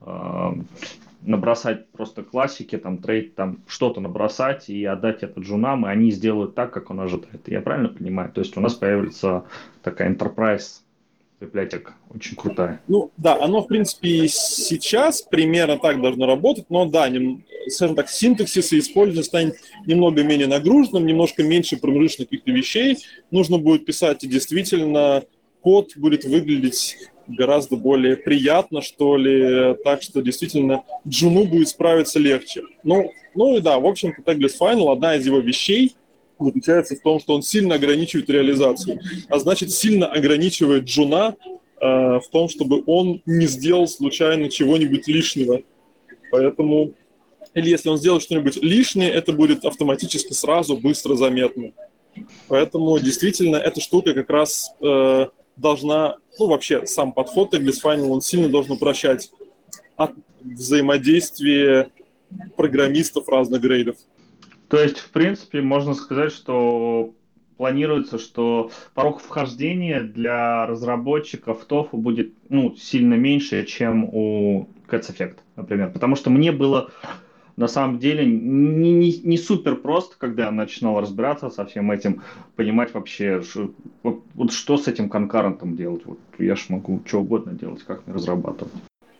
[0.00, 0.52] э,
[1.24, 6.54] набросать просто классики, там, трейд, там, что-то набросать и отдать это джунам, и они сделают
[6.54, 7.48] так, как он ожидает.
[7.48, 8.30] Я правильно понимаю?
[8.32, 9.44] То есть у нас появится
[9.82, 10.80] такая enterprise
[11.40, 12.80] библиотека, очень крутая.
[12.88, 18.08] Ну, да, оно, в принципе, сейчас примерно так должно работать, но, да, нем, скажем так,
[18.08, 19.56] синтаксис и использование станет
[19.86, 22.98] немного менее нагруженным, немножко меньше промежуточных каких-то вещей.
[23.30, 25.24] Нужно будет писать, и действительно
[25.60, 26.96] код будет выглядеть
[27.26, 32.62] гораздо более приятно, что ли, так что действительно джуну будет справиться легче.
[32.82, 35.94] Ну, ну и да, в общем-то, Tagless Final, одна из его вещей
[36.38, 41.36] заключается в том, что он сильно ограничивает реализацию, а значит, сильно ограничивает джуна
[41.80, 45.62] э, в том, чтобы он не сделал случайно чего-нибудь лишнего.
[46.30, 46.92] Поэтому,
[47.54, 51.72] или если он сделает что-нибудь лишнее, это будет автоматически сразу быстро заметно.
[52.48, 55.26] Поэтому действительно эта штука как раз э,
[55.56, 59.30] должна, ну вообще сам подход English Final, он сильно должен упрощать
[59.96, 61.90] от взаимодействия
[62.56, 63.96] программистов разных грейдов.
[64.68, 67.14] То есть, в принципе, можно сказать, что
[67.56, 75.36] планируется, что порог вхождения для разработчиков TOFU будет ну, сильно меньше, чем у Cats Effect,
[75.56, 75.90] например.
[75.92, 76.90] Потому что мне было
[77.56, 82.22] на самом деле не, не, не супер просто, когда я начинал разбираться со всем этим,
[82.56, 83.70] понимать вообще, что,
[84.02, 86.02] вот, вот что с этим конкурентом делать.
[86.04, 88.72] Вот я ж могу что угодно делать, как мне разрабатывать.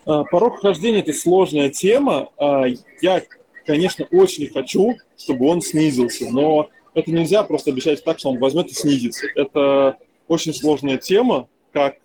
[0.07, 2.31] А, порог вхождения– это сложная тема.
[2.37, 2.65] А,
[3.01, 3.23] я,
[3.65, 8.67] конечно, очень хочу, чтобы он снизился, но это нельзя просто обещать так, что он возьмет
[8.67, 9.27] и снизится.
[9.37, 11.97] Это очень сложная тема, как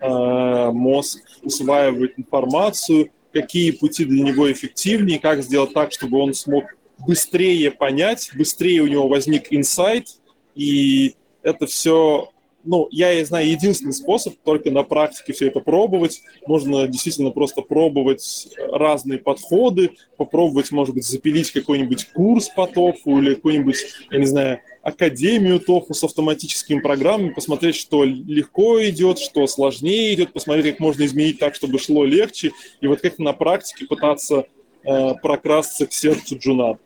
[0.00, 6.64] э, мозг усваивает информацию– какие пути для него эффективнее, как сделать так, чтобы он смог
[6.98, 10.06] быстрее понять, быстрее у него возник инсайт,
[10.54, 12.30] и это все,
[12.64, 16.22] ну, я знаю единственный способ только на практике все это пробовать.
[16.46, 23.34] Можно действительно просто пробовать разные подходы, попробовать, может быть, запилить какой-нибудь курс по ТОФУ или
[23.34, 23.78] какой-нибудь,
[24.10, 30.32] я не знаю, академию ТОФУ с автоматическими программами, посмотреть, что легко идет, что сложнее идет,
[30.32, 34.46] посмотреть, как можно изменить так, чтобы шло легче, и вот как на практике пытаться
[34.84, 36.78] э, прокрасться к сердцу джуна.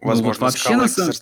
[0.00, 1.12] Возможно, ну, вот вообще на самом...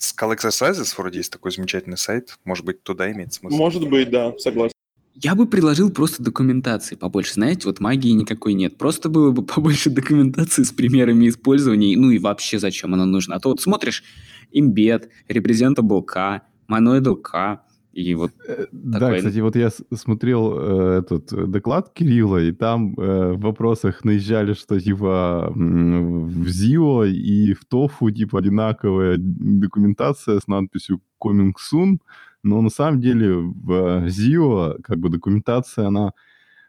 [0.00, 2.36] Skull Exercises вроде есть такой замечательный сайт.
[2.44, 3.56] Может быть, туда имеет смысл?
[3.56, 4.73] Может быть, да, согласен.
[5.14, 7.34] Я бы предложил просто документации побольше.
[7.34, 8.76] Знаете, вот магии никакой нет.
[8.76, 11.96] Просто было бы побольше документации с примерами использования.
[11.96, 13.36] Ну и вообще зачем она нужна.
[13.36, 14.02] А то вот смотришь,
[14.52, 17.60] embed, representable K, monoidal K,
[17.94, 19.18] и вот э, Да, такой...
[19.18, 24.80] кстати, вот я смотрел э, этот доклад Кирилла, и там э, в вопросах наезжали, что
[24.80, 31.98] типа в ZIO и в TOFU типа одинаковая документация с надписью Coming Soon,
[32.44, 36.12] но на самом деле в ZIO как бы документация, она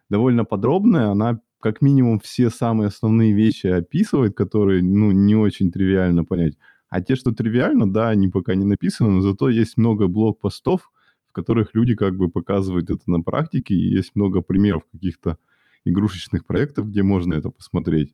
[0.10, 6.23] довольно подробная, она как минимум все самые основные вещи описывает, которые, ну, не очень тривиально
[6.23, 6.53] понять.
[6.89, 10.91] А те, что тривиально, да, они пока не написаны, но зато есть много блог-постов,
[11.27, 15.38] в которых люди как бы показывают это на практике, и есть много примеров каких-то
[15.85, 18.14] игрушечных проектов, где можно это посмотреть.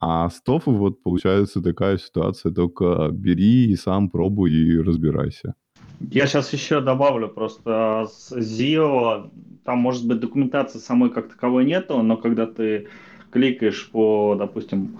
[0.00, 5.54] А с вот получается такая ситуация, только бери и сам пробуй и разбирайся.
[6.00, 9.30] Я сейчас еще добавлю, просто с ZIO,
[9.64, 12.88] там может быть документации самой как таковой нету, но когда ты
[13.30, 14.98] кликаешь по, допустим,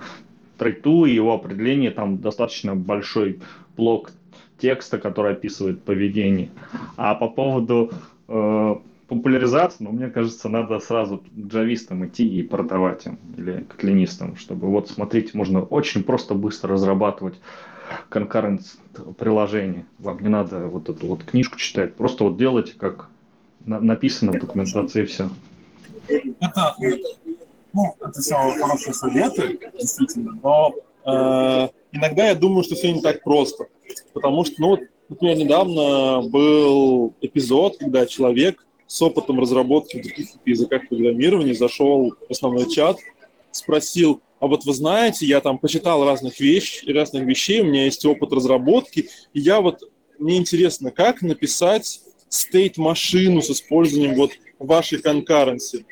[0.59, 3.41] трейду и его определение, там достаточно большой
[3.77, 4.11] блок
[4.59, 6.51] текста, который описывает поведение.
[6.97, 7.91] А по поводу
[8.29, 8.77] э,
[9.09, 14.89] популяризации, ну, мне кажется, надо сразу джавистам идти и продавать им, или котлинистам, чтобы вот,
[14.89, 17.39] смотрите, можно очень просто быстро разрабатывать
[18.09, 18.77] конкуренц
[19.19, 19.87] приложение.
[19.99, 23.09] Вам не надо вот эту вот книжку читать, просто вот делайте, как
[23.65, 25.29] на написано в документации, и все.
[26.09, 26.77] Это
[27.73, 33.23] ну, это все хорошие советы, действительно, но э, иногда я думаю, что все не так
[33.23, 33.67] просто.
[34.15, 34.79] Потому что, ну,
[35.11, 42.31] например, недавно был эпизод, когда человек с опытом разработки в других языках программирования зашел в
[42.31, 42.97] основной чат,
[43.51, 48.05] спросил, а вот вы знаете, я там почитал разных вещей, разных вещей, у меня есть
[48.05, 49.81] опыт разработки, и я вот,
[50.19, 55.87] мне интересно, как написать стейт-машину с использованием вот вашей конкуренции.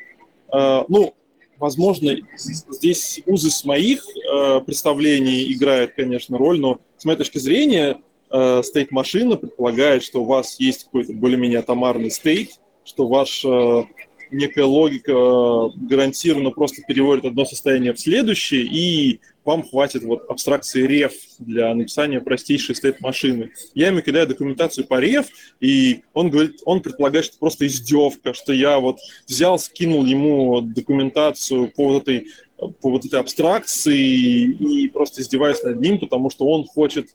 [0.53, 1.15] Uh, ну,
[1.57, 7.99] возможно, здесь узы моих uh, представлений играет, конечно, роль, но с моей точки зрения
[8.29, 13.87] стейт-машина предполагает, что у вас есть какой-то более-менее атомарный стейт, что ваша
[14.35, 20.83] некая логика э, гарантированно просто переводит одно состояние в следующее, и вам хватит вот абстракции
[20.83, 23.51] реф для написания простейшей стейт-машины.
[23.73, 25.27] Я ему кидаю документацию по реф,
[25.59, 28.97] и он говорит, он предполагает, что просто издевка, что я вот
[29.27, 35.79] взял, скинул ему документацию по вот этой, по вот этой абстракции и просто издеваюсь над
[35.79, 37.07] ним, потому что он хочет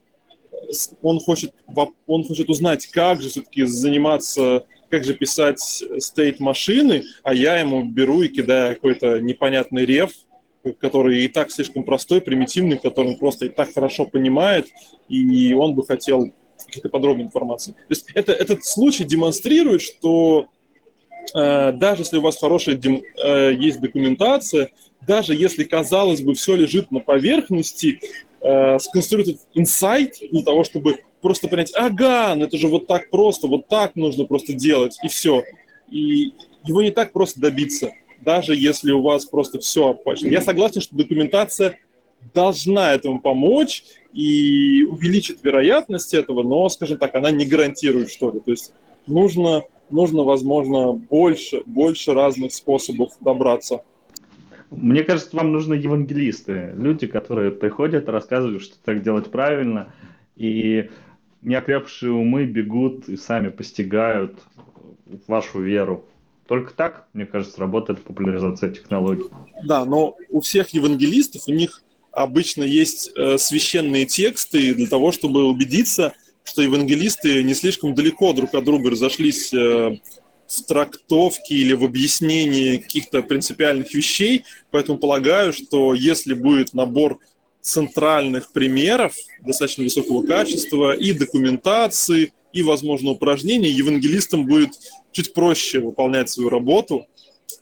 [1.03, 1.53] он хочет,
[2.07, 5.61] он хочет узнать, как же все-таки заниматься как же писать
[5.99, 10.11] стейт машины, а я ему беру и кидаю какой-то непонятный реф,
[10.81, 14.69] который и так слишком простой, примитивный, который он просто и так хорошо понимает,
[15.09, 16.33] и он бы хотел
[16.67, 17.73] какие-то подробные информации.
[17.73, 20.49] То есть это, этот случай демонстрирует, что
[21.35, 24.71] э, даже если у вас хорошая дем, э, есть документация,
[25.07, 28.01] даже если, казалось бы, все лежит на поверхности,
[28.41, 33.47] э, сконструировать инсайт для того, чтобы просто понять, ага, ну это же вот так просто,
[33.47, 35.45] вот так нужно просто делать, и все.
[35.91, 36.33] И
[36.65, 40.29] его не так просто добиться, даже если у вас просто все опачено.
[40.29, 41.79] Я согласен, что документация
[42.35, 48.41] должна этому помочь и увеличит вероятность этого, но, скажем так, она не гарантирует что-то.
[48.41, 48.73] То есть
[49.07, 53.83] нужно, нужно, возможно, больше, больше разных способов добраться.
[54.71, 59.93] Мне кажется, вам нужны евангелисты, люди, которые приходят, рассказывают, что так делать правильно,
[60.37, 60.91] и
[61.43, 64.39] неокрепшие умы бегут и сами постигают
[65.27, 66.05] вашу веру.
[66.47, 69.27] Только так, мне кажется, работает популяризация технологий.
[69.63, 75.45] Да, но у всех евангелистов, у них обычно есть э, священные тексты для того, чтобы
[75.45, 76.13] убедиться,
[76.43, 79.99] что евангелисты не слишком далеко друг от друга разошлись э,
[80.49, 84.45] в трактовке или в объяснении каких-то принципиальных вещей.
[84.73, 87.21] Поэтому полагаю, что если будет набор
[87.61, 94.71] центральных примеров достаточно высокого качества и документации, и, возможно, упражнений, евангелистам будет
[95.13, 97.07] чуть проще выполнять свою работу.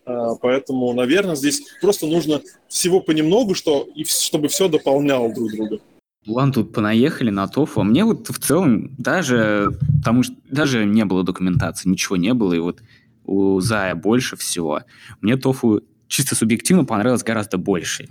[0.04, 5.78] А, поэтому, наверное, здесь просто нужно всего понемногу, что, и чтобы все дополняло друг друга.
[6.26, 7.80] Ладно, тут понаехали на тофу.
[7.80, 12.52] А мне вот в целом даже, потому что даже не было документации, ничего не было,
[12.54, 12.82] и вот
[13.24, 14.82] у Зая больше всего.
[15.20, 18.08] Мне тофу чисто субъективно понравилось гораздо больше.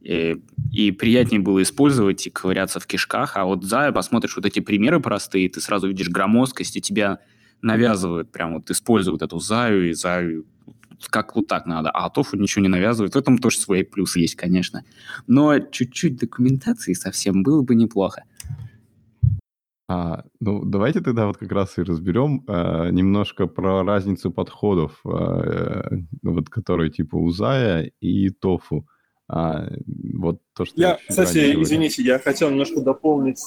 [0.00, 0.36] И,
[0.72, 3.36] и приятнее было использовать и ковыряться в кишках.
[3.36, 7.18] А вот Зая, посмотришь вот эти примеры простые, ты сразу видишь громоздкость, и тебя
[7.62, 10.46] навязывают, прям вот используют эту Заю, и Заю
[11.08, 13.14] как вот так надо, а Тофу ничего не навязывает.
[13.14, 14.84] В этом тоже свои плюсы есть, конечно.
[15.26, 18.24] Но чуть-чуть документации совсем было бы неплохо.
[19.88, 25.98] А, ну, давайте тогда вот как раз и разберем а, немножко про разницу подходов, э,
[26.22, 28.86] вот, которые типа у Зая и Тофу.
[29.32, 29.64] А,
[30.14, 33.40] вот то, что я, я кстати, извините, я хотел немножко дополнить.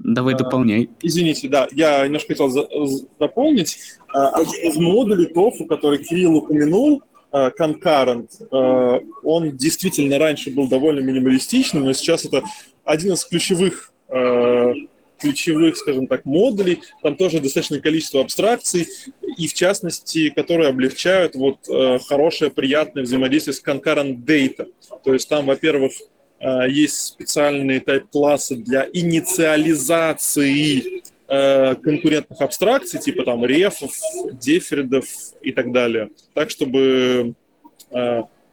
[0.00, 0.90] Давай а, дополняй.
[1.00, 3.78] Извините, да, я немножко хотел за, за, дополнить.
[4.12, 10.68] А, один из модулей TOFU, который Кирилл упомянул, а, Concurrent, а, он действительно раньше был
[10.68, 12.42] довольно минималистичным, но сейчас это
[12.84, 14.72] один из ключевых а,
[15.20, 16.80] ключевых, скажем так, модулей.
[17.02, 18.88] Там тоже достаточное количество абстракций,
[19.36, 24.68] и в частности, которые облегчают вот э, хорошее, приятное взаимодействие с concurrent data.
[25.04, 25.92] То есть там, во-первых,
[26.40, 33.92] э, есть специальные тайп-классы для инициализации э, конкурентных абстракций, типа там рефов,
[34.32, 35.06] деферидов
[35.42, 36.10] и так далее.
[36.34, 37.34] Так, чтобы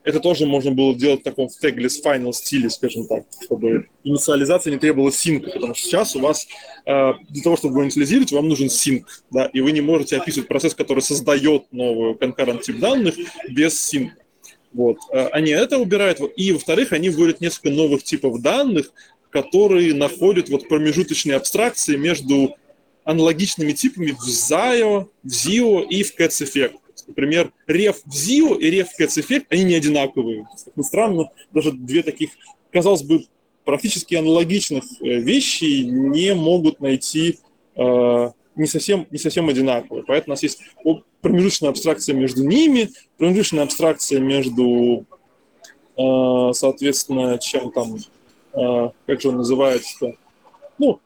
[0.07, 4.79] это тоже можно было делать в таком tagless final стиле, скажем так, чтобы инициализация не
[4.79, 6.47] требовала синка, потому что сейчас у вас
[6.85, 10.47] э, для того, чтобы его инициализировать, вам нужен синк, да, и вы не можете описывать
[10.47, 13.15] процесс, который создает новую concurrent тип данных
[13.49, 14.15] без синка.
[14.71, 14.97] Вот.
[15.11, 18.93] Э, они это убирают, и, во-вторых, они вводят несколько новых типов данных,
[19.29, 22.55] которые находят вот промежуточные абстракции между
[23.03, 26.75] аналогичными типами в ZIO, в ZIO и в Cats Effect.
[27.07, 30.47] Например, реф в ZIO и реф в Cats Effect, они не одинаковые.
[30.75, 32.31] Как странно, даже две таких,
[32.71, 33.25] казалось бы,
[33.63, 37.39] практически аналогичных э, вещей не могут найти
[37.75, 40.03] э, не совсем, не совсем одинаковые.
[40.05, 40.61] Поэтому у нас есть
[41.21, 45.05] промежуточная абстракция между ними, промежуточная абстракция между,
[45.97, 47.97] э, соответственно, чем там,
[48.53, 50.13] э, как же он называется-то?
[50.77, 50.99] Ну,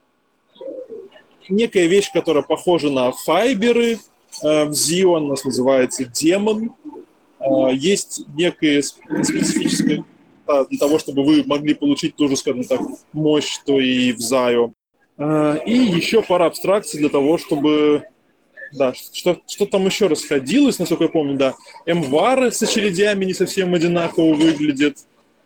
[1.49, 3.99] некая вещь, которая похожа на файберы
[4.41, 6.73] в Zio, у нас называется демон.
[7.39, 10.03] Э, есть некая специфическая
[10.69, 12.81] для того, чтобы вы могли получить ту же, скажем так,
[13.13, 14.73] мощь, что и в Zio.
[15.17, 18.05] Э, и еще пара абстракций для того, чтобы
[18.73, 21.55] да, что, что там еще расходилось, насколько я помню, да.
[21.85, 24.97] Мвары с очередями не совсем одинаково выглядят.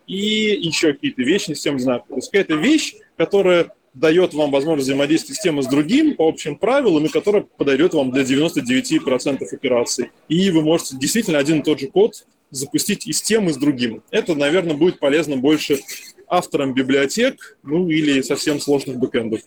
[0.06, 2.08] И еще какие-то вещи не совсем одинаковые.
[2.08, 6.28] То есть какая-то вещь, которая дает вам возможность взаимодействовать с тем и с другим по
[6.28, 10.10] общим правилам, и которая подойдет вам для 99% операций.
[10.28, 13.56] И вы можете действительно один и тот же код запустить и с тем, и с
[13.56, 14.02] другим.
[14.10, 15.80] Это, наверное, будет полезно больше
[16.28, 19.40] авторам библиотек, ну или совсем сложных бэкэндов.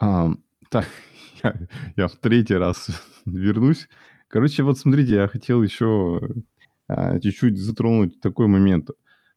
[0.00, 0.30] А,
[0.70, 0.88] так,
[1.44, 1.54] я,
[1.96, 2.88] я в третий раз
[3.26, 3.86] вернусь.
[4.28, 6.22] Короче, вот смотрите, я хотел еще
[6.88, 8.88] а, чуть-чуть затронуть такой момент.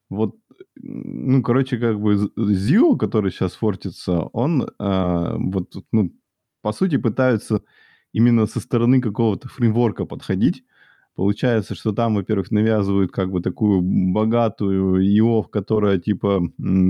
[0.10, 0.36] Вот,
[0.76, 6.12] ну, короче, как бы Zio, который сейчас фортится, он а, вот, ну,
[6.62, 7.62] по сути, пытаются
[8.14, 10.64] именно со стороны какого-то фреймворка подходить.
[11.16, 16.44] Получается, что там, во-первых, навязывают как бы такую богатую ИО, которая типа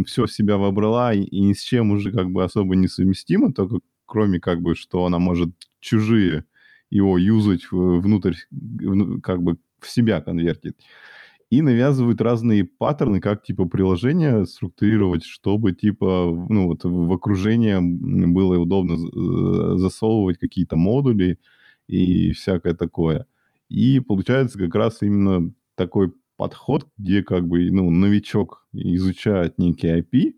[0.05, 3.53] все в себя вобрала и, и ни с чем уже как бы особо не совместима,
[3.53, 5.49] только кроме как бы, что она может
[5.79, 6.45] чужие
[6.89, 8.35] его юзать внутрь,
[9.23, 10.75] как бы в себя конвертить.
[11.49, 18.57] И навязывают разные паттерны, как типа приложение структурировать, чтобы типа, ну вот в окружение было
[18.59, 18.97] удобно
[19.77, 21.39] засовывать какие-то модули
[21.87, 23.27] и всякое такое.
[23.69, 30.33] И получается как раз именно такой подход, где как бы, ну, новичок изучает некий IP,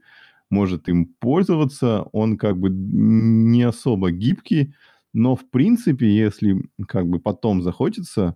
[0.52, 4.74] может им пользоваться, он как бы не особо гибкий,
[5.14, 8.36] но в принципе, если как бы потом захочется,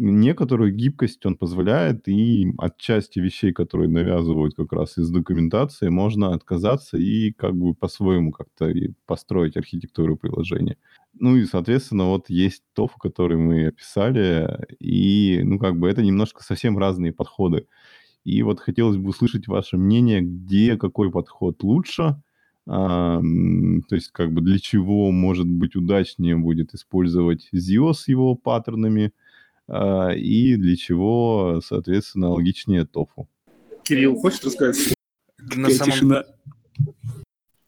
[0.00, 6.34] некоторую гибкость он позволяет, и от части вещей, которые навязывают как раз из документации, можно
[6.34, 8.72] отказаться и как бы по-своему как-то
[9.06, 10.76] построить архитектуру приложения.
[11.18, 16.42] Ну и, соответственно, вот есть TOF, который мы описали, и, ну, как бы это немножко
[16.42, 17.66] совсем разные подходы.
[18.24, 22.22] И вот хотелось бы услышать ваше мнение, где какой подход лучше,
[22.66, 23.20] а,
[23.88, 29.12] то есть как бы для чего, может быть, удачнее будет использовать ZIO с его паттернами,
[29.72, 33.28] и для чего, соответственно, логичнее тофу.
[33.84, 34.94] Кирилл, хочешь рассказать?
[35.38, 36.24] На самом...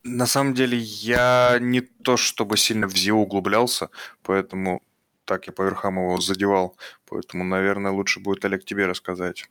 [0.04, 3.88] На самом деле я не то чтобы сильно в ZIO углублялся,
[4.24, 4.82] поэтому
[5.24, 6.76] так я по верхам его задевал.
[7.08, 9.48] Поэтому, наверное, лучше будет Олег тебе рассказать.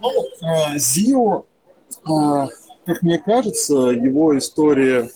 [0.00, 0.12] Ну,
[0.76, 1.46] Зио,
[2.04, 2.48] а,
[2.86, 5.10] как мне кажется, его история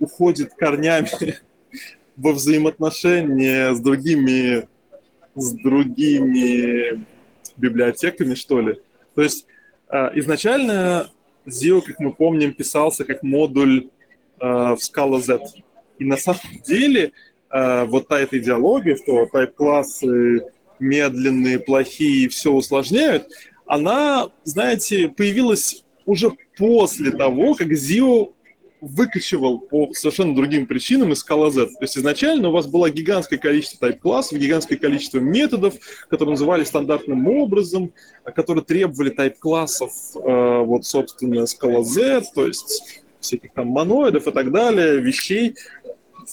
[0.00, 1.36] уходит корнями
[2.16, 4.68] во взаимоотношения с другими,
[5.34, 7.04] с другими
[7.56, 8.80] библиотеками, что ли.
[9.14, 9.46] То есть
[9.88, 11.10] а, изначально
[11.46, 13.88] Zio, как мы помним, писался как модуль
[14.40, 15.40] в Scala Z.
[15.98, 17.12] И на самом деле
[17.50, 20.42] вот та эта идеология, что тайп-классы
[20.80, 23.28] медленные, плохие, все усложняют,
[23.64, 28.32] она, знаете, появилась уже после того, как Zio
[28.84, 31.66] выкачивал по совершенно другим причинам из Scala Z.
[31.66, 35.74] То есть изначально у вас было гигантское количество тайп-классов, гигантское количество методов,
[36.08, 37.92] которые называли стандартным образом,
[38.24, 44.52] которые требовали тайп-классов, э, вот, собственно, Scala Z, то есть всяких там моноидов и так
[44.52, 45.54] далее, вещей,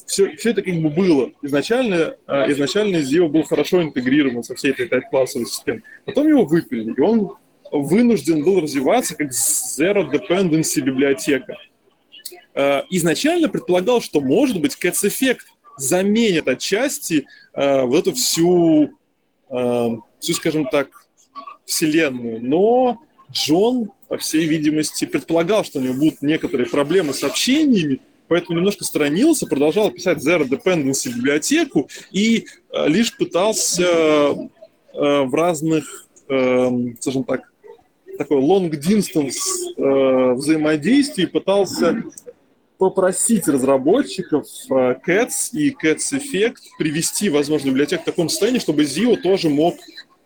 [0.06, 1.32] все, все это как бы было.
[1.42, 5.84] Изначально, э, изначально Zio был хорошо интегрирован со всей этой тайп-классовой системой.
[6.06, 7.36] Потом его выпилили, и он
[7.72, 11.58] вынужден был развиваться как Zero Dependency библиотека.
[12.54, 15.40] Э, изначально предполагал, что, может быть, Cats Effect
[15.78, 18.92] заменит отчасти э, вот эту всю,
[20.20, 20.90] всю, скажем так,
[21.66, 22.40] вселенную.
[22.42, 23.02] Но
[23.32, 28.84] Джон, по всей видимости, предполагал, что у него будут некоторые проблемы с общениями, поэтому немножко
[28.84, 34.46] сторонился, продолжал писать Zero Dependency библиотеку и э, лишь пытался э,
[34.94, 36.70] в разных, э,
[37.00, 37.52] скажем так,
[38.18, 39.38] такой long distance
[39.78, 42.04] э, взаимодействии пытался
[42.82, 49.18] попросить разработчиков э, Cats и Cats Effect привести, возможно, библиотеку в таком состоянии, чтобы Zio
[49.18, 49.76] тоже мог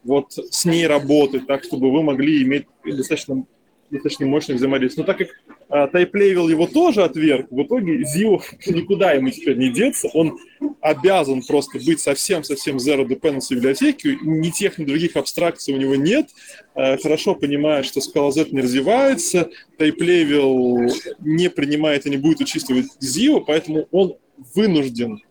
[0.06, 3.44] вот с ней работать, так, чтобы вы могли иметь достаточно
[3.90, 5.06] достаточно мощное взаимодействие.
[5.06, 5.30] Но так как
[5.70, 10.38] а, его тоже отверг, в итоге Zio никуда ему теперь не деться, он
[10.82, 16.30] обязан просто быть совсем-совсем zero dependency библиотеки, ни тех, ни других абстракций у него нет,
[16.74, 22.88] а, хорошо понимает, что Scala Z не развивается, TypeLevel не принимает и не будет учитывать
[23.02, 24.18] Zio, поэтому он
[24.54, 25.22] вынужден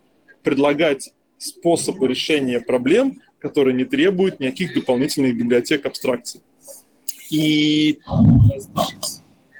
[0.43, 6.41] предлагать способы решения проблем, которые не требуют никаких дополнительных библиотек абстракций.
[7.29, 7.99] И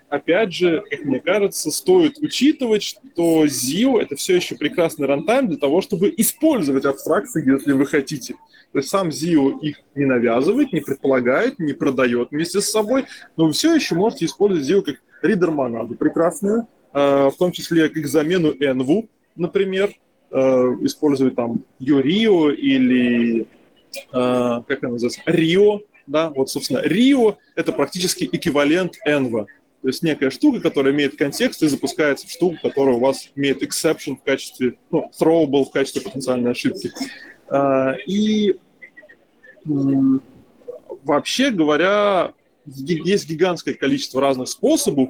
[0.10, 5.82] опять же, мне кажется, стоит учитывать, что ZIO— это все еще прекрасный рантайм для того,
[5.82, 8.36] чтобы использовать абстракции, если вы хотите.
[8.72, 13.06] То есть сам ZIO их не навязывает, не предполагает, не продает вместе с собой,
[13.38, 18.06] но вы все еще можете использовать ZIO как ридер-монаду прекрасную, э, в том числе как
[18.08, 19.92] замену Envu, например,
[20.32, 20.38] э,
[20.82, 23.46] использовать там Юрио или, э,
[24.12, 29.45] как она называется, Rio, да, вот, собственно, Rio— это практически эквивалент Enva.
[29.82, 33.61] То есть некая штука, которая имеет контекст и запускается в штуку, которая у вас имеет
[33.61, 36.91] exception в качестве, ну, throwable в качестве потенциальной ошибки.
[38.07, 38.56] И
[41.03, 42.34] вообще говоря,
[42.65, 45.10] есть гигантское количество разных способов,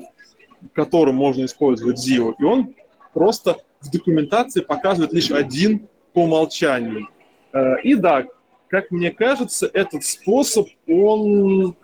[0.73, 2.76] которым можно использовать ZIO, и он
[3.13, 7.07] просто в документации показывает лишь один по умолчанию.
[7.53, 8.26] Э, и да,
[8.69, 11.75] как мне кажется, этот способ, он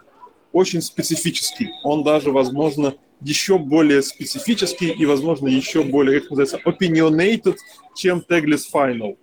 [0.52, 1.70] очень специфический.
[1.84, 7.56] Он даже, возможно, еще более специфический и, возможно, еще более, как называется, opinionated,
[7.96, 9.18] чем Tagless Final.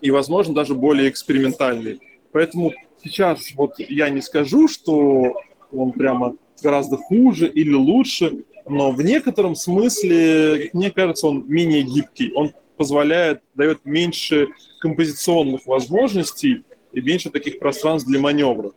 [0.00, 2.00] И, возможно, даже более экспериментальный.
[2.32, 2.72] Поэтому
[3.02, 5.34] сейчас вот я не скажу, что
[5.72, 12.32] он прямо гораздо хуже или лучше, но в некотором смысле, мне кажется, он менее гибкий.
[12.34, 14.48] Он позволяет, дает меньше
[14.80, 18.70] композиционных возможностей и меньше таких пространств для маневра.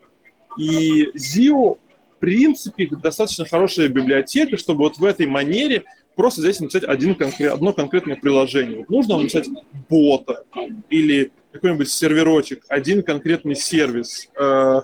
[0.57, 5.83] И ZIO, в принципе, достаточно хорошая библиотека, чтобы вот в этой манере
[6.17, 8.79] просто здесь написать один конкрет, одно конкретное приложение.
[8.79, 9.47] Вот нужно написать
[9.89, 10.43] бота
[10.89, 14.81] или какой-нибудь серверочек, один конкретный сервис, э,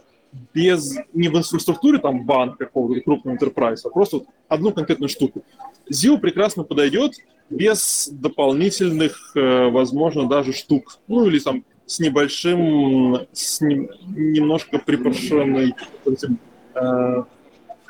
[0.54, 5.44] без, не в инфраструктуре там банк какого-то крупного enterprise, а просто вот одну конкретную штуку.
[5.92, 7.16] ZIO прекрасно подойдет
[7.50, 11.00] без дополнительных, э, возможно, даже штук.
[11.08, 15.74] Ну, или там с небольшим, с не, немножко припоршенной
[16.06, 16.40] этим,
[16.76, 17.24] э,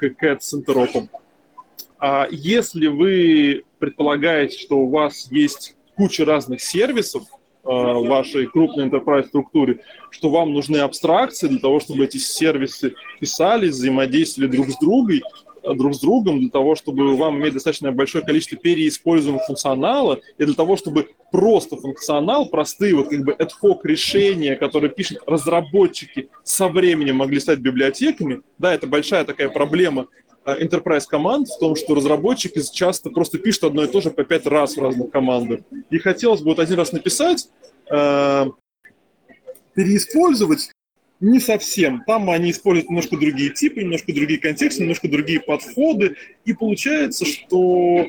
[0.01, 1.09] cat
[1.99, 7.23] А если вы предполагаете, что у вас есть куча разных сервисов,
[7.61, 13.67] в вашей крупной enterprise структуре, что вам нужны абстракции для того, чтобы эти сервисы писали,
[13.67, 15.19] взаимодействовали друг с другом,
[15.73, 20.55] друг с другом, для того, чтобы вам иметь достаточно большое количество переиспользуемого функционала, и для
[20.55, 26.67] того, чтобы просто функционал, простые вот как бы ad hoc решения, которые пишут разработчики, со
[26.67, 30.07] временем могли стать библиотеками, да, это большая такая проблема
[30.45, 34.23] Э, enterprise команд в том, что разработчики часто просто пишут одно и то же по
[34.23, 35.61] пять раз в разных командах.
[35.89, 37.49] И хотелось бы вот один раз написать,
[37.91, 38.45] э,
[39.73, 40.71] переиспользовать
[41.19, 42.03] не совсем.
[42.05, 46.15] Там они используют немножко другие типы, немножко другие контексты, немножко другие подходы.
[46.45, 48.07] И получается, что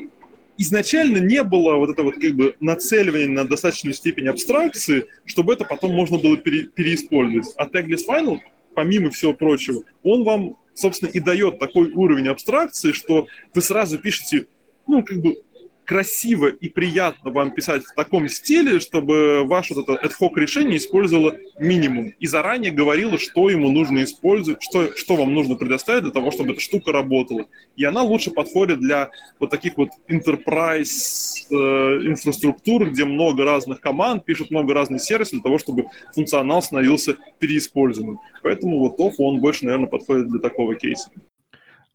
[0.57, 5.93] изначально не было вот этого как бы нацеливания на достаточную степень абстракции, чтобы это потом
[5.93, 7.53] можно было пере, переиспользовать.
[7.57, 8.39] А Tagless Final,
[8.75, 14.47] помимо всего прочего, он вам собственно, и дает такой уровень абстракции, что вы сразу пишете,
[14.87, 15.37] ну, как бы
[15.85, 21.35] красиво и приятно вам писать в таком стиле, чтобы ваше вот это ad решение использовало
[21.59, 26.31] минимум и заранее говорило, что ему нужно использовать, что, что вам нужно предоставить для того,
[26.31, 27.45] чтобы эта штука работала.
[27.75, 29.09] И она лучше подходит для
[29.39, 35.41] вот таких вот enterprise э, инфраструктур, где много разных команд, пишут много разных сервисов для
[35.41, 38.19] того, чтобы функционал становился переиспользуемым.
[38.43, 41.09] Поэтому вот TOF, он больше, наверное, подходит для такого кейса.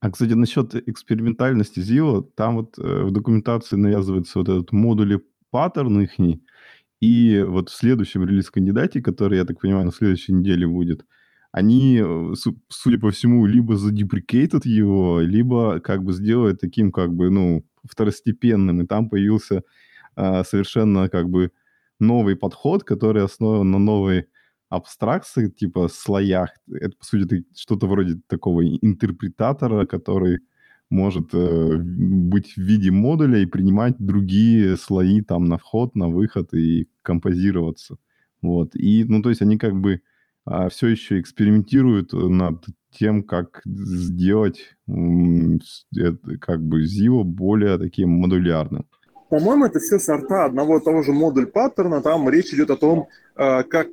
[0.07, 5.21] А, кстати, насчет экспериментальности Zio, там вот э, в документации навязывается вот этот модули
[5.51, 6.13] паттерн их,
[7.01, 11.05] и вот в следующем релиз-кандидате, который, я так понимаю, на следующей неделе будет,
[11.51, 12.35] они, э,
[12.69, 18.83] судя по всему, либо задеприкейтят его, либо как бы сделают таким как бы, ну, второстепенным,
[18.83, 19.65] и там появился
[20.15, 21.51] а, совершенно как бы
[21.99, 24.27] новый подход, который основан на новой
[24.69, 26.51] абстракции, типа слоях.
[26.71, 30.41] Это, по сути, что-то вроде такого интерпретатора, который
[30.91, 36.55] может э, быть в виде модуля и принимать другие слои там на вход, на выход
[36.55, 37.97] и композироваться.
[38.43, 38.77] Вот.
[38.77, 40.01] И, ну, то есть они как бы
[40.45, 48.87] а, все еще экспериментируют над тем, как сделать это, как бы ZIO более таким модулярным.
[49.29, 52.01] По-моему, это все сорта одного и того же модуль паттерна.
[52.01, 53.89] Там речь идет о том, э, как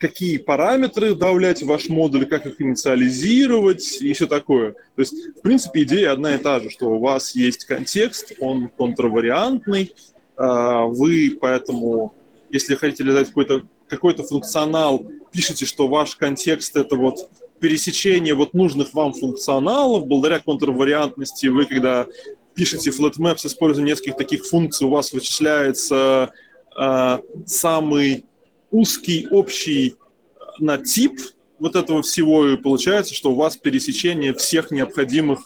[0.00, 4.72] какие параметры добавлять в ваш модуль, как их инициализировать и все такое.
[4.72, 8.70] То есть, в принципе, идея одна и та же, что у вас есть контекст, он
[8.76, 9.94] контравариантный,
[10.36, 12.14] а, вы поэтому,
[12.48, 17.28] если хотите реализовать какой-то какой функционал, пишите, что ваш контекст– это вот
[17.58, 22.06] пересечение вот нужных вам функционалов, благодаря контравариантности вы, когда
[22.54, 26.30] пишете flatmap с использованием нескольких таких функций, у вас вычисляется
[26.78, 28.24] э, самый
[28.70, 31.20] узкий общий э, на тип
[31.58, 35.40] вот этого всего, и получается, что у вас пересечение всех необходимых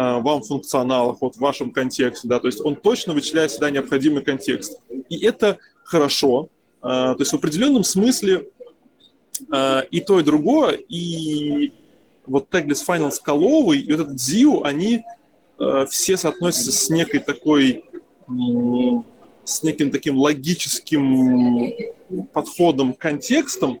[0.00, 4.22] а, вам функционалах, вот в вашем контексте, да, то есть он точно вычисляет всегда необходимый
[4.22, 4.80] контекст.
[5.08, 6.50] И это хорошо,
[6.80, 8.48] а, то есть в определенном смысле
[9.50, 11.72] а, и то, и другое, и
[12.26, 15.02] вот Tagless Final скаловый и вот этот ZIO, они
[15.88, 17.84] все соотносятся с некой такой,
[19.42, 21.82] с неким таким логическим
[22.32, 23.80] подходом к контекстам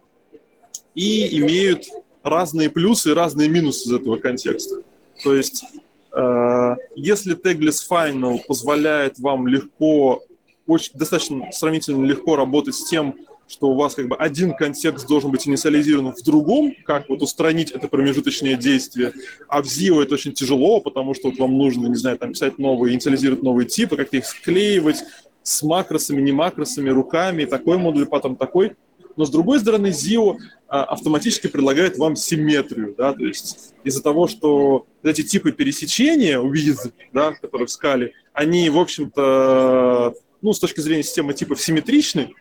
[0.94, 1.86] и имеют
[2.22, 4.82] разные плюсы и разные минусы из этого контекста.
[5.22, 5.64] То есть
[6.12, 10.22] Э, если Tagless Final позволяет вам легко,
[10.66, 13.14] очень, достаточно сравнительно легко работать с тем,
[13.46, 17.70] что у вас как бы один контекст должен быть инициализирован в другом, как вот устранить
[17.70, 19.14] это промежуточное действие.
[19.48, 22.58] А в ZIO это очень тяжело, потому что вот вам нужно, не знаю, там писать
[22.58, 25.02] новые, инициализировать новые типы, как-то их склеивать
[25.48, 28.76] с макросами, не макросами, руками, такой модуль, потом такой.
[29.16, 30.36] Но с другой стороны, ZIO
[30.68, 36.92] а, автоматически предлагает вам симметрию, да, то есть из-за того, что эти типы пересечения, with,
[37.12, 42.34] да, которые в скале, они, в общем-то, ну, с точки зрения системы типов симметричны,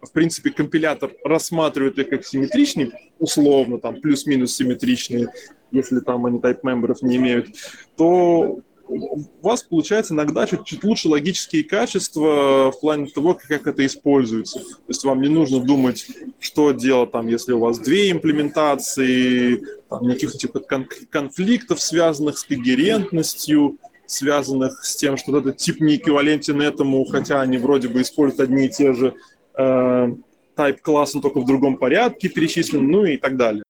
[0.00, 5.28] в принципе, компилятор рассматривает их как симметричные, условно, там, плюс-минус симметричные,
[5.72, 7.48] если там они type мемберов не имеют,
[7.96, 14.60] то у вас получается иногда чуть-чуть лучше логические качества в плане того, как это используется.
[14.60, 16.06] То есть вам не нужно думать,
[16.38, 22.44] что делать там, если у вас две имплементации, там, никаких типа кон- конфликтов, связанных с
[22.44, 28.40] когерентностью, связанных с тем, что этот тип не эквивалентен этому, хотя они вроде бы используют
[28.40, 29.14] одни и те же
[29.56, 30.14] э,
[30.56, 33.62] type классы, только в другом порядке перечислены, ну и так далее.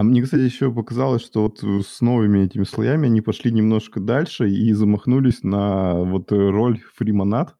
[0.00, 4.00] А мне, кстати, еще показалось, что вот э, с новыми этими слоями они пошли немножко
[4.00, 7.54] дальше и замахнулись на вот э, роль фримонад.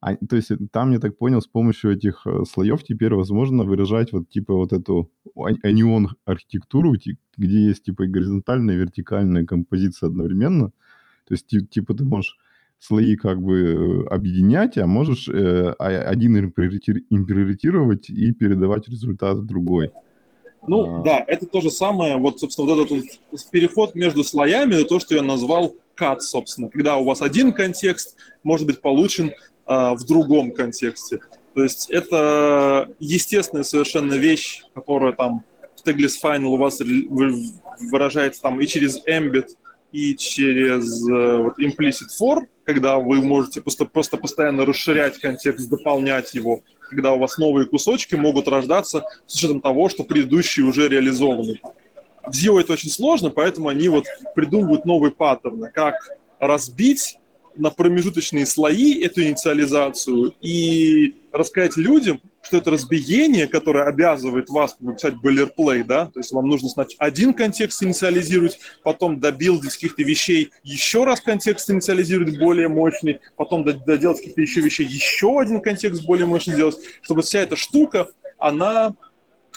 [0.00, 4.10] А, то есть э, там, я так понял, с помощью этих слоев теперь возможно выражать
[4.12, 6.94] вот типа вот эту анион архитектуру,
[7.36, 10.68] где есть типа и горизонтальная, и вертикальная композиция одновременно.
[11.28, 12.38] То есть типа ты можешь
[12.78, 19.90] слои как бы объединять, а можешь э, один имприоритировать и передавать результат другой.
[20.66, 21.02] Ну, а...
[21.02, 25.14] да, это то же самое, вот, собственно, вот этот вот переход между слоями, то, что
[25.14, 29.32] я назвал cut, собственно, когда у вас один контекст может быть получен
[29.66, 31.20] а, в другом контексте.
[31.54, 35.44] То есть это естественная совершенно вещь, которая там
[35.76, 36.80] в Tagless Final у вас
[37.90, 39.48] выражается там и через Embed,
[39.92, 46.34] и через э, вот, implicit for, когда вы можете просто, просто постоянно расширять контекст, дополнять
[46.34, 51.60] его, когда у вас новые кусочки могут рождаться с учетом того, что предыдущие уже реализованы.
[52.26, 55.94] В Zio это очень сложно, поэтому они вот придумывают новые паттерны, как
[56.38, 57.18] разбить
[57.56, 65.14] на промежуточные слои эту инициализацию и рассказать людям, что это разбиение, которое обязывает вас написать
[65.14, 71.04] boilerplate, да, то есть вам нужно сначала один контекст инициализировать, потом добилдить каких-то вещей, еще
[71.04, 76.54] раз контекст инициализировать более мощный, потом доделать каких-то еще вещей, еще один контекст более мощный
[76.54, 78.08] сделать, чтобы вся эта штука,
[78.38, 78.94] она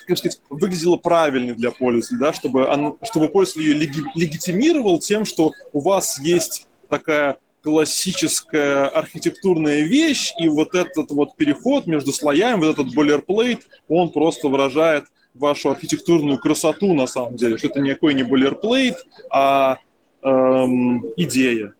[0.07, 5.25] как сказать, выглядела правильной для пользователя, да, чтобы, он, чтобы пользователь ее леги, легитимировал тем,
[5.25, 12.59] что у вас есть такая классическая архитектурная вещь, и вот этот вот переход между слоями,
[12.59, 18.13] вот этот boilerplate, он просто выражает вашу архитектурную красоту на самом деле, что это никакой
[18.13, 18.97] не boilerplate,
[19.31, 19.79] а
[20.21, 21.73] эм, идея.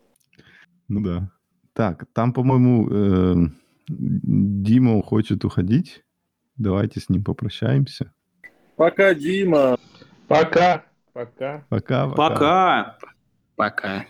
[0.88, 1.32] Ну да.
[1.74, 3.36] Так, там, по-моему, э,
[3.88, 6.04] Дима хочет уходить.
[6.58, 8.12] Давайте с ним попрощаемся.
[8.76, 9.78] Пока, Дима.
[10.28, 10.84] Пока.
[11.14, 11.64] Пока.
[11.70, 12.08] Пока.
[12.08, 12.16] Пока.
[12.16, 12.98] Пока.
[13.56, 14.06] пока.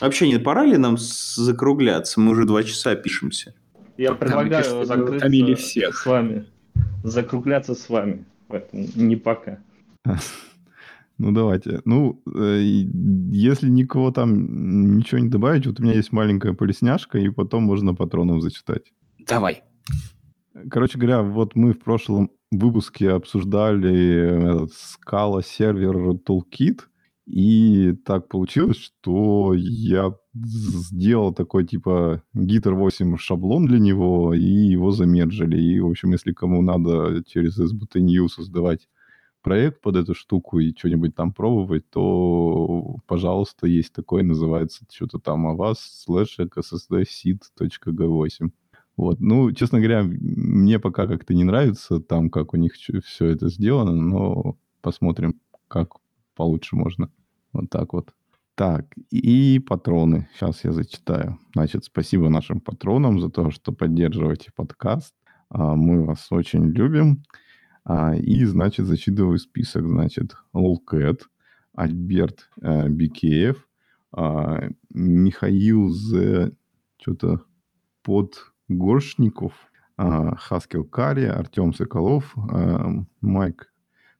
[0.00, 2.20] Вообще, не пора ли нам закругляться?
[2.20, 3.54] Мы уже два часа пишемся.
[3.96, 5.96] Я Там, предлагаю закрыться всех.
[5.96, 6.46] с вами.
[7.04, 8.24] Закругляться с вами.
[8.48, 9.58] Поэтому не пока.
[11.16, 11.80] Ну, давайте.
[11.84, 12.60] Ну, э,
[13.30, 17.94] если никого там ничего не добавить, вот у меня есть маленькая полесняшка, и потом можно
[17.94, 18.92] патронов зачитать.
[19.20, 19.62] Давай.
[20.68, 26.80] Короче говоря, вот мы в прошлом выпуске обсуждали этот Scala сервер Toolkit,
[27.26, 34.90] и так получилось, что я сделал такой типа Gitter 8 шаблон для него, и его
[34.90, 35.58] замержили.
[35.58, 38.88] И, в общем, если кому надо через SBTNU создавать
[39.42, 45.46] проект под эту штуку и что-нибудь там пробовать, то, пожалуйста, есть такой, называется что-то там
[45.46, 48.50] о вас, slash ssdseed.g8.
[48.96, 49.20] Вот.
[49.20, 53.92] Ну, честно говоря, мне пока как-то не нравится там, как у них все это сделано,
[53.92, 55.96] но посмотрим, как
[56.34, 57.10] получше можно.
[57.52, 58.12] Вот так вот.
[58.56, 60.28] Так, и патроны.
[60.34, 61.38] Сейчас я зачитаю.
[61.54, 65.12] Значит, спасибо нашим патронам за то, что поддерживаете подкаст.
[65.48, 67.24] А, мы вас очень любим.
[67.84, 69.84] А, и, значит, зачитываю список.
[69.84, 71.28] Значит, Лолкэт,
[71.74, 73.66] Альберт э, Бикеев,
[74.12, 76.52] а, Михаил З.
[77.00, 77.42] Что-то
[78.02, 79.52] Подгоршников,
[79.96, 82.34] Хаскел Карри, Артем Соколов,
[83.20, 83.73] Майк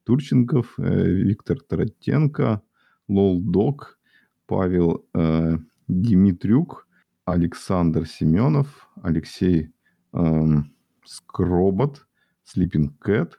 [0.05, 2.63] Турченков, э, Виктор Таратенко,
[3.09, 3.99] Лол Док,
[4.47, 5.59] Павел э,
[5.89, 6.87] Димитрюк,
[7.25, 9.73] Александр Семенов, Алексей
[10.13, 10.73] эм,
[11.05, 12.07] Скробот,
[12.45, 13.33] Sleeping Cat,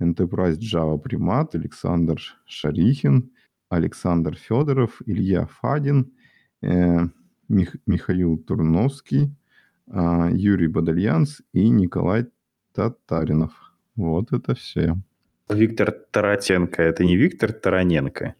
[0.00, 3.30] Enterprise Java Примат, Александр Шарихин,
[3.68, 6.12] Александр Федоров, Илья Фадин,
[6.62, 7.06] э,
[7.48, 9.34] Мих, Михаил Турновский,
[9.86, 12.26] э, Юрий Бадальянс и Николай
[12.72, 13.52] Татаринов.
[13.96, 14.96] Вот это все.
[15.48, 16.82] Виктор Таратенко.
[16.82, 18.34] Это не Виктор Тараненко?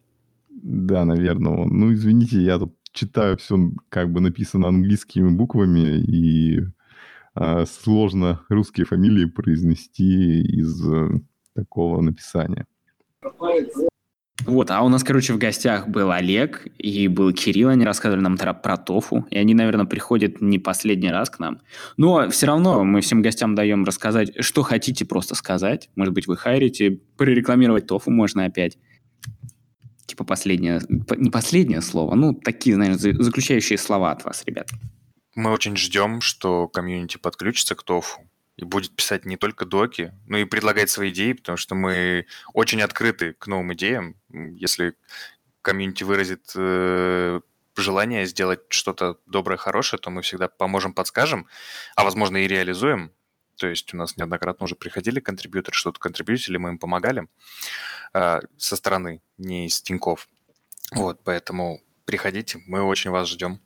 [0.50, 1.64] Да, наверное.
[1.66, 3.56] Ну, извините, я тут читаю все
[3.88, 6.60] как бы написано английскими буквами, и
[7.34, 11.08] э, сложно русские фамилии произнести из э,
[11.54, 12.66] такого написания.
[14.44, 18.36] Вот, а у нас, короче, в гостях был Олег и был Кирилл, они рассказывали нам
[18.36, 21.60] про тофу, и они, наверное, приходят не последний раз к нам.
[21.96, 25.90] Но все равно мы всем гостям даем рассказать, что хотите просто сказать.
[25.96, 28.78] Может быть, вы хайрите, прорекламировать тофу можно опять.
[30.06, 30.80] Типа последнее,
[31.16, 34.70] не последнее слово, ну, такие, наверное, заключающие слова от вас, ребят.
[35.34, 38.27] Мы очень ждем, что комьюнити подключится к тофу
[38.58, 42.82] и будет писать не только доки, но и предлагать свои идеи, потому что мы очень
[42.82, 44.16] открыты к новым идеям.
[44.30, 44.94] Если
[45.62, 47.40] комьюнити выразит э,
[47.76, 51.46] желание сделать что-то доброе, хорошее, то мы всегда поможем, подскажем,
[51.94, 53.12] а возможно и реализуем.
[53.54, 57.28] То есть у нас неоднократно уже приходили контрибьюторы, что-то контрибьютили, мы им помогали
[58.12, 60.28] э, со стороны, не из Тиньков.
[60.90, 63.60] Вот, поэтому приходите, мы очень вас ждем.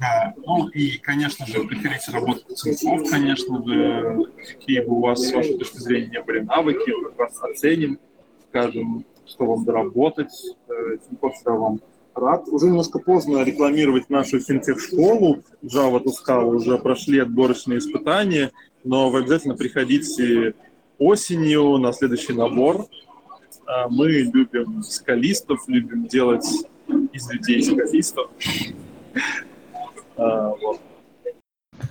[0.00, 2.10] Да, ну и, конечно же, преферите
[2.54, 6.90] с Тинькофф, конечно же, какие бы у вас, с вашей точки зрения, не были навыки,
[6.90, 7.98] мы вас оценим,
[8.48, 10.32] скажем, что вам доработать,
[10.68, 11.80] э, Тинькофф всегда вам
[12.14, 12.48] рад.
[12.48, 18.52] Уже немножко поздно рекламировать нашу финтех-школу Java Scala, уже прошли отборочные испытания,
[18.84, 20.54] но вы обязательно приходите
[20.98, 22.86] осенью на следующий набор.
[23.66, 26.46] А, мы любим скалистов, любим делать
[27.12, 28.30] из людей скалистов.
[30.16, 30.52] А,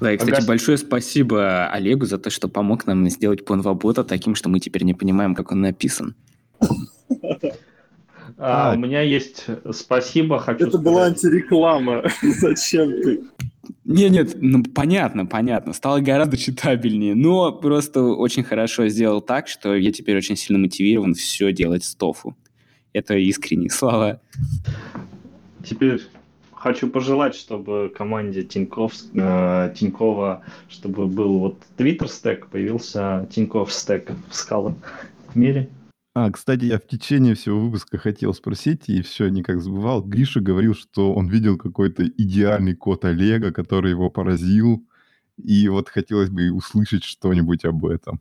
[0.01, 3.63] да, и, кстати, большое спасибо Олегу за то, что помог нам сделать план
[4.07, 6.15] таким, что мы теперь не понимаем, как он написан.
[8.37, 10.85] А, у меня есть спасибо, хочу Это сказать.
[10.85, 12.03] была антиреклама.
[12.21, 13.23] Зачем ты?
[13.85, 15.71] Не, нет, ну понятно, понятно.
[15.71, 21.13] Стало гораздо читабельнее, но просто очень хорошо сделал так, что я теперь очень сильно мотивирован
[21.13, 22.35] все делать с тофу.
[22.91, 24.19] Это искренние слова.
[25.63, 26.01] Теперь
[26.65, 34.11] хочу пожелать, чтобы команде Тиньков, э, Тинькова, чтобы был вот Twitter стек, появился Тиньков стек
[34.31, 34.73] в скалах
[35.35, 35.69] мире.
[36.15, 40.01] А, кстати, я в течение всего выпуска хотел спросить, и все никак забывал.
[40.01, 44.83] Гриша говорил, что он видел какой-то идеальный код Олега, который его поразил,
[45.37, 48.19] и вот хотелось бы услышать что-нибудь об этом.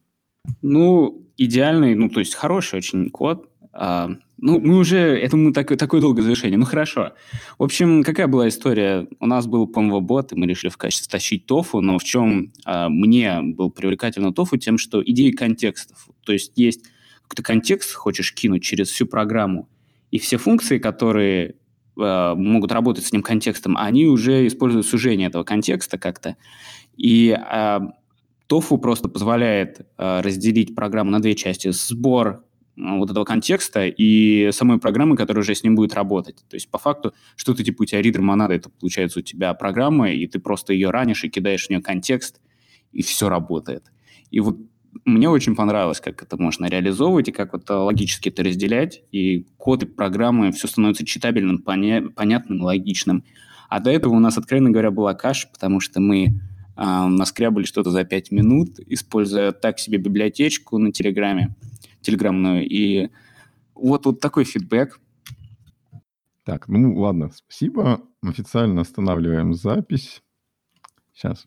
[0.61, 4.99] Ну, идеальный, ну, то есть хороший очень код, а, ну, мы уже...
[4.99, 6.59] Это мы так, такое долгое завершение.
[6.59, 7.13] Ну, хорошо.
[7.59, 9.07] В общем, какая была история?
[9.21, 12.89] У нас был PMV-бот, и мы решили в качестве стащить тофу, но в чем а,
[12.89, 14.57] мне был привлекательно тофу?
[14.57, 16.09] Тем, что идеи контекстов.
[16.25, 16.85] То есть есть
[17.23, 19.69] какой-то контекст, хочешь кинуть через всю программу,
[20.11, 21.55] и все функции, которые
[21.99, 26.37] а, могут работать с ним контекстом, они уже используют сужение этого контекста как-то.
[26.97, 27.81] И а,
[28.47, 31.71] тофу просто позволяет а, разделить программу на две части.
[31.71, 32.45] Сбор
[32.77, 36.45] вот этого контекста и самой программы, которая уже с ним будет работать.
[36.49, 40.11] То есть, по факту, что-то типа у тебя ридер монада, это получается у тебя программа,
[40.11, 42.41] и ты просто ее ранишь и кидаешь в нее контекст,
[42.93, 43.85] и все работает.
[44.31, 44.59] И вот
[45.05, 49.83] мне очень понравилось, как это можно реализовывать и как вот логически это разделять, и код
[49.83, 53.25] и программы, все становится читабельным, поня- понятным, логичным.
[53.69, 56.31] А до этого у нас, откровенно говоря, была каша, потому что мы э,
[56.77, 61.57] наскрябали что-то за 5 минут, используя так себе библиотечку на Телеграме,
[62.05, 62.69] телеграммную.
[62.69, 63.11] И
[63.75, 65.01] вот, вот такой фидбэк.
[66.45, 68.03] Так, ну ладно, спасибо.
[68.23, 70.23] Официально останавливаем запись.
[71.13, 71.47] Сейчас.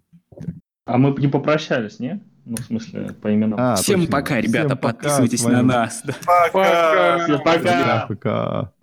[0.86, 2.24] А мы не попрощались, не?
[2.46, 3.60] Ну, в смысле, по именам.
[3.60, 4.12] А, Всем точно.
[4.12, 6.04] пока, ребята, Всем подписывайтесь пока, на нас.
[6.26, 7.28] Пока.
[7.28, 7.38] Пока.
[7.44, 8.06] пока.
[8.08, 8.74] пока.